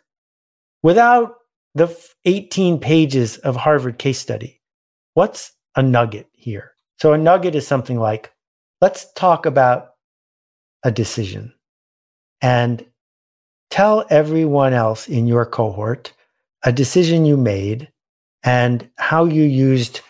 [0.82, 1.36] without
[1.74, 1.94] the
[2.24, 4.61] 18 pages of Harvard case study,
[5.14, 6.72] what's a nugget here.
[6.98, 8.32] So a nugget is something like,
[8.80, 9.90] let's talk about
[10.82, 11.52] a decision
[12.40, 12.84] and
[13.70, 16.12] tell everyone else in your cohort
[16.64, 17.90] a decision you made
[18.42, 20.00] and how you used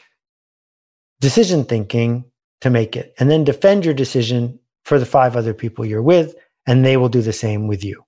[1.21, 2.25] decision thinking
[2.61, 3.15] to make it.
[3.19, 6.35] And then defend your decision for the five other people you're with,
[6.67, 8.05] and they will do the same with you.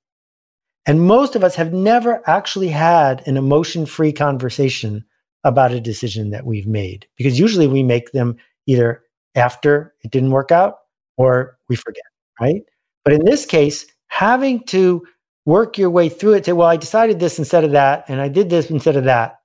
[0.86, 5.04] And most of us have never actually had an emotion free conversation
[5.44, 8.36] about a decision that we've made because usually we make them
[8.66, 9.02] either
[9.34, 10.76] after it didn't work out
[11.16, 12.04] or we forget,
[12.40, 12.62] right?
[13.04, 15.06] But in this case, having to
[15.44, 18.28] work your way through it, say, well, I decided this instead of that, and I
[18.28, 19.40] did this instead of that,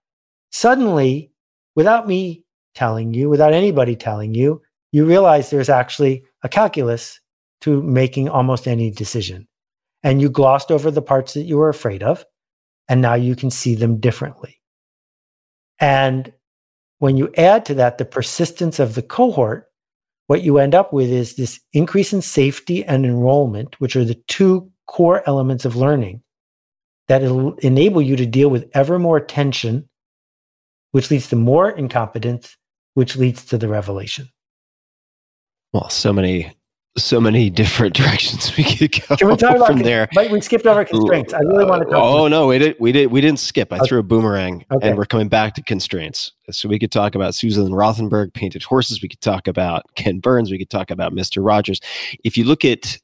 [0.52, 1.32] suddenly,
[1.76, 2.44] without me
[2.76, 4.62] telling you, without anybody telling you,
[4.94, 7.20] you realize there's actually a calculus
[7.62, 9.48] to making almost any decision.
[10.04, 12.24] And you glossed over the parts that you were afraid of,
[12.88, 14.62] and now you can see them differently.
[15.80, 16.32] And
[17.00, 19.66] when you add to that the persistence of the cohort,
[20.28, 24.22] what you end up with is this increase in safety and enrollment, which are the
[24.28, 26.22] two core elements of learning
[27.08, 27.24] that
[27.64, 29.90] enable you to deal with ever more tension,
[30.92, 32.56] which leads to more incompetence,
[32.94, 34.30] which leads to the revelation.
[35.74, 36.54] Well, so many
[36.96, 40.08] so many different directions we could go Can we talk about from there.
[40.14, 41.34] But we skipped over constraints.
[41.34, 41.96] I really want to talk.
[42.04, 43.74] Oh no, we did we did we didn't skip.
[43.74, 43.88] I Okay.
[43.88, 44.88] threw a boomerang Okay.
[44.90, 46.32] and we're coming back to constraints.
[46.52, 50.52] So we could talk about Susan Rothenberg, painted horses, we could talk about Ken Burns,
[50.52, 51.44] we could talk about Mr.
[51.44, 51.80] Rogers.
[52.24, 53.00] If you look at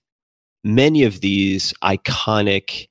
[0.63, 2.87] many of these iconic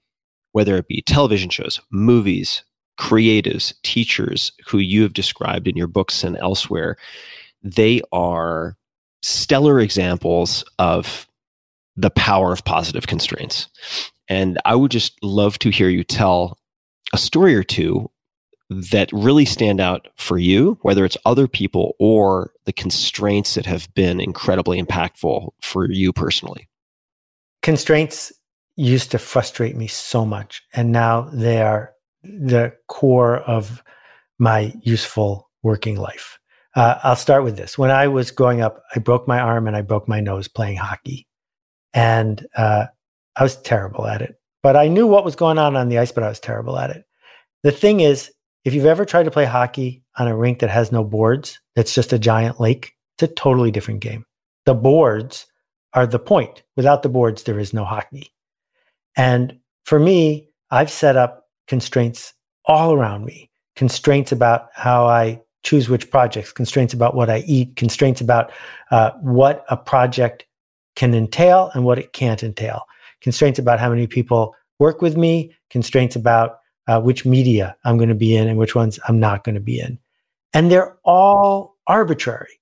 [0.53, 2.65] whether it be television shows, movies,
[2.99, 6.97] creatives, teachers who you have described in your books and elsewhere,
[7.63, 8.77] they are
[9.23, 11.27] stellar examples of
[11.97, 13.69] the power of positive constraints.
[14.29, 16.59] And I would just love to hear you tell
[17.13, 18.11] a story or two
[18.71, 23.93] that really stand out for you, whether it's other people or the constraints that have
[23.95, 26.69] been incredibly impactful for you personally.
[27.63, 28.33] Constraints
[28.77, 31.93] used to frustrate me so much, and now they are
[32.23, 33.83] the core of
[34.39, 36.38] my useful working life.
[36.79, 37.77] Uh, I'll start with this.
[37.77, 40.77] When I was growing up, I broke my arm and I broke my nose playing
[40.77, 41.27] hockey.
[41.93, 42.87] And uh,
[43.35, 44.37] I was terrible at it.
[44.63, 46.91] But I knew what was going on on the ice, but I was terrible at
[46.91, 47.05] it.
[47.65, 48.31] The thing is,
[48.65, 51.93] if you've ever tried to play hockey on a rink that has no boards, that's
[51.93, 54.25] just a giant lake, it's a totally different game.
[54.65, 55.47] The boards
[55.95, 56.63] are the point.
[56.77, 58.33] Without the boards, there is no hockey.
[59.17, 62.35] And for me, I've set up constraints
[62.67, 67.77] all around me constraints about how I choose which projects, constraints about what I eat,
[67.77, 68.51] constraints about
[68.91, 70.47] uh, what a project
[70.97, 72.85] can entail and what it can't entail,
[73.21, 78.09] constraints about how many people work with me, constraints about uh, which media I'm going
[78.09, 79.99] to be in and which ones I'm not going to be in.
[80.55, 82.61] And they're all arbitrary,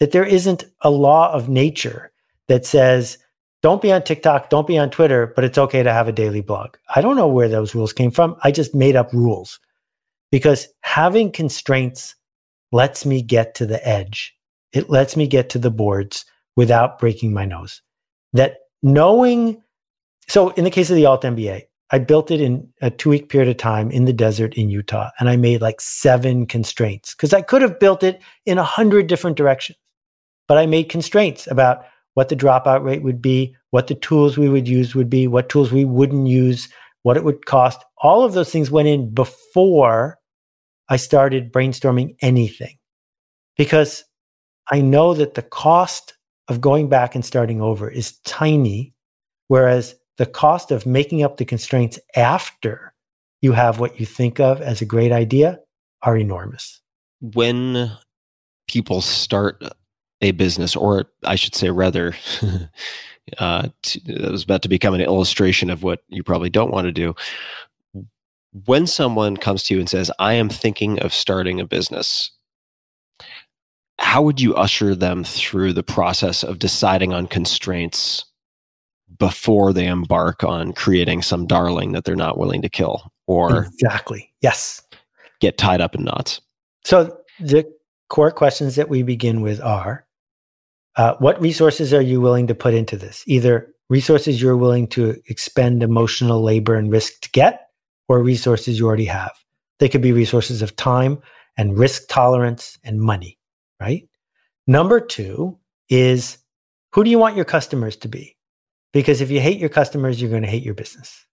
[0.00, 2.10] that there isn't a law of nature
[2.46, 3.18] that says,
[3.60, 6.40] don't be on TikTok, don't be on Twitter, but it's okay to have a daily
[6.40, 6.76] blog.
[6.96, 8.36] I don't know where those rules came from.
[8.42, 9.60] I just made up rules
[10.30, 12.14] because having constraints
[12.72, 14.34] lets me get to the edge.
[14.72, 16.24] It lets me get to the boards
[16.56, 17.82] without breaking my nose.
[18.32, 19.62] That knowing,
[20.28, 23.30] so in the case of the Alt MBA, I built it in a two week
[23.30, 27.32] period of time in the desert in Utah, and I made like seven constraints because
[27.32, 29.78] I could have built it in a hundred different directions.
[30.48, 34.48] But I made constraints about what the dropout rate would be, what the tools we
[34.48, 36.68] would use would be, what tools we wouldn't use,
[37.02, 37.82] what it would cost.
[37.98, 40.17] All of those things went in before
[40.88, 42.76] I started brainstorming anything
[43.56, 44.04] because
[44.70, 46.14] I know that the cost
[46.48, 48.94] of going back and starting over is tiny,
[49.48, 52.94] whereas the cost of making up the constraints after
[53.40, 55.60] you have what you think of as a great idea
[56.02, 56.80] are enormous.
[57.20, 57.90] When
[58.66, 59.62] people start
[60.20, 62.14] a business, or I should say, rather,
[63.38, 66.86] uh, t- it was about to become an illustration of what you probably don't want
[66.86, 67.14] to do.
[68.64, 72.30] When someone comes to you and says, I am thinking of starting a business,
[73.98, 78.24] how would you usher them through the process of deciding on constraints
[79.18, 84.32] before they embark on creating some darling that they're not willing to kill or exactly.
[84.40, 84.82] Yes.
[85.40, 86.40] get tied up in knots?
[86.84, 87.70] So the
[88.08, 90.06] core questions that we begin with are
[90.96, 93.22] uh, what resources are you willing to put into this?
[93.26, 97.67] Either resources you're willing to expend emotional labor and risk to get,
[98.08, 99.32] or resources you already have.
[99.78, 101.18] They could be resources of time
[101.56, 103.38] and risk tolerance and money,
[103.80, 104.08] right?
[104.66, 106.38] Number two is
[106.92, 108.36] who do you want your customers to be?
[108.92, 111.26] Because if you hate your customers, you're going to hate your business.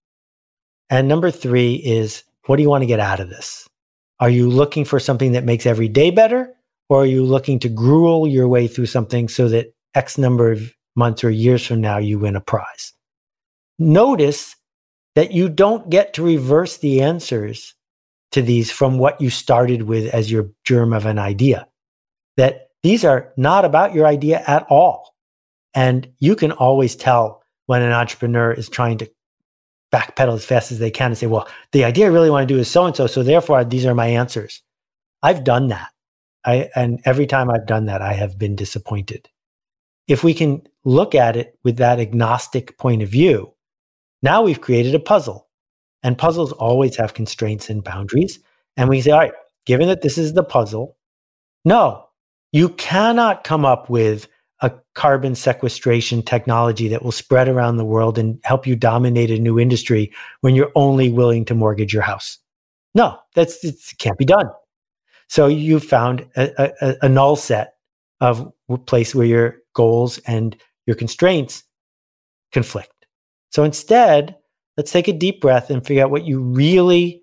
[0.90, 3.68] And number three is what do you want to get out of this?
[4.20, 6.56] Are you looking for something that makes every day better?
[6.88, 10.72] or are you looking to gruel your way through something so that X number of
[10.94, 12.92] months or years from now you win a prize?
[13.78, 14.55] Notice
[15.16, 17.74] that you don't get to reverse the answers
[18.32, 21.66] to these from what you started with as your germ of an idea.
[22.36, 25.14] That these are not about your idea at all.
[25.74, 29.10] And you can always tell when an entrepreneur is trying to
[29.92, 32.54] backpedal as fast as they can and say, well, the idea I really want to
[32.54, 33.06] do is so and so.
[33.06, 34.62] So therefore, these are my answers.
[35.22, 35.90] I've done that.
[36.44, 39.28] I, and every time I've done that, I have been disappointed.
[40.06, 43.52] If we can look at it with that agnostic point of view,
[44.22, 45.46] now we've created a puzzle.
[46.02, 48.38] And puzzles always have constraints and boundaries.
[48.76, 49.32] And we say, all right,
[49.64, 50.96] given that this is the puzzle,
[51.64, 52.06] no,
[52.52, 54.28] you cannot come up with
[54.60, 59.38] a carbon sequestration technology that will spread around the world and help you dominate a
[59.38, 62.38] new industry when you're only willing to mortgage your house.
[62.94, 64.48] No, that's it can't be done.
[65.28, 67.74] So you found a, a, a null set
[68.20, 68.50] of
[68.86, 70.56] place where your goals and
[70.86, 71.64] your constraints
[72.52, 72.95] conflict.
[73.56, 74.36] So instead,
[74.76, 77.22] let's take a deep breath and figure out what you really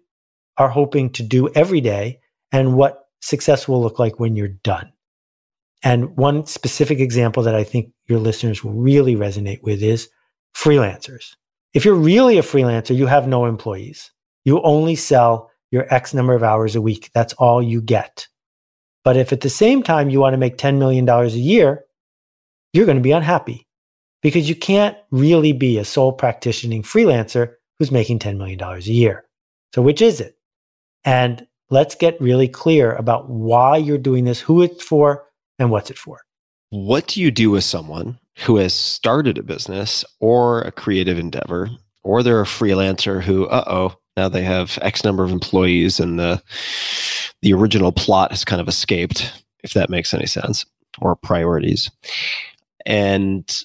[0.57, 2.21] are hoping to do every day
[2.51, 4.91] and what success will look like when you're done.
[5.84, 10.09] And one specific example that I think your listeners will really resonate with is
[10.55, 11.36] freelancers.
[11.75, 14.11] If you're really a freelancer, you have no employees.
[14.43, 17.11] You only sell your X number of hours a week.
[17.13, 18.27] That's all you get.
[19.03, 21.84] But if at the same time you want to make $10 million a year,
[22.73, 23.62] you're going to be unhappy
[24.24, 29.26] because you can't really be a sole practicing freelancer who's making $10 million a year.
[29.76, 30.38] So, which is it?
[31.05, 35.26] And let's get really clear about why you're doing this, who it's for,
[35.59, 36.21] and what's it for.
[36.69, 41.69] What do you do with someone who has started a business or a creative endeavor,
[42.03, 46.19] or they're a freelancer who, uh oh, now they have X number of employees and
[46.19, 46.41] the
[47.41, 50.65] the original plot has kind of escaped, if that makes any sense,
[51.01, 51.91] or priorities.
[52.86, 53.63] And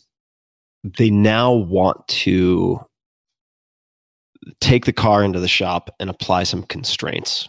[0.84, 2.80] they now want to
[4.60, 7.48] take the car into the shop and apply some constraints.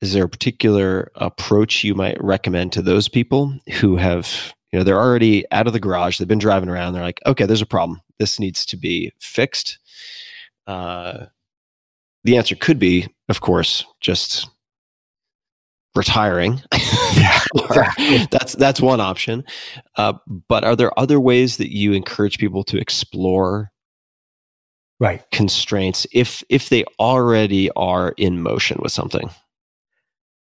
[0.00, 4.84] Is there a particular approach you might recommend to those people who have, you know,
[4.84, 7.66] they're already out of the garage, they've been driving around, they're like, okay, there's a
[7.66, 8.00] problem.
[8.18, 9.78] This needs to be fixed.
[10.66, 11.26] Uh,
[12.24, 14.48] the answer could be, of course, just
[15.98, 16.62] retiring.
[17.74, 19.44] Yeah, that's that's one option.
[19.96, 20.14] Uh,
[20.48, 23.70] but are there other ways that you encourage people to explore
[25.00, 29.30] right constraints if if they already are in motion with something?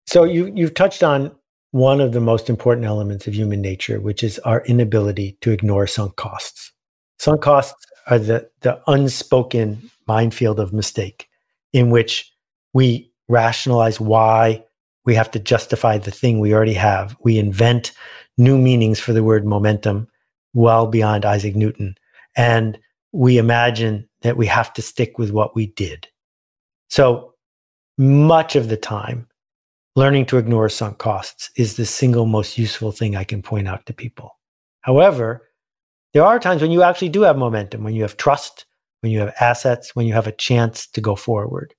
[0.06, 1.32] So you you've touched on
[1.70, 5.86] one of the most important elements of human nature, which is our inability to ignore
[5.86, 6.72] sunk costs.
[7.18, 11.28] Sunk costs are the the unspoken minefield of mistake
[11.72, 12.30] in which
[12.74, 14.62] we rationalize why
[15.04, 17.16] we have to justify the thing we already have.
[17.22, 17.92] We invent
[18.38, 20.08] new meanings for the word momentum
[20.54, 21.96] well beyond Isaac Newton.
[22.36, 22.78] And
[23.12, 26.08] we imagine that we have to stick with what we did.
[26.88, 27.34] So
[27.98, 29.28] much of the time,
[29.96, 33.84] learning to ignore sunk costs is the single most useful thing I can point out
[33.86, 34.38] to people.
[34.82, 35.48] However,
[36.12, 38.66] there are times when you actually do have momentum, when you have trust,
[39.00, 41.74] when you have assets, when you have a chance to go forward.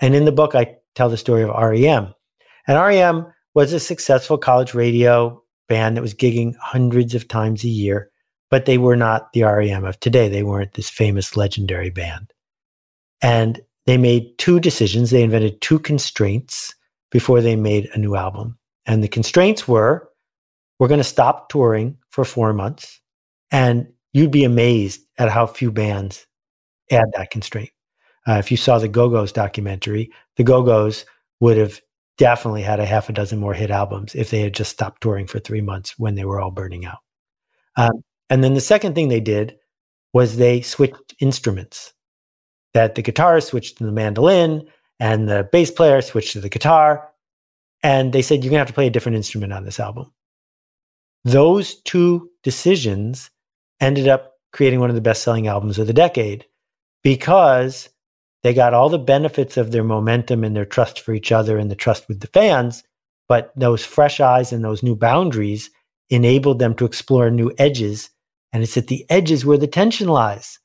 [0.00, 2.14] And in the book, I tell the story of REM.
[2.68, 7.68] And REM was a successful college radio band that was gigging hundreds of times a
[7.68, 8.10] year,
[8.50, 10.28] but they were not the REM of today.
[10.28, 12.32] They weren't this famous, legendary band.
[13.22, 15.10] And they made two decisions.
[15.10, 16.74] They invented two constraints
[17.10, 18.58] before they made a new album.
[18.86, 20.08] And the constraints were
[20.78, 23.00] we're going to stop touring for four months.
[23.50, 26.26] And you'd be amazed at how few bands
[26.90, 27.70] add that constraint.
[28.28, 31.04] Uh, if you saw the Go Go's documentary, the Go Go's
[31.40, 31.80] would have
[32.18, 35.26] definitely had a half a dozen more hit albums if they had just stopped touring
[35.26, 36.98] for three months when they were all burning out.
[37.76, 39.56] Um, and then the second thing they did
[40.12, 41.94] was they switched instruments.
[42.74, 44.68] That the guitarist switched to the mandolin
[45.00, 47.08] and the bass player switched to the guitar.
[47.82, 50.12] And they said, you're going to have to play a different instrument on this album.
[51.24, 53.30] Those two decisions
[53.80, 56.44] ended up creating one of the best selling albums of the decade
[57.02, 57.88] because
[58.42, 61.70] they got all the benefits of their momentum and their trust for each other and
[61.70, 62.84] the trust with the fans.
[63.28, 65.70] But those fresh eyes and those new boundaries
[66.08, 68.10] enabled them to explore new edges.
[68.52, 70.58] And it's at the edges where the tension lies.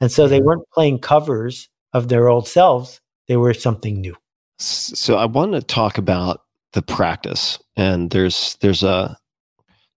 [0.00, 0.46] And so they mm-hmm.
[0.46, 4.16] weren't playing covers of their old selves, they were something new.
[4.58, 7.58] So I want to talk about the practice.
[7.76, 9.16] And there's there's a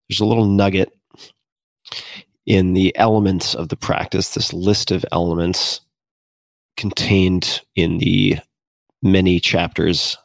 [0.08, 0.92] there's a little nugget
[2.46, 5.82] in the elements of the practice, this list of elements
[6.78, 8.38] contained in the
[9.01, 10.17] many chapters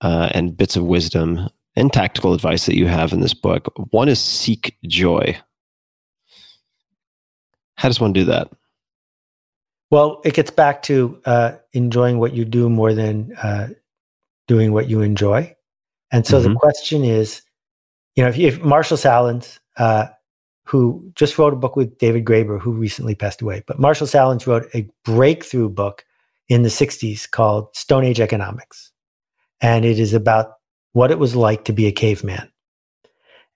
[0.00, 3.72] uh, and bits of wisdom and tactical advice that you have in this book.
[3.90, 5.36] One is seek joy.
[7.76, 8.50] How does one do that?
[9.90, 13.68] Well, it gets back to uh, enjoying what you do more than uh,
[14.46, 15.54] doing what you enjoy.
[16.12, 16.56] And so the Mhm.
[16.56, 17.42] question is,
[18.16, 20.06] you know, if, if Marshall Sahlins, uh,
[20.70, 24.46] who just wrote a book with David Graeber, who recently passed away, but Marshall Sahlins
[24.46, 26.04] wrote a breakthrough book
[26.48, 28.92] in the 60s called Stone Age Economics.
[29.60, 30.52] And it is about
[30.92, 32.52] what it was like to be a caveman.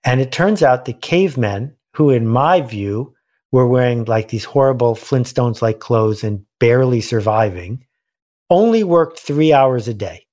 [0.03, 3.15] And it turns out the cavemen, who in my view
[3.49, 7.85] were wearing like these horrible Flintstones like clothes and barely surviving,
[8.49, 10.25] only worked three hours a day.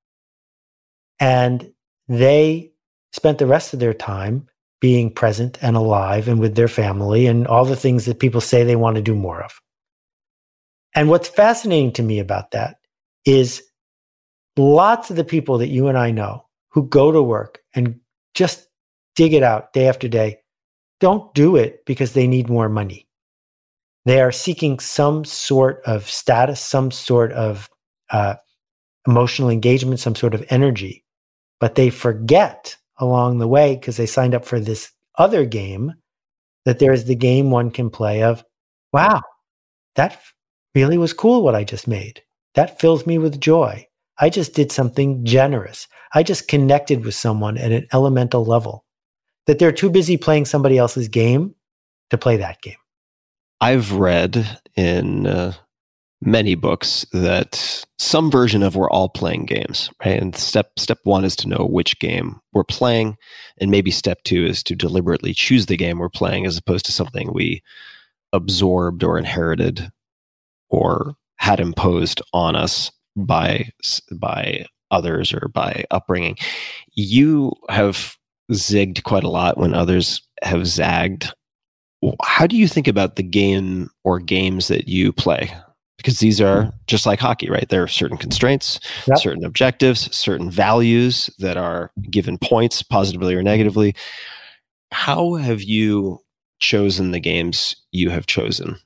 [1.20, 1.72] And
[2.08, 2.72] they
[3.12, 4.48] spent the rest of their time
[4.82, 8.64] being present and alive and with their family and all the things that people say
[8.64, 9.60] they want to do more of.
[10.92, 12.78] And what's fascinating to me about that
[13.24, 13.62] is
[14.56, 18.00] lots of the people that you and I know who go to work and
[18.34, 18.66] just
[19.14, 20.40] dig it out day after day
[20.98, 23.06] don't do it because they need more money.
[24.04, 27.70] They are seeking some sort of status, some sort of
[28.10, 28.34] uh,
[29.06, 31.04] emotional engagement, some sort of energy,
[31.60, 35.92] but they forget along the way because they signed up for this other game
[36.64, 38.44] that there is the game one can play of,
[38.92, 39.20] wow,
[39.96, 40.20] that
[40.74, 42.22] really was cool what I just made.
[42.54, 43.88] That fills me with joy.
[44.20, 45.88] I just did something generous.
[46.14, 48.84] I just connected with someone at an elemental level
[49.46, 51.56] that they're too busy playing somebody else's game
[52.10, 52.76] to play that game.
[53.60, 55.54] I've read in uh,
[56.24, 60.20] many books that some version of we're all playing games, right?
[60.20, 63.16] And step step one is to know which game we're playing,
[63.60, 66.92] and maybe step two is to deliberately choose the game we're playing as opposed to
[66.92, 67.62] something we
[68.32, 69.90] absorbed or inherited
[70.70, 73.68] or had imposed on us by
[74.12, 76.36] by others or by upbringing.
[76.92, 78.16] You have
[78.52, 81.32] zigged quite a lot when others have zagged.
[82.22, 85.52] How do you think about the game or games that you play?
[86.02, 87.68] Because these are just like hockey, right?
[87.68, 89.18] There are certain constraints, Yep.
[89.18, 93.94] certain objectives, certain values that are given points, positively or negatively.
[94.90, 96.18] How have you
[96.58, 98.76] chosen the games you have chosen?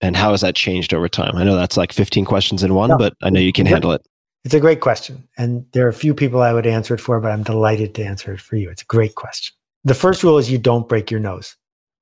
[0.00, 1.36] And how has that changed over time?
[1.36, 2.98] I know that's like 15 questions in one, No.
[2.98, 4.02] but I know you can handle it.
[4.44, 5.26] It's a great question.
[5.36, 8.04] And there are a few people I would answer it for, but I'm delighted to
[8.04, 8.70] answer it for you.
[8.70, 9.54] It's a great question.
[9.84, 11.56] The first rule is you don't break your nose.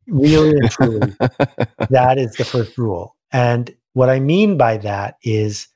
[0.07, 1.13] Really and truly,
[1.91, 3.17] that is the first rule.
[3.33, 5.69] And what I mean by that is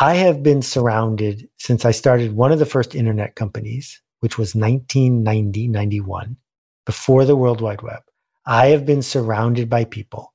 [0.00, 4.54] I have been surrounded since I started one of the first internet companies, which was
[4.54, 6.36] 1990, 91,
[6.84, 8.02] before the World Wide Web.
[8.46, 10.32] I have been surrounded by people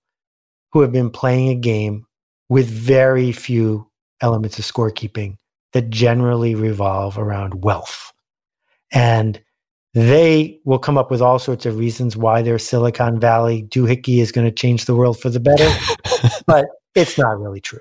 [0.72, 2.06] who have been playing a game
[2.50, 3.90] with very few
[4.20, 5.38] elements of scorekeeping
[5.74, 8.12] that generally revolve around wealth.
[8.92, 9.42] And
[9.94, 14.32] they will come up with all sorts of reasons why their Silicon Valley doohickey is
[14.32, 15.70] going to change the world for the better,
[16.48, 16.66] but
[16.96, 17.80] it's not really true.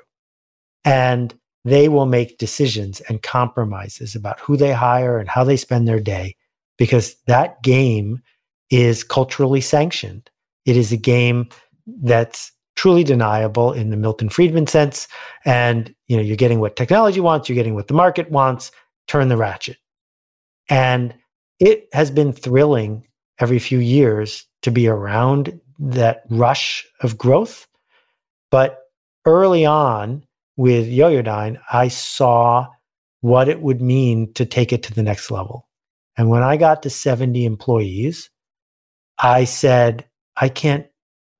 [0.84, 1.34] And
[1.64, 6.00] they will make decisions and compromises about who they hire and how they spend their
[6.00, 6.36] day
[6.78, 8.22] because that game
[8.70, 10.30] is culturally sanctioned.
[10.64, 11.48] It is a game
[11.86, 15.06] that's truly deniable in the Milton Friedman sense.
[15.44, 18.70] And you know, you're getting what technology wants, you're getting what the market wants,
[19.06, 19.76] turn the ratchet.
[20.70, 21.14] And
[21.58, 23.06] it has been thrilling
[23.38, 27.66] every few years to be around that rush of growth.
[28.50, 28.79] But
[29.30, 30.24] early on
[30.56, 32.68] with Yoyodyne, I saw
[33.20, 35.68] what it would mean to take it to the next level.
[36.16, 38.30] And when I got to 70 employees,
[39.18, 40.86] I said, I can't,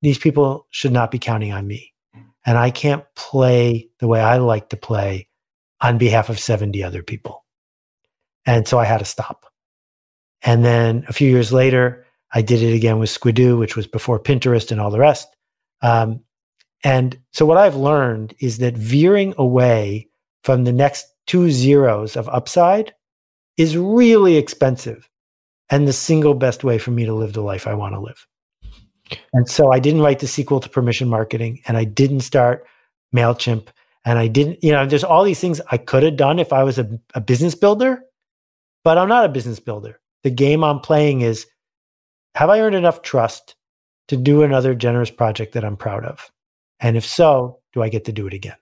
[0.03, 1.93] these people should not be counting on me.
[2.47, 5.29] And I can't play the way I like to play
[5.81, 7.45] on behalf of 70 other people.
[8.47, 9.47] And so I had to stop.
[10.43, 14.19] And then a few years later, I did it again with Squidoo, which was before
[14.19, 15.29] Pinterest and all the rest.
[15.83, 16.21] Um,
[16.85, 20.09] and so what I've learned is that veering away
[20.45, 22.95] from the next two zeros of upside
[23.57, 25.09] is really expensive
[25.69, 28.27] and the single best way for me to live the life I want to live.
[29.33, 32.67] And so I didn't write the sequel to permission marketing and I didn't start
[33.15, 33.69] MailChimp
[34.05, 36.65] and I didn't, you know, there's all these things I could have done if I
[36.65, 38.03] was a, a business builder,
[38.83, 40.01] but I'm not a business builder.
[40.23, 41.47] The game I'm playing is
[42.35, 43.57] have I earned enough trust
[44.09, 46.31] to do another generous project that I'm proud of?
[46.81, 48.57] And if so, do I get to do it again?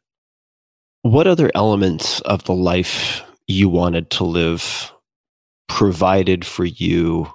[1.03, 4.93] What other elements of the life you wanted to live
[5.69, 7.33] provided for you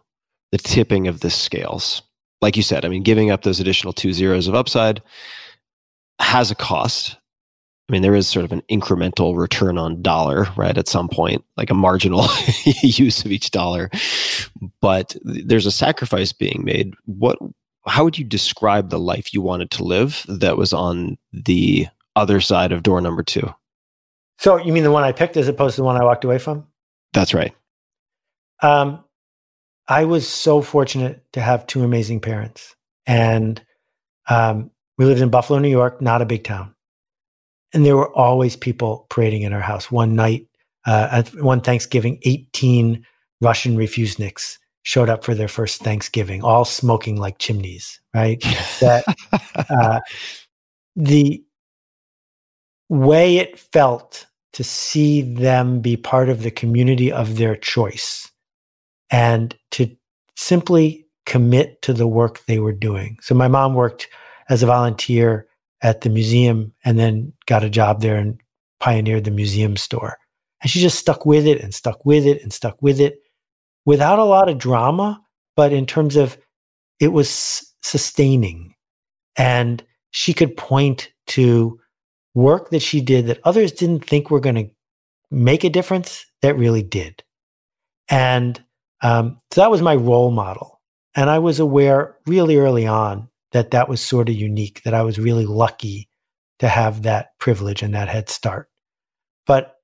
[0.51, 2.01] the tipping of the scales?
[2.41, 5.01] Like you said, I mean, giving up those additional two zeros of upside
[6.19, 7.18] has a cost.
[7.89, 10.77] I mean, there is sort of an incremental return on dollar, right?
[10.77, 12.27] At some point, like a marginal
[12.81, 13.89] use of each dollar,
[14.81, 16.93] but there's a sacrifice being made.
[17.05, 17.38] What,
[17.85, 22.39] how would you describe the life you wanted to live that was on the other
[22.39, 23.53] side of door number two?
[24.39, 26.38] So you mean the one I picked as opposed to the one I walked away
[26.38, 26.68] from?
[27.14, 27.53] That's right.
[28.61, 29.03] Um,
[29.88, 33.61] I was so fortunate to have two amazing parents, and
[34.30, 36.73] um, we lived in Buffalo, New York, not a big town,
[37.73, 39.91] and there were always people parading in our house.
[39.91, 40.47] One night,
[40.85, 43.05] uh, at one Thanksgiving, eighteen
[43.41, 47.99] Russian refuseniks showed up for their first Thanksgiving, all smoking like chimneys.
[48.14, 48.41] Right?
[48.80, 49.03] that
[49.69, 49.99] uh,
[50.95, 51.43] the
[52.89, 58.31] way it felt to see them be part of the community of their choice
[59.10, 59.89] and to
[60.35, 63.18] simply commit to the work they were doing.
[63.22, 64.07] So my mom worked
[64.49, 65.47] as a volunteer
[65.81, 68.39] at the museum and then got a job there and
[68.80, 70.18] pioneered the museum store.
[70.61, 73.22] And she just stuck with it and stuck with it and stuck with it
[73.85, 75.22] without a lot of drama,
[75.55, 76.38] but in terms of
[76.99, 78.76] it was sustaining.
[79.38, 81.80] And she could point to
[82.35, 84.69] work that she did that others didn't think were going to
[85.31, 87.23] make a difference that really did.
[88.10, 88.64] And
[89.01, 90.81] um, so that was my role model.
[91.15, 95.03] And I was aware really early on that that was sort of unique, that I
[95.03, 96.10] was really lucky
[96.60, 98.69] to have that privilege and that head start.
[99.45, 99.76] But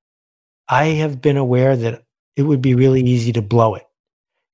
[0.68, 2.04] I have been aware that
[2.36, 3.86] it would be really easy to blow it.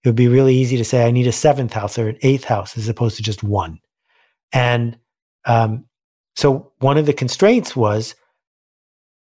[0.05, 2.43] It would be really easy to say, I need a seventh house or an eighth
[2.43, 3.79] house as opposed to just one.
[4.53, 4.99] And
[5.45, 5.85] um,
[6.35, 8.13] so one of the constraints was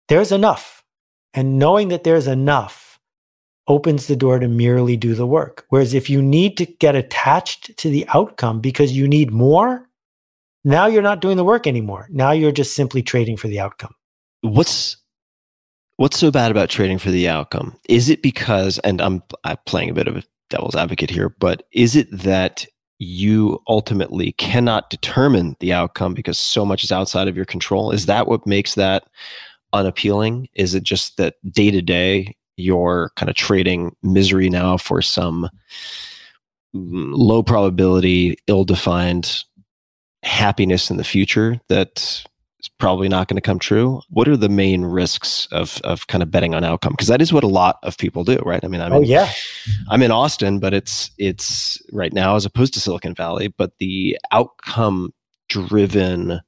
[0.09, 0.83] there's enough.
[1.33, 2.99] And knowing that there's enough
[3.69, 5.65] opens the door to merely do the work.
[5.69, 9.87] Whereas if you need to get attached to the outcome because you need more,
[10.65, 12.09] now you're not doing the work anymore.
[12.11, 13.93] Now you're just simply trading for the outcome.
[14.41, 14.97] What's
[15.95, 17.77] what's so bad about trading for the outcome?
[17.87, 21.63] Is it because and I'm, I'm playing a bit of a devil's advocate here, but
[21.71, 22.65] is it that
[22.99, 27.91] you ultimately cannot determine the outcome because so much is outside of your control.
[27.91, 29.03] Is that what makes that
[29.73, 30.49] unappealing?
[30.55, 35.47] Is it just that day to day you're kind of trading misery now for some
[36.75, 39.43] mm, low probability, ill defined
[40.23, 42.25] happiness in the future that
[42.59, 44.01] is probably not going to come true.
[44.09, 46.93] What are the main risks of of kind of betting on outcome?
[46.93, 48.63] Because that is what a lot of people do, right?
[48.63, 49.31] I mean, I'm oh in, yeah,
[49.89, 53.47] I'm in Austin, but it's it's right now as opposed to Silicon Valley.
[53.47, 55.13] But the outcome
[55.49, 56.41] driven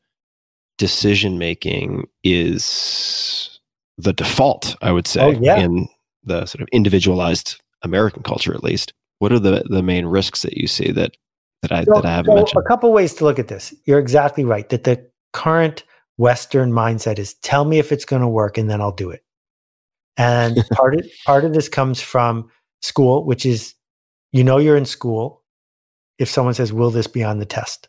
[0.77, 3.59] decision making is
[3.97, 5.57] the default, I would say, oh, yeah.
[5.57, 5.87] in
[6.23, 8.93] the sort of individualized American culture, at least.
[9.19, 11.17] What are the the main risks that you see that
[11.61, 12.63] that I so, that I haven't so mentioned?
[12.63, 13.73] A couple ways to look at this.
[13.85, 15.83] You're exactly right that the current
[16.19, 19.23] Western mindset is tell me if it's going to work and then I'll do it.
[20.17, 22.49] And part of part of this comes from
[22.81, 23.73] school, which is
[24.33, 25.41] you know you're in school
[26.17, 27.87] if someone says, Will this be on the test?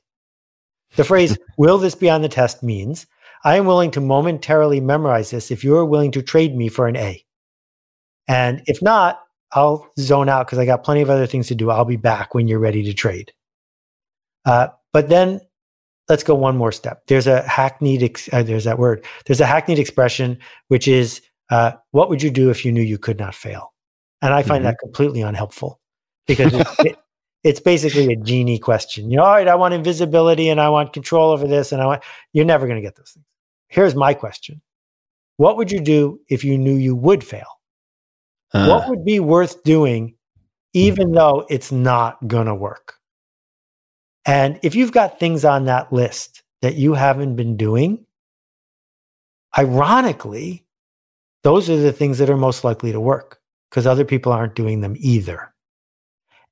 [0.94, 3.06] The phrase will this be on the test means
[3.44, 6.96] I am willing to momentarily memorize this if you're willing to trade me for an
[6.96, 7.24] A.
[8.28, 9.18] And if not,
[9.52, 11.70] I'll zone out because I got plenty of other things to do.
[11.70, 13.32] I'll be back when you're ready to trade.
[14.44, 15.40] Uh, but then
[16.10, 17.06] let's go one more step.
[17.06, 19.06] There's a hackneyed, ex- uh, there's that word.
[19.26, 22.98] There's a hackneyed expression, which is, uh, what would you do if you knew you
[22.98, 23.72] could not fail?
[24.20, 24.70] And I find mm-hmm.
[24.70, 25.80] that completely unhelpful
[26.26, 26.96] because it's, it,
[27.44, 29.08] it's basically a genie question.
[29.10, 31.86] You know, all right, I want invisibility and I want control over this, and I
[31.86, 33.24] want, you're never going to get those things.
[33.68, 34.60] Here's my question
[35.36, 37.60] What would you do if you knew you would fail?
[38.52, 38.66] Uh.
[38.66, 40.16] What would be worth doing,
[40.74, 42.99] even though it's not going to work?
[44.30, 48.06] And if you've got things on that list that you haven't been doing,
[49.58, 50.64] ironically,
[51.42, 54.82] those are the things that are most likely to work because other people aren't doing
[54.82, 55.52] them either.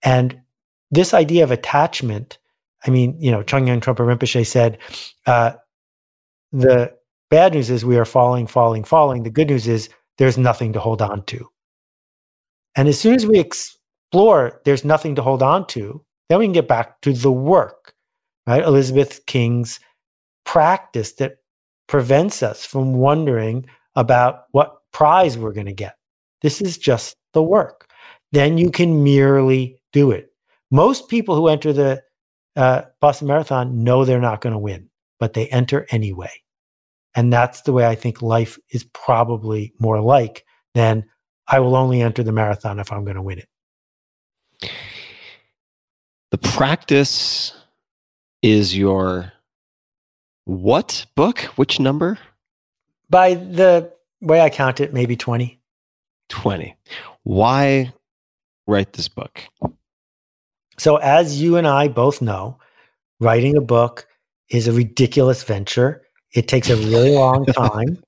[0.02, 0.40] And
[0.90, 2.38] this idea of attachment,
[2.84, 4.78] I mean, you know, Chögyam Trungpa Rinpoche said,
[5.26, 5.52] uh,
[6.50, 6.92] the
[7.30, 9.22] bad news is we are falling, falling, falling.
[9.22, 11.48] The good news is there's nothing to hold on to.
[12.74, 16.52] And as soon as we explore there's nothing to hold on to, then we can
[16.52, 17.94] get back to the work,
[18.46, 18.62] right?
[18.62, 19.80] Elizabeth King's
[20.44, 21.36] practice that
[21.86, 25.96] prevents us from wondering about what prize we're going to get.
[26.42, 27.90] This is just the work.
[28.32, 30.30] Then you can merely do it.
[30.70, 32.02] Most people who enter the
[32.56, 36.32] uh, Boston Marathon know they're not going to win, but they enter anyway.
[37.14, 40.44] And that's the way I think life is probably more like
[40.74, 41.05] than
[41.48, 44.70] I will only enter the marathon if I'm going to win it.
[46.30, 47.55] The practice
[48.42, 49.32] is your
[50.44, 51.40] what book?
[51.56, 52.18] Which number?
[53.09, 55.60] By the way I count it, maybe 20.
[56.28, 56.76] 20.
[57.22, 57.92] Why
[58.66, 59.42] write this book?
[60.78, 62.59] So, as you and I both know,
[63.20, 64.06] writing a book
[64.50, 66.02] is a ridiculous venture.
[66.34, 68.02] It takes a really long time.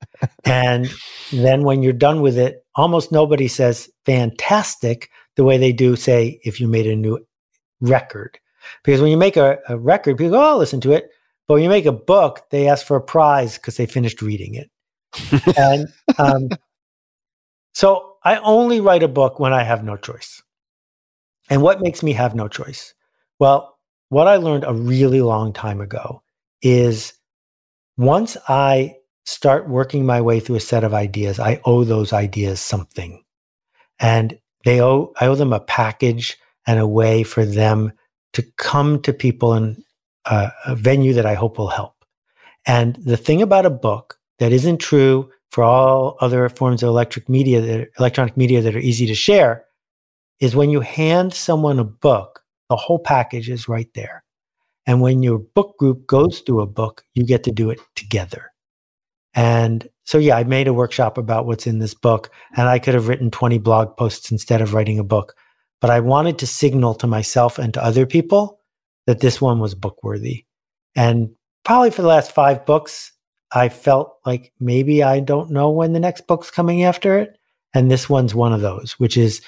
[0.44, 0.90] and
[1.32, 6.40] then when you're done with it, almost nobody says fantastic the way they do, say,
[6.44, 7.18] if you made a new
[7.80, 8.38] record.
[8.84, 11.10] Because when you make a, a record, people go, oh, listen to it.
[11.46, 14.54] But when you make a book, they ask for a prize because they finished reading
[14.54, 14.70] it.
[15.56, 15.88] and
[16.18, 16.48] um,
[17.74, 20.42] so I only write a book when I have no choice.
[21.48, 22.94] And what makes me have no choice?
[23.38, 23.78] Well,
[24.10, 26.22] what I learned a really long time ago
[26.62, 27.14] is
[27.96, 32.60] once I start working my way through a set of ideas, I owe those ideas
[32.60, 33.22] something.
[33.98, 37.92] And they owe I owe them a package and a way for them
[38.32, 39.82] to come to people in
[40.26, 42.04] a, a venue that I hope will help.
[42.66, 47.28] And the thing about a book that isn't true for all other forms of electric
[47.28, 49.64] media that electronic media that are easy to share
[50.38, 54.24] is when you hand someone a book, the whole package is right there.
[54.86, 58.52] And when your book group goes through a book, you get to do it together.
[59.34, 62.94] And so, yeah, I made a workshop about what's in this book, and I could
[62.94, 65.34] have written 20 blog posts instead of writing a book.
[65.80, 68.60] But I wanted to signal to myself and to other people
[69.06, 70.44] that this one was book worthy.
[70.94, 71.30] And
[71.64, 73.12] probably for the last five books,
[73.52, 77.36] I felt like maybe I don't know when the next book's coming after it.
[77.74, 79.40] And this one's one of those, which is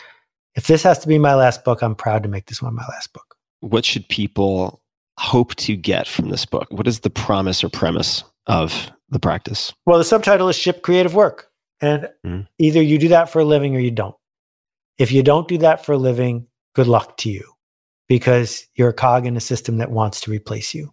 [0.54, 2.86] if this has to be my last book, I'm proud to make this one my
[2.88, 3.36] last book.
[3.60, 4.82] What should people
[5.18, 6.68] hope to get from this book?
[6.70, 9.72] What is the promise or premise of the practice?
[9.86, 11.48] Well, the subtitle is Ship Creative Work.
[11.80, 12.46] And mm.
[12.58, 14.14] either you do that for a living or you don't.
[14.98, 17.44] If you don't do that for a living, good luck to you
[18.08, 20.92] because you're a cog in a system that wants to replace you.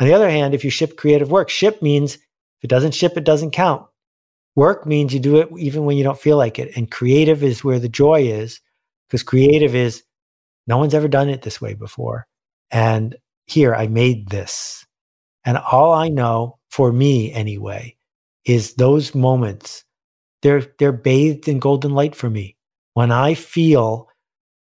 [0.00, 3.16] On the other hand, if you ship creative work, ship means if it doesn't ship,
[3.16, 3.86] it doesn't count.
[4.54, 6.76] Work means you do it even when you don't feel like it.
[6.76, 8.60] And creative is where the joy is
[9.08, 10.02] because creative is
[10.66, 12.26] no one's ever done it this way before.
[12.70, 13.16] And
[13.46, 14.86] here, I made this.
[15.44, 17.96] And all I know, for me anyway,
[18.44, 19.84] is those moments.
[20.42, 22.55] They're they're bathed in golden light for me.
[22.96, 24.08] When I feel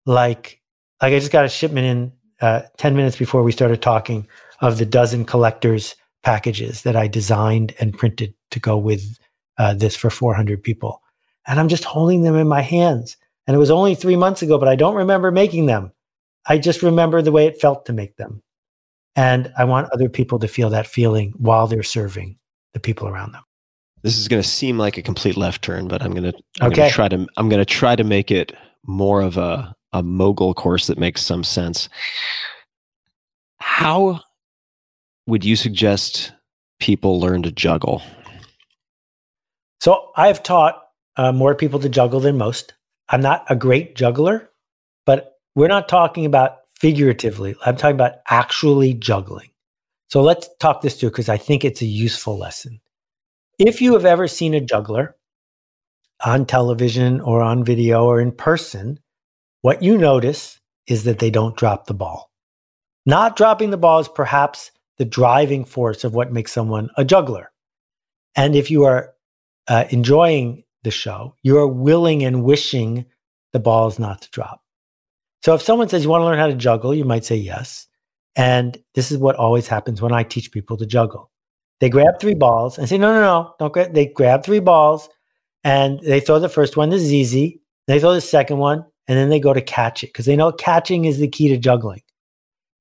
[0.08, 0.60] like
[1.00, 2.12] like I just got a shipment in
[2.42, 4.28] uh, 10 minutes before we started talking
[4.60, 9.20] of the dozen collectors packages that I designed and printed to go with
[9.60, 11.04] uh, this for 400 people.
[11.46, 13.18] And I'm just holding them in my hands.
[13.46, 15.92] And it was only three months ago, but I don't remember making them.
[16.48, 18.42] I just remember the way it felt to make them.
[19.16, 22.40] And I want other people to feel that feeling while they're serving
[22.74, 23.44] the people around them.
[24.04, 26.68] This is going to seem like a complete left turn, but I'm going to I'm
[26.68, 26.76] okay.
[26.76, 28.54] going to try to I'm going to try to make it
[28.86, 31.88] more of a a mogul course that makes some sense.
[33.60, 34.22] How
[35.26, 36.34] would you suggest
[36.80, 38.02] people learn to juggle?
[39.80, 40.82] So I've taught
[41.16, 42.74] uh, more people to juggle than most.
[43.10, 44.50] I'm not a great juggler,
[45.06, 47.56] but we're not talking about figuratively.
[47.66, 49.52] I'm talking about actually juggling.
[50.10, 52.80] So let's talk this through because I think it's a useful lesson.
[53.60, 55.16] If you have ever seen a juggler
[56.26, 59.00] on television or on video or in person,
[59.62, 62.32] what you notice is that they don't drop the ball.
[63.06, 67.52] Not dropping the ball is perhaps the driving force of what makes someone a juggler.
[68.36, 69.14] And if you are
[69.68, 73.06] uh, enjoying the show, you are willing and wishing
[73.52, 74.62] the balls not to drop.
[75.44, 77.88] So if someone says you want to learn how to juggle, you might say yes.
[78.36, 81.30] And this is what always happens when I teach people to juggle.
[81.84, 83.94] They grab three balls and say, no, no, no, don't grab.
[83.94, 85.10] They grab three balls
[85.66, 86.90] and they throw the first one.
[86.90, 87.62] This is easy.
[87.88, 90.54] They throw the second one and then they go to catch it because they know
[90.54, 92.00] catching is the key to juggling.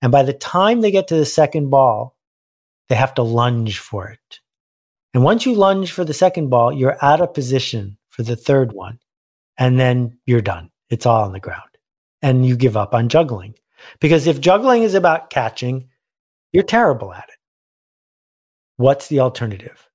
[0.03, 2.17] And by the time they get to the second ball,
[2.89, 4.39] they have to lunge for it.
[5.15, 8.73] And once you lunge for the second ball, you're out of position for the third
[8.73, 9.01] one.
[9.59, 10.71] And then you're done.
[10.91, 11.71] It's all on the ground.
[12.23, 13.57] And you give up on juggling.
[13.99, 15.89] Because if juggling is about catching,
[16.53, 17.35] you're terrible at it.
[18.77, 19.89] What's the alternative?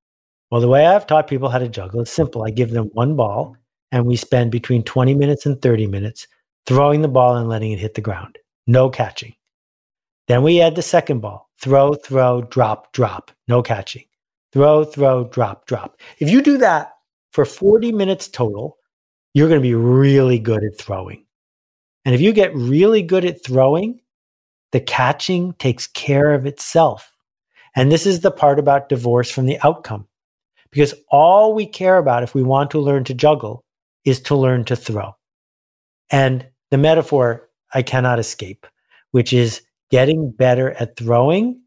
[0.52, 2.44] Well, the way I've taught people how to juggle is simple.
[2.44, 3.58] I give them one ball,
[3.92, 6.28] and we spend between 20 minutes and 30 minutes
[6.66, 8.38] throwing the ball and letting it hit the ground.
[8.66, 9.34] No catching.
[10.28, 13.32] Then we add the second ball throw, throw, drop, drop.
[13.48, 14.04] No catching.
[14.54, 16.00] Throw, throw, drop, drop.
[16.20, 16.94] If you do that
[17.32, 18.78] for 40 minutes total,
[19.34, 21.26] you're going to be really good at throwing.
[22.06, 24.00] And if you get really good at throwing,
[24.72, 27.12] the catching takes care of itself.
[27.78, 30.08] And this is the part about divorce from the outcome.
[30.72, 33.64] Because all we care about if we want to learn to juggle
[34.04, 35.16] is to learn to throw.
[36.10, 38.66] And the metaphor I cannot escape,
[39.12, 41.62] which is getting better at throwing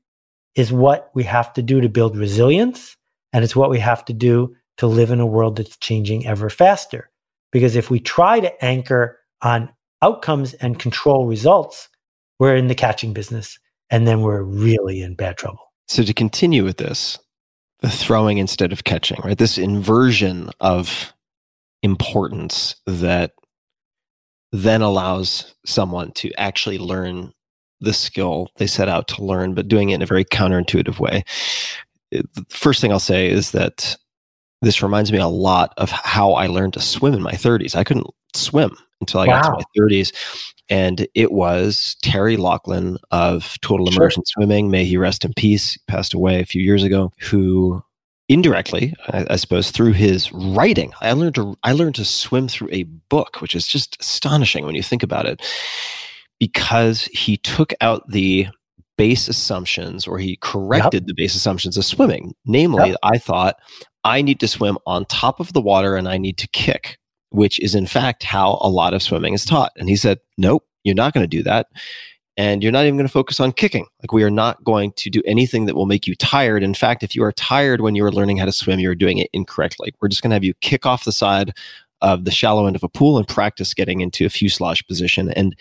[0.57, 2.97] is what we have to do to build resilience.
[3.33, 6.51] And it's what we have to do to live in a world that's changing ever
[6.51, 7.09] faster.
[7.53, 9.71] Because if we try to anchor on
[10.03, 11.89] outcomes and control results,
[12.41, 13.61] we're in the catching business
[13.91, 15.70] and then we're really in bad trouble.
[15.91, 17.19] So to continue with this,
[17.81, 19.37] the throwing instead of catching, right?
[19.37, 21.13] This inversion of
[21.83, 23.33] importance that
[24.53, 27.33] then allows someone to actually learn
[27.81, 31.25] the skill they set out to learn, but doing it in a very counterintuitive way.
[32.13, 33.97] the first thing I'll say is that
[34.63, 37.75] this reminds me a lot of how I learned to swim in my 30s.
[37.75, 39.43] I couldn't swim until I wow.
[39.43, 40.13] got to my 30s.
[40.71, 44.45] And it was Terry Laughlin of Total Immersion sure.
[44.45, 47.83] Swimming, may he rest in peace, he passed away a few years ago, who
[48.29, 52.69] indirectly, I, I, suppose, through his writing, I learned to I learned to swim through
[52.71, 55.43] a book, which is just astonishing when you think about it,
[56.39, 58.47] because he took out the
[58.97, 61.07] base assumptions or he corrected yep.
[61.07, 62.35] the base assumptions of swimming.
[62.45, 62.99] Namely, yep.
[63.03, 63.57] I thought
[64.05, 66.99] I need to swim on top of the water and I need to kick,
[67.31, 69.73] which is in fact how a lot of swimming is taught.
[69.77, 71.69] And he said, nope, you're not going to do that.
[72.37, 73.87] And you're not even going to focus on kicking.
[74.03, 76.63] Like, we are not going to do anything that will make you tired.
[76.63, 79.19] In fact, if you are tired when you are learning how to swim, you're doing
[79.19, 79.93] it incorrectly.
[80.01, 81.53] We're just going to have you kick off the side
[82.01, 85.31] of the shallow end of a pool and practice getting into a fuselage position.
[85.33, 85.55] And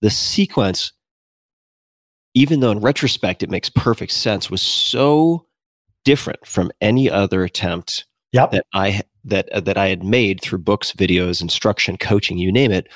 [0.00, 0.92] the sequence,
[2.34, 5.46] even though in retrospect it makes perfect sense, was so
[6.04, 8.50] different from any other attempt yep.
[8.50, 12.70] that I that uh, that I had made through books, videos, instruction, coaching, you name
[12.70, 12.88] it.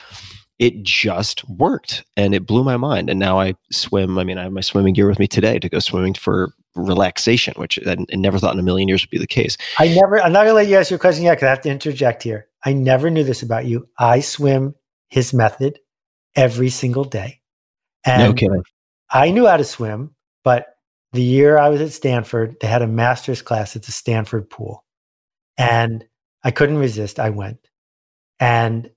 [0.58, 3.08] It just worked, and it blew my mind.
[3.08, 4.18] And now I swim.
[4.18, 7.54] I mean, I have my swimming gear with me today to go swimming for relaxation,
[7.56, 9.56] which I, never thought in a million years would be the case.
[9.78, 10.20] I never.
[10.20, 12.48] I'm not gonna let you ask your question yet because I have to interject here.
[12.64, 13.88] I never knew this about you.
[13.98, 14.74] I swim
[15.08, 15.78] his method
[16.34, 17.40] every single day.
[18.04, 18.62] And no kidding.
[19.10, 20.14] I knew how to swim,
[20.44, 20.74] but
[21.12, 24.84] the year I was at Stanford, they had a master's class at the Stanford pool.
[25.56, 26.04] And
[26.44, 27.18] I couldn't resist.
[27.18, 27.68] I went.
[28.40, 28.90] And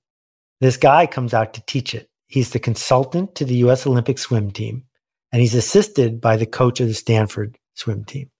[0.60, 2.08] this guy comes out to teach it.
[2.26, 4.84] He's the consultant to the US Olympic swim team,
[5.32, 8.30] and he's assisted by the coach of the Stanford swim team.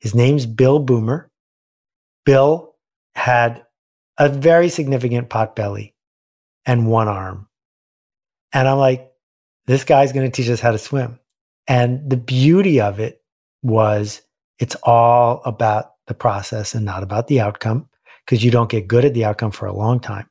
[0.00, 1.30] His name's Bill Boomer.
[2.24, 2.74] Bill
[3.14, 3.64] had
[4.18, 5.94] a very significant pot belly
[6.64, 7.48] and one arm.
[8.52, 9.10] And I'm like,
[9.66, 11.18] this guy's going to teach us how to swim.
[11.66, 13.22] And the beauty of it
[13.62, 14.22] was
[14.58, 17.88] it's all about the process and not about the outcome
[18.24, 20.28] because you don't get good at the outcome for a long time.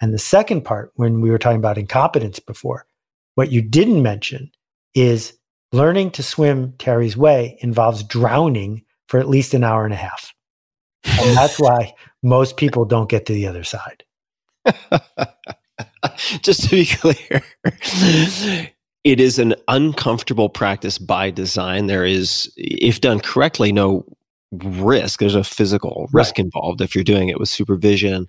[0.00, 2.86] And the second part, when we were talking about incompetence before,
[3.34, 4.50] what you didn't mention
[4.94, 5.36] is
[5.72, 10.32] learning to swim Terry's way involves drowning for at least an hour and a half.
[11.04, 14.04] And that's why most people don't get to the other side.
[16.42, 17.42] Just to be clear,
[19.04, 21.86] it is an uncomfortable practice by design.
[21.86, 24.04] There is, if done correctly, no
[24.62, 25.20] risk.
[25.20, 26.44] There's a physical risk right.
[26.44, 28.28] involved if you're doing it with supervision.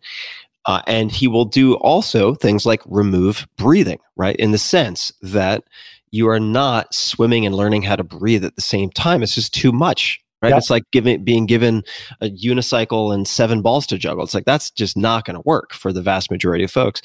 [0.65, 4.35] Uh, and he will do also things like remove breathing, right?
[4.37, 5.63] In the sense that
[6.11, 9.21] you are not swimming and learning how to breathe at the same time.
[9.21, 10.49] It's just too much, right?
[10.49, 10.57] Yep.
[10.57, 11.83] It's like giving being given
[12.21, 14.23] a unicycle and seven balls to juggle.
[14.23, 17.01] It's like that's just not going to work for the vast majority of folks.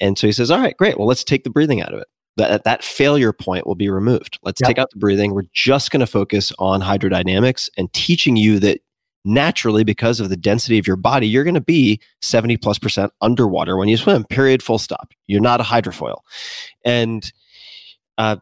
[0.00, 0.96] And so he says, "All right, great.
[0.96, 4.38] Well, let's take the breathing out of it." That that failure point will be removed.
[4.42, 4.68] Let's yep.
[4.68, 5.34] take out the breathing.
[5.34, 8.80] We're just going to focus on hydrodynamics and teaching you that
[9.24, 13.12] naturally, because of the density of your body, you're going to be 70 plus percent
[13.20, 15.12] underwater when you swim, period, full stop.
[15.26, 16.18] You're not a hydrofoil.
[16.84, 17.30] And
[18.18, 18.36] uh,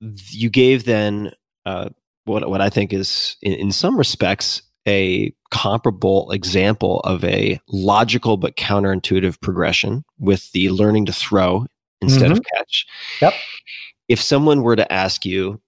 [0.00, 1.32] you gave then
[1.64, 1.90] uh,
[2.24, 8.36] what, what I think is, in, in some respects, a comparable example of a logical
[8.36, 11.66] but counterintuitive progression with the learning to throw
[12.06, 12.38] instead mm-hmm.
[12.38, 12.86] of catch.
[13.20, 13.34] Yep.
[14.08, 15.60] If someone were to ask you,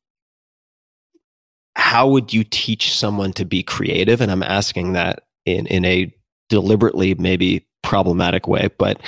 [1.76, 4.20] how would you teach someone to be creative?
[4.20, 6.12] And I'm asking that in, in a
[6.48, 9.00] deliberately maybe problematic way, but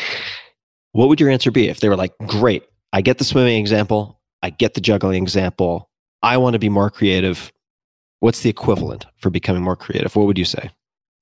[0.93, 4.20] what would your answer be if they were like, great, I get the swimming example,
[4.43, 5.90] I get the juggling example,
[6.23, 7.52] I want to be more creative.
[8.20, 10.15] What's the equivalent for becoming more creative?
[10.15, 10.70] What would you say?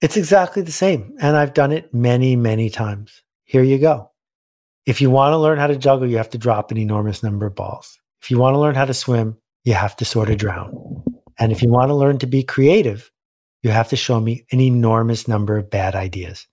[0.01, 1.15] It's exactly the same.
[1.21, 3.23] And I've done it many, many times.
[3.45, 4.11] Here you go.
[4.89, 7.45] If you want to learn how to juggle, you have to drop an enormous number
[7.45, 8.01] of balls.
[8.23, 11.05] If you want to learn how to swim, you have to sort of drown.
[11.39, 13.11] And if you want to learn to be creative,
[13.63, 16.47] you have to show me an enormous number of bad ideas.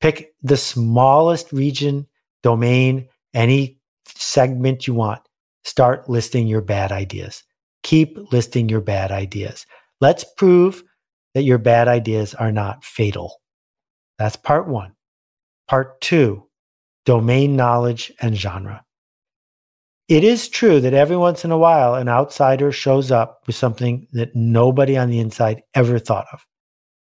[0.00, 2.08] Pick the smallest region,
[2.42, 3.78] domain, any
[4.08, 5.22] segment you want.
[5.62, 7.44] Start listing your bad ideas.
[7.84, 9.66] Keep listing your bad ideas.
[10.00, 10.82] Let's prove
[11.34, 13.36] that your bad ideas are not fatal.
[14.18, 14.96] That's part one.
[15.68, 16.47] Part two,
[17.08, 18.84] domain knowledge, and genre.
[20.08, 24.06] It is true that every once in a while an outsider shows up with something
[24.12, 26.44] that nobody on the inside ever thought of.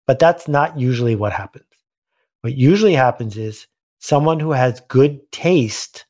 [0.05, 1.63] But that's not usually what happens.
[2.41, 3.67] What usually happens is
[3.99, 6.05] someone who has good taste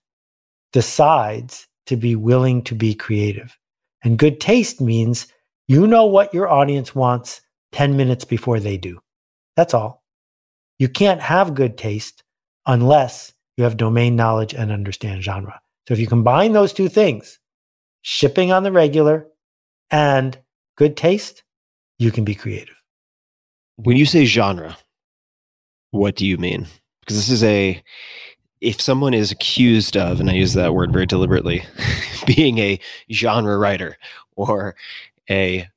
[0.73, 3.55] decides to be willing to be creative.
[4.03, 5.27] And good taste means
[5.67, 7.39] you know what your audience wants
[7.73, 8.99] 10 minutes before they do.
[9.55, 10.03] That's all.
[10.79, 12.23] You can't have good taste
[12.65, 15.61] unless you have domain knowledge and understand genre.
[15.87, 17.39] So if you combine those two things,
[18.01, 19.27] shipping on the regular
[19.91, 20.37] and
[20.75, 21.43] good taste,
[21.97, 22.75] you can be creative.
[23.77, 24.77] When you say genre,
[25.91, 26.67] what do you mean?
[27.01, 27.81] Because this is a,
[28.61, 31.63] if someone is accused of, and I use that word very deliberately,
[32.25, 32.79] being a
[33.11, 33.97] genre writer
[34.35, 34.75] or
[35.29, 35.67] a,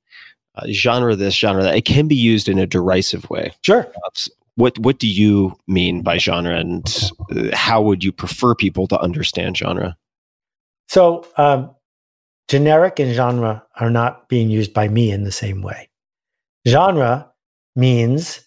[0.56, 3.52] a genre this, genre that, it can be used in a derisive way.
[3.62, 3.86] Sure.
[4.58, 6.84] What what do you mean by genre, and
[7.30, 9.96] uh, how would you prefer people to understand genre?
[10.88, 11.76] So, um,
[12.48, 15.88] generic and genre are not being used by me in the same way.
[16.66, 17.30] Genre
[17.76, 18.40] means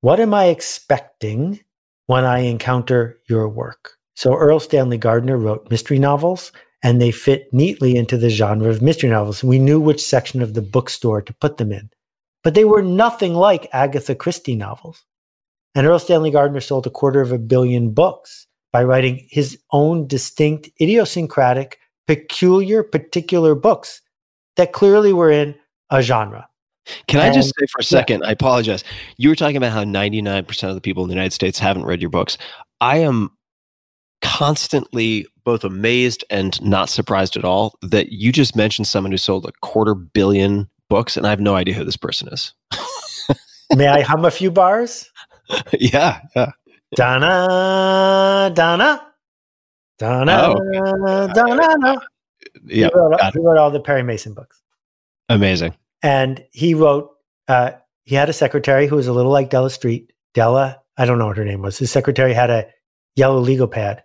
[0.00, 1.60] what am I expecting
[2.06, 3.98] when I encounter your work?
[4.16, 6.52] So, Erle Stanley Gardner wrote mystery novels,
[6.82, 9.44] and they fit neatly into the genre of mystery novels.
[9.44, 11.90] We knew which section of the bookstore to put them in,
[12.42, 15.04] but they were nothing like Agatha Christie novels.
[15.74, 20.06] And Erle Stanley Gardner sold a quarter of a billion books by writing his own
[20.06, 24.00] distinct, idiosyncratic, peculiar, particular books
[24.56, 25.54] that clearly were in
[25.90, 26.48] a genre.
[27.08, 28.24] Can I just say for a second?
[28.24, 28.84] I apologize.
[29.16, 32.00] You were talking about how 99% of the people in the United States haven't read
[32.00, 32.36] your books.
[32.80, 33.30] I am
[34.20, 39.46] constantly both amazed and not surprised at all that you just mentioned someone who sold
[39.46, 42.52] a quarter billion books, and I have no idea who this person is.
[43.74, 45.10] May I hum a few bars?
[45.78, 46.50] yeah, yeah.
[46.96, 49.06] Donna, Donna,
[49.98, 51.28] Donna, Oh.
[51.34, 52.00] Donna.
[52.66, 54.60] Yeah, he, wrote, he wrote all the Perry Mason books.
[55.28, 55.74] amazing.
[56.02, 57.10] And he wrote,
[57.48, 57.72] uh,
[58.04, 60.12] he had a secretary who was a little like Della Street.
[60.34, 61.78] Della, I don't know what her name was.
[61.78, 62.66] His secretary had a
[63.16, 64.02] yellow legal pad.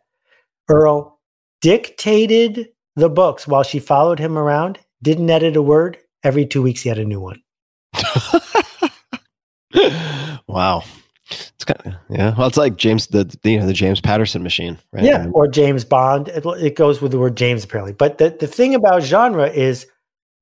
[0.70, 1.14] Erle
[1.61, 5.98] dictated the books while she followed him around, didn't edit a word.
[6.24, 7.41] Every two weeks, he had a new one.
[10.48, 10.84] wow.
[11.30, 12.36] It's kind of, yeah.
[12.38, 15.04] Well, it's like James the, you know the James Patterson machine, right?
[15.04, 16.30] Yeah, or James Bond.
[16.30, 17.94] It, it goes with the word James apparently.
[17.94, 19.86] But the, the thing about genre is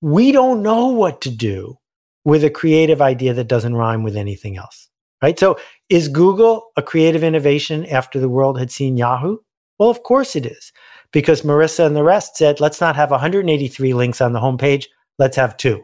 [0.02, 1.78] we don't know what to do
[2.24, 4.90] with a creative idea that doesn't rhyme with anything else.
[5.22, 5.38] Right?
[5.38, 5.58] So
[5.90, 9.38] is Google a creative innovation after the world had seen Yahoo?
[9.80, 10.72] Well, of course it is.
[11.12, 14.86] Because Marissa and the rest said, let's not have 183 links on the homepage,
[15.18, 15.84] let's have two.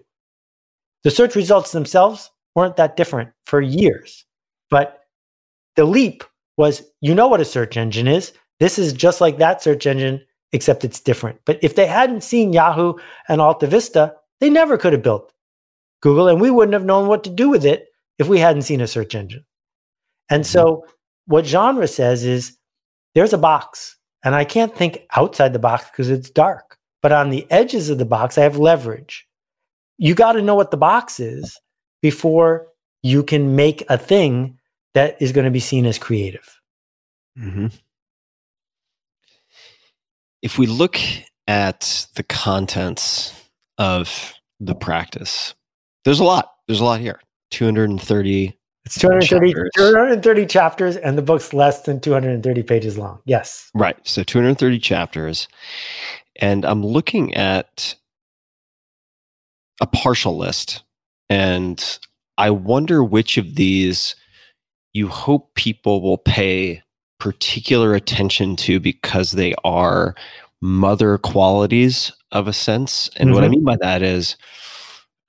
[1.04, 4.26] The search results themselves weren't that different for years.
[4.74, 5.04] But
[5.76, 6.24] the leap
[6.58, 8.34] was you know what a search engine is.
[8.60, 10.20] This is just like that search engine,
[10.52, 11.40] except it's different.
[11.45, 12.95] But if they hadn't seen Yahoo
[13.30, 15.32] and Alta Vista, they never could have built
[16.02, 18.82] Google, and we wouldn't have known what to do with it if we hadn't seen
[18.82, 19.45] a search engine.
[20.32, 20.91] And so, mm-hmm.
[21.28, 22.58] what genre says is
[23.14, 23.95] there's a box,
[24.26, 26.80] and I can't think outside the box because it's dark.
[27.04, 29.28] But on the edges of the box, I have leverage.
[30.00, 31.60] You got to know what the box is
[32.02, 32.70] before
[33.04, 34.58] you can make a thing
[34.94, 36.60] that is going to be seen as creative.
[37.38, 37.68] hmm
[40.41, 40.98] If we look
[41.48, 43.34] at the contents
[43.78, 45.56] of the practice,
[46.06, 46.52] there's a lot.
[46.68, 47.20] There's a lot here.
[47.52, 48.57] 230.
[48.86, 49.72] It's 230 Chapters.
[49.78, 53.20] 230 chapters, and the book's less than 230 pages long.
[53.26, 53.70] Yes.
[53.74, 53.98] Right.
[54.06, 55.48] So 230 chapters.
[56.41, 57.95] And I'm looking at
[59.80, 60.84] a partial list.
[61.30, 61.99] And
[62.38, 64.15] I wonder which of these
[64.94, 66.82] you hope people will pay
[67.20, 70.15] particular attention to because they are
[70.61, 73.10] mother qualities of a sense.
[73.18, 73.52] And what I Mhm.
[73.52, 74.36] mean by that is,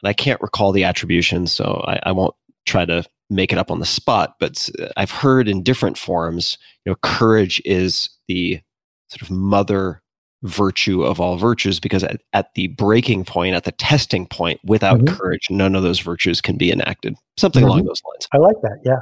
[0.02, 2.34] and I can't recall the attribution, so I, I won't
[2.66, 6.90] try to make it up on the spot, but I've heard in different forms, you
[6.92, 8.60] know, courage is the
[9.08, 10.02] sort of mother
[10.42, 15.00] virtue of all virtues because at, at the breaking point, at the testing point, without
[15.00, 15.08] Mhm.
[15.08, 17.14] courage, none of those virtues can be enacted.
[17.38, 17.86] Something along Mhm.
[17.86, 18.78] those lines I like that.
[18.84, 19.00] Yeah.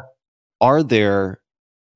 [0.62, 1.40] Are there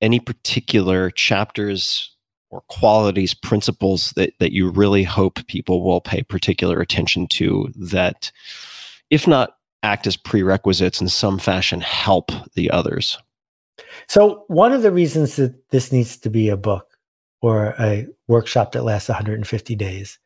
[0.03, 2.15] any particular chapters
[2.51, 8.31] or qualities principles that, that you really hope people will pay particular attention to that
[9.09, 13.19] if not act as prerequisites in some fashion help the others
[14.09, 16.97] So, one of the reasons that this needs to be a book
[17.43, 20.19] or a workshop that lasts 150 days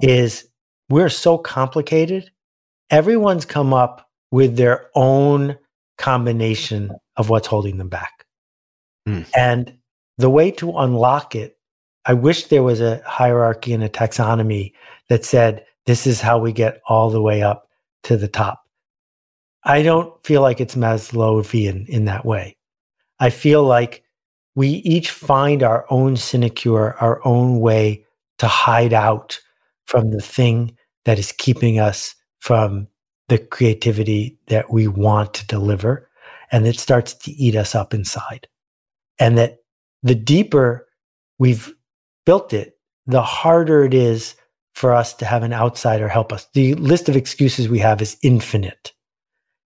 [0.00, 0.48] is
[0.88, 2.30] we're so complicated.
[2.90, 5.58] Everyone's come up with their own
[5.98, 8.24] combination of what's holding them back.
[9.06, 9.22] Hmm.
[9.36, 9.78] And
[10.18, 11.56] the way to unlock it,
[12.04, 14.72] I wish there was a hierarchy and a taxonomy
[15.08, 17.68] that said, this is how we get all the way up
[18.04, 18.62] to the top.
[19.64, 22.56] I don't feel like it's Maslowian in that way.
[23.20, 24.02] I feel like
[24.54, 28.04] we each find our own sinecure, our own way
[28.38, 29.40] to hide out
[29.86, 32.88] from the thing that is keeping us from
[33.28, 36.08] the creativity that we want to deliver.
[36.52, 38.46] And it starts to eat us up inside.
[39.18, 39.58] And that
[40.02, 40.86] the deeper
[41.38, 41.74] we've
[42.24, 42.74] built it,
[43.06, 44.36] the harder it is
[44.74, 46.46] for us to have an outsider help us.
[46.54, 48.92] The list of excuses we have is infinite.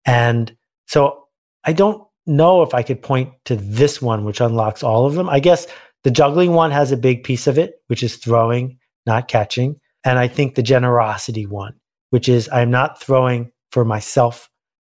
[0.07, 0.57] And
[0.87, 1.25] so
[1.65, 5.29] I don't know if I could point to this one, which unlocks all of them.
[5.29, 5.67] I guess
[6.05, 9.77] the juggling one has a big piece of it, which is throwing, not catching.
[10.05, 11.75] And I think the generosity one,
[12.11, 14.49] which is I'm not throwing for myself,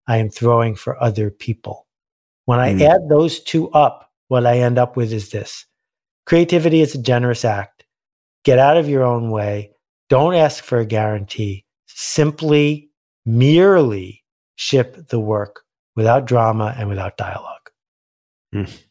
[0.07, 1.87] I am throwing for other people.
[2.45, 2.81] When I mm.
[2.81, 5.65] add those two up, what I end up with is this
[6.25, 7.85] creativity is a generous act.
[8.43, 9.71] Get out of your own way.
[10.09, 11.65] Don't ask for a guarantee.
[11.87, 12.89] Simply,
[13.25, 14.23] merely
[14.55, 15.61] ship the work
[15.95, 17.69] without drama and without dialogue.
[18.53, 18.81] Mm.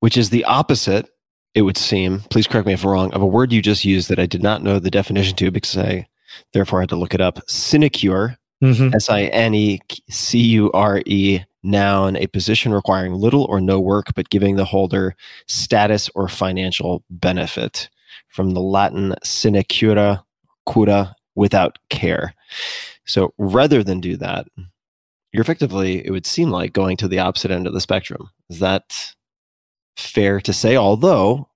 [0.00, 1.08] Which is the opposite,
[1.54, 4.08] it would seem, please correct me if I'm wrong, of a word you just used
[4.08, 6.06] that I did not know the definition to because I
[6.52, 7.38] therefore had to look it up.
[7.48, 8.38] Sinecure.
[8.62, 8.94] Mm-hmm.
[8.94, 13.80] S I N E C U R E, noun, a position requiring little or no
[13.80, 15.16] work but giving the holder
[15.46, 17.88] status or financial benefit.
[18.28, 20.22] From the Latin sinecura,
[20.70, 22.34] cura, without care.
[23.04, 24.46] So rather than do that,
[25.32, 28.30] you're effectively, it would seem like going to the opposite end of the spectrum.
[28.48, 29.14] Is that
[29.96, 30.76] fair to say?
[30.76, 31.48] Although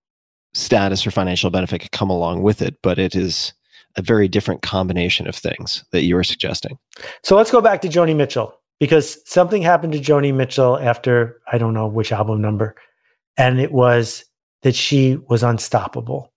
[0.54, 3.52] status or financial benefit could come along with it, but it is
[3.97, 6.78] a very different combination of things that you are suggesting.
[7.23, 11.59] So let's go back to Joni Mitchell because something happened to Joni Mitchell after I
[11.59, 12.74] don't know which album number,
[13.36, 14.24] and it was
[14.62, 16.32] that she was unstoppable.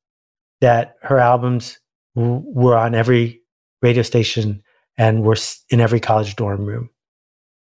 [0.61, 1.79] That her albums
[2.15, 3.41] w- were on every
[3.81, 4.61] radio station
[4.97, 5.37] and were
[5.69, 6.89] in every college dorm room.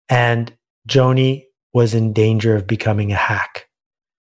[0.09, 0.53] And
[0.89, 3.67] Joni was in danger of becoming a hack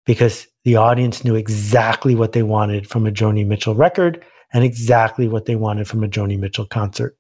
[0.06, 5.28] because the audience knew exactly what they wanted from a Joni Mitchell record and exactly
[5.28, 7.18] what they wanted from a Joni Mitchell concert.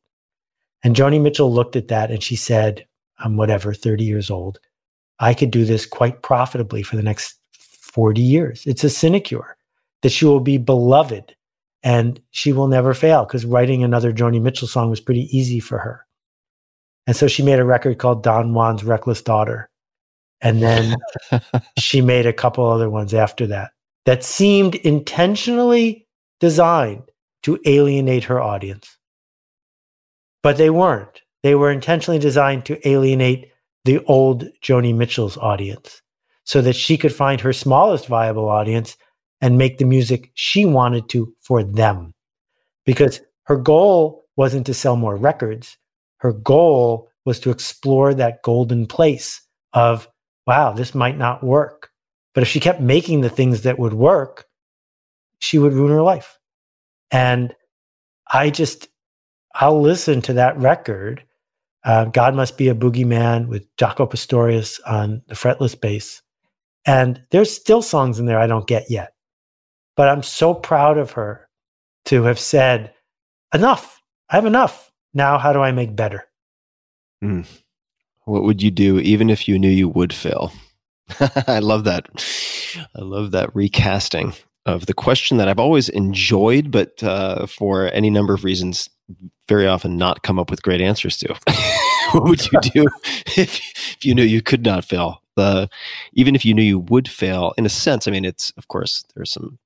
[0.84, 2.86] And Joni Mitchell looked at that and she said,
[3.20, 4.60] I'm whatever, 30 years old.
[5.20, 8.66] I could do this quite profitably for the next 40 years.
[8.66, 9.58] It's a sinecure
[10.02, 11.36] that she will be beloved
[11.84, 15.78] and she will never fail because writing another Joni Mitchell song was pretty easy for
[15.78, 16.06] her.
[17.08, 19.70] And so she made a record called Don Juan's Reckless Daughter.
[20.42, 20.96] And then
[21.80, 23.72] she made a couple other ones after that
[24.06, 26.08] that seemed intentionally
[26.40, 27.11] designed
[27.44, 28.98] to alienate her audience.
[30.44, 31.22] But they weren't.
[31.44, 33.52] They were intentionally designed to alienate
[33.86, 36.02] the old Joni Mitchell's audience
[36.44, 38.98] so that she could find her smallest viable audience
[39.40, 42.14] and make the music she wanted to for them.
[42.86, 45.78] Because her goal wasn't to sell more records
[46.22, 49.42] her goal was to explore that golden place
[49.74, 50.08] of,
[50.46, 51.90] wow, this might not work.
[52.36, 54.46] But if she kept making the things that would work,
[55.40, 56.38] she would ruin her life.
[57.12, 57.54] And
[58.32, 58.88] I just,
[59.56, 61.24] I'll listen to that record.
[61.84, 66.22] Uh, God Must Be a Boogeyman with Jaco Pastorius on the fretless bass.
[66.86, 69.14] And there's still songs in there I don't get yet.
[69.98, 71.48] But I'm so proud of her
[72.06, 72.94] to have said,
[73.54, 74.02] enough.
[74.30, 74.92] I have enough.
[75.14, 76.26] Now, how do I make better?
[77.24, 77.46] Mm.
[78.26, 80.54] What would you do even if you knew you would fail?
[81.48, 82.08] I love that.
[82.96, 84.34] I love that recasting
[84.66, 88.90] of the question that I've always enjoyed, but uh, for any number of reasons,
[89.48, 91.36] very often not come up with great answers to.
[92.12, 92.88] what would you do
[93.38, 93.60] if,
[93.98, 95.22] if you knew you could not fail?
[95.36, 95.70] The
[96.14, 99.04] even if you knew you would fail, in a sense, I mean, it's of course
[99.16, 99.58] there's some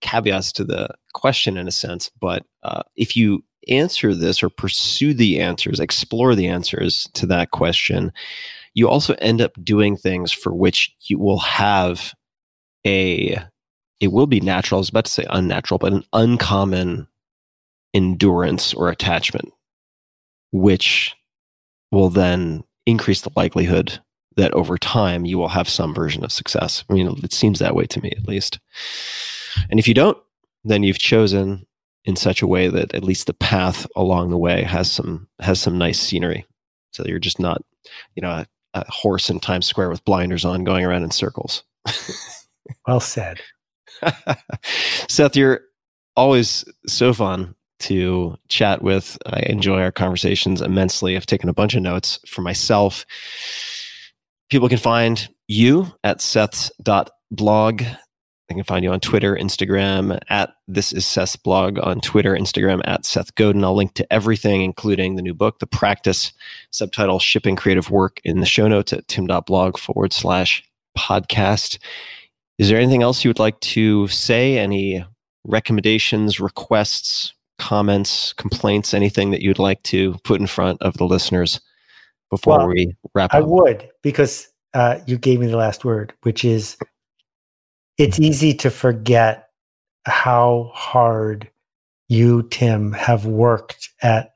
[0.00, 5.12] caveats to the question in a sense, but uh, if you answer this or pursue
[5.12, 8.12] the answers, explore the answers to that question,
[8.74, 12.14] you also end up doing things for which you will have
[12.86, 13.38] a,
[14.00, 17.08] it will be natural, I was about to say unnatural, but an uncommon
[17.94, 19.52] endurance or attachment,
[20.52, 21.14] which
[21.90, 23.98] will then increase the likelihood
[24.36, 26.84] that over time you will have some version of success.
[26.88, 28.60] I mean, it seems that way to me at least.
[29.68, 30.16] And if you don't,
[30.64, 31.66] then you've chosen
[32.04, 35.60] in such a way that at least the path along the way has some has
[35.60, 36.46] some nice scenery.
[36.92, 37.62] So you're just not,
[38.14, 41.64] you know, a, a horse in Times Square with blinders on going around in circles.
[42.86, 43.40] well said.
[45.08, 45.60] Seth, you're
[46.16, 49.18] always so fun to chat with.
[49.26, 51.16] I enjoy our conversations immensely.
[51.16, 53.06] I've taken a bunch of notes for myself.
[54.50, 57.82] People can find you at seths.blog.
[58.48, 62.80] They can find you on Twitter, Instagram at this is Seth's blog on Twitter, Instagram
[62.86, 63.62] at Seth Godin.
[63.62, 66.32] I'll link to everything, including the new book, The Practice,
[66.70, 70.64] subtitle Shipping Creative Work in the show notes at tim.blog forward slash
[70.96, 71.78] podcast.
[72.58, 74.58] Is there anything else you would like to say?
[74.58, 75.04] Any
[75.44, 81.60] recommendations, requests, comments, complaints, anything that you'd like to put in front of the listeners
[82.30, 83.44] before Well, we wrap I up?
[83.44, 86.76] I would because uh, you gave me the last word, which is
[87.96, 89.48] it's easy to forget
[90.04, 91.50] how hard
[92.08, 94.34] you, Tim, have worked at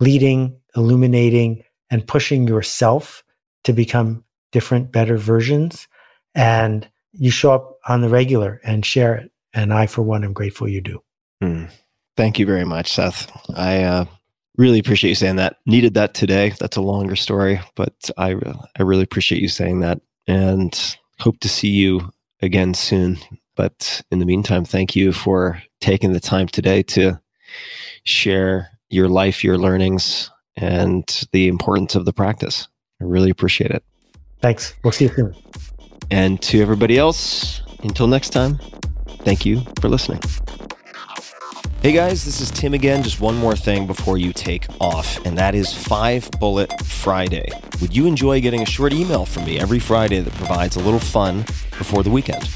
[0.00, 3.22] leading, illuminating, and pushing yourself
[3.64, 5.88] to become different, better versions.
[6.34, 6.88] And
[7.18, 9.30] you show up on the regular and share it.
[9.54, 11.02] And I, for one, am grateful you do.
[11.40, 11.64] Hmm.
[12.16, 13.30] Thank you very much, Seth.
[13.54, 14.04] I uh,
[14.56, 15.56] really appreciate you saying that.
[15.66, 16.52] Needed that today.
[16.58, 18.36] That's a longer story, but I
[18.78, 22.10] I really appreciate you saying that, and hope to see you
[22.40, 23.18] again soon.
[23.54, 27.20] But in the meantime, thank you for taking the time today to
[28.04, 32.68] share your life, your learnings, and the importance of the practice.
[33.00, 33.84] I really appreciate it.
[34.40, 34.74] Thanks.
[34.82, 35.34] We'll see you soon.
[36.10, 38.58] And to everybody else, until next time,
[39.24, 40.20] thank you for listening.
[41.82, 43.02] Hey guys, this is Tim again.
[43.02, 47.48] Just one more thing before you take off, and that is Five Bullet Friday.
[47.80, 50.98] Would you enjoy getting a short email from me every Friday that provides a little
[50.98, 51.42] fun
[51.78, 52.48] before the weekend?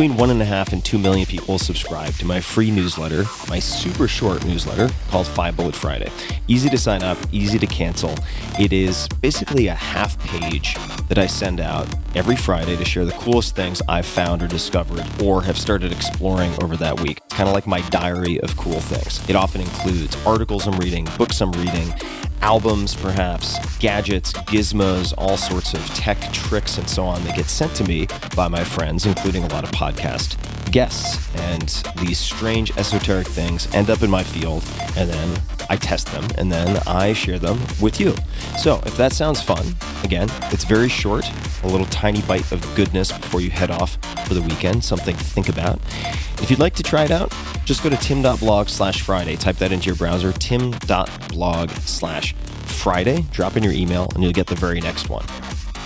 [0.00, 3.58] Between one and a half and two million people subscribe to my free newsletter, my
[3.58, 6.10] super short newsletter called Five Bullet Friday.
[6.48, 8.14] Easy to sign up, easy to cancel.
[8.58, 10.74] It is basically a half page
[11.08, 15.04] that I send out every Friday to share the coolest things I've found or discovered
[15.22, 17.18] or have started exploring over that week.
[17.26, 19.28] It's kind of like my diary of cool things.
[19.28, 21.92] It often includes articles I'm reading, books I'm reading,
[22.42, 27.74] albums, perhaps, gadgets, gizmos, all sorts of tech tricks, and so on that get sent
[27.76, 30.36] to me by my friends, including a lot of podcast
[30.70, 31.18] guests.
[31.36, 34.64] And these strange esoteric things end up in my field,
[34.96, 38.14] and then I test them, and then I share them with you.
[38.58, 39.64] So if that sounds fun,
[40.04, 41.24] again, it's very short,
[41.62, 43.96] a little tiny bite of goodness before you head off
[44.26, 45.80] for the weekend, something to think about.
[46.42, 47.34] If you'd like to try it out,
[47.64, 49.36] just go to tim.blog slash Friday.
[49.36, 52.29] Type that into your browser, tim.blog slash
[52.64, 53.24] Friday.
[53.30, 55.24] Drop in your email, and you'll get the very next one.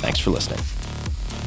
[0.01, 0.61] Thanks for listening.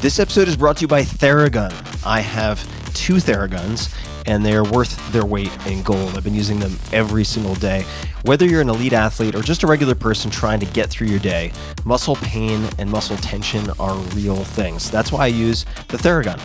[0.02, 1.74] This episode is brought to you by Theragun.
[2.06, 2.60] I have
[2.94, 3.94] two Theraguns,
[4.28, 6.18] and they are worth their weight in gold.
[6.18, 7.86] I've been using them every single day.
[8.24, 11.20] Whether you're an elite athlete or just a regular person trying to get through your
[11.20, 11.54] day,
[11.86, 14.92] muscle pain and muscle tension are real things.
[14.92, 16.40] That's why I use the Theragun.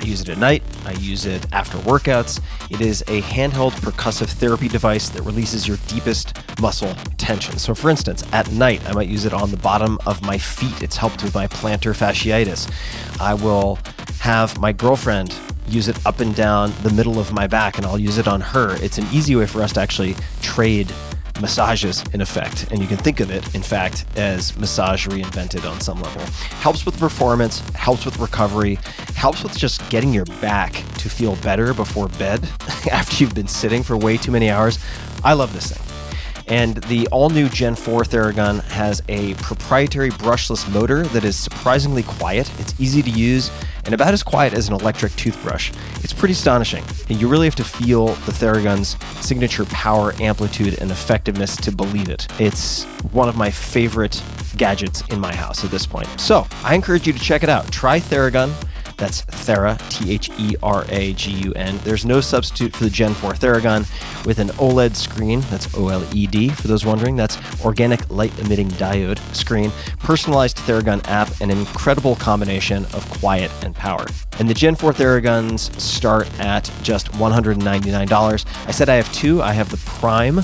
[0.00, 2.40] I use it at night, I use it after workouts.
[2.70, 7.58] It is a handheld percussive therapy device that releases your deepest muscle tension.
[7.58, 10.82] So, for instance, at night, I might use it on the bottom of my feet.
[10.82, 12.70] It's helped with my plantar fasciitis.
[13.20, 13.78] I will
[14.20, 15.34] have my girlfriend
[15.68, 18.40] use it up and down the middle of my back, and I'll use it on
[18.40, 18.76] her.
[18.82, 20.92] It's an easy way for us to actually trade
[21.40, 22.70] massages in effect.
[22.70, 26.22] And you can think of it, in fact, as massage reinvented on some level.
[26.60, 28.78] Helps with performance, helps with recovery,
[29.14, 32.42] helps with just getting your back to feel better before bed
[32.90, 34.78] after you've been sitting for way too many hours.
[35.24, 36.05] I love this thing.
[36.48, 42.02] And the all new Gen 4 Theragun has a proprietary brushless motor that is surprisingly
[42.04, 42.50] quiet.
[42.60, 43.50] It's easy to use
[43.84, 45.72] and about as quiet as an electric toothbrush.
[46.02, 50.90] It's pretty astonishing, and you really have to feel the Theragun's signature power, amplitude, and
[50.90, 52.26] effectiveness to believe it.
[52.40, 54.20] It's one of my favorite
[54.56, 56.08] gadgets in my house at this point.
[56.18, 57.70] So I encourage you to check it out.
[57.70, 58.52] Try Theragun.
[58.96, 61.78] That's Thera, T H E R A G U N.
[61.84, 63.86] There's no substitute for the Gen 4 Theragun
[64.24, 65.40] with an OLED screen.
[65.50, 67.16] That's OLED for those wondering.
[67.16, 73.74] That's organic light emitting diode screen, personalized Theragun app, an incredible combination of quiet and
[73.74, 74.06] power.
[74.38, 78.46] And the Gen 4 Theraguns start at just $199.
[78.66, 79.42] I said I have two.
[79.42, 80.40] I have the Prime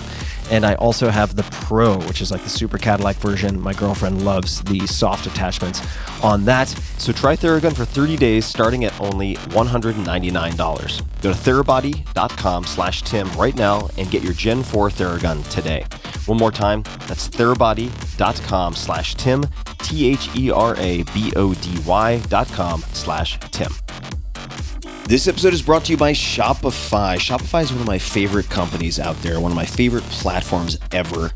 [0.53, 3.59] and I also have the Pro, which is like the super Cadillac version.
[3.59, 5.81] My girlfriend loves the soft attachments
[6.23, 6.69] on that.
[6.99, 11.03] So try Theragun for 30 days starting at only $199.
[11.23, 15.87] Go to therabody.com slash Tim right now and get your Gen 4 Theragun today.
[16.27, 19.45] One more time, that's therabody.com slash Tim,
[19.79, 23.73] T H E R A B O D Y dot com slash Tim.
[25.05, 27.17] This episode is brought to you by Shopify.
[27.17, 31.33] Shopify is one of my favorite companies out there, one of my favorite platforms ever.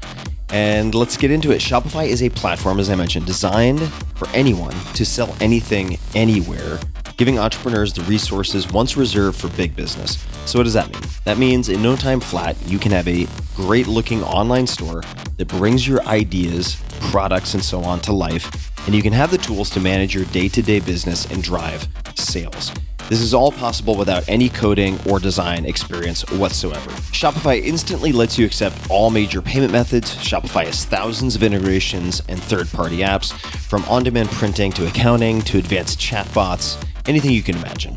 [0.50, 1.60] And let's get into it.
[1.60, 3.80] Shopify is a platform, as I mentioned, designed
[4.14, 6.78] for anyone to sell anything, anywhere,
[7.16, 10.24] giving entrepreneurs the resources once reserved for big business.
[10.46, 11.02] So, what does that mean?
[11.24, 13.26] That means in no time flat, you can have a
[13.56, 15.02] great looking online store
[15.38, 16.80] that brings your ideas,
[17.10, 20.24] products, and so on to life, and you can have the tools to manage your
[20.26, 22.70] day to day business and drive sales.
[23.08, 26.90] This is all possible without any coding or design experience whatsoever.
[27.12, 30.16] Shopify instantly lets you accept all major payment methods.
[30.16, 33.32] Shopify has thousands of integrations and third party apps,
[33.68, 37.96] from on demand printing to accounting to advanced chatbots, anything you can imagine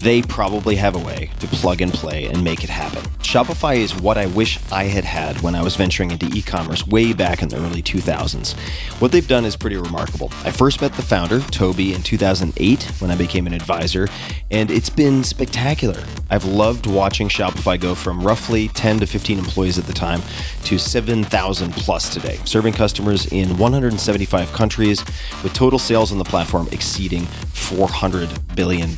[0.00, 3.02] they probably have a way to plug and play and make it happen.
[3.20, 6.86] Shopify is what I wish I had had when I was venturing into e commerce
[6.86, 8.58] way back in the early 2000s.
[8.98, 10.32] What they've done is pretty remarkable.
[10.42, 14.08] I first met the founder, Tobi, in 2008 when I became an advisor,
[14.50, 16.02] and it's been spectacular.
[16.30, 20.22] I've loved watching Shopify go from roughly 10 to 15 employees at the time
[20.64, 25.04] to 7,000 plus today, serving customers in 175 countries
[25.42, 28.96] with total sales on the platform exceeding $400 billion.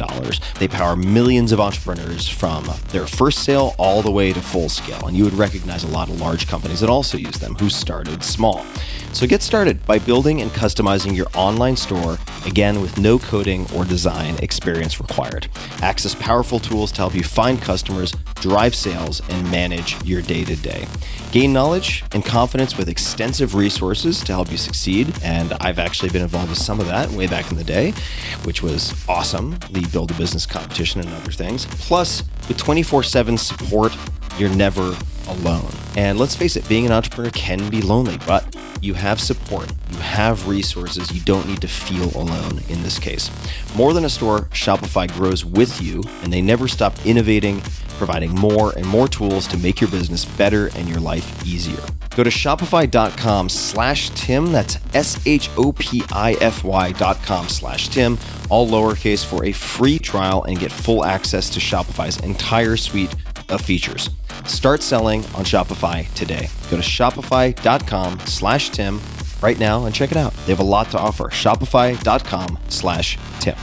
[0.58, 5.06] They power millions of entrepreneurs from their first sale all the way to full scale.
[5.06, 8.22] And you would recognize a lot of large companies that also use them who started
[8.22, 8.64] small.
[9.12, 13.84] So get started by building and customizing your online store, again, with no coding or
[13.84, 15.48] design experience required.
[15.82, 20.56] Access powerful tools to help you find customers, drive sales, and manage your day to
[20.56, 20.86] day.
[21.30, 25.14] Gain knowledge and confidence with extensive resources to help you succeed.
[25.22, 27.92] And I've actually been involved with some of that way back in the day,
[28.44, 31.66] which was awesome the Build a Business competition and other things.
[31.66, 33.96] Plus, with 24 7 support,
[34.38, 34.96] you're never
[35.28, 35.70] alone.
[35.96, 39.98] And let's face it, being an entrepreneur can be lonely, but you have support, you
[39.98, 43.30] have resources, you don't need to feel alone in this case.
[43.76, 47.62] More than a store, Shopify grows with you, and they never stop innovating,
[48.02, 51.80] providing more and more tools to make your business better and your life easier.
[52.16, 58.18] Go to shopify.com slash Tim, that's S-H-O-P-I-F-Y dot com slash Tim,
[58.50, 63.14] all lowercase for a free trial and get full access to Shopify's entire suite
[63.48, 64.10] of features.
[64.46, 66.48] Start selling on Shopify today.
[66.70, 69.00] Go to shopify.com slash Tim
[69.40, 70.34] right now and check it out.
[70.44, 71.28] They have a lot to offer.
[71.28, 73.54] Shopify.com slash Tim.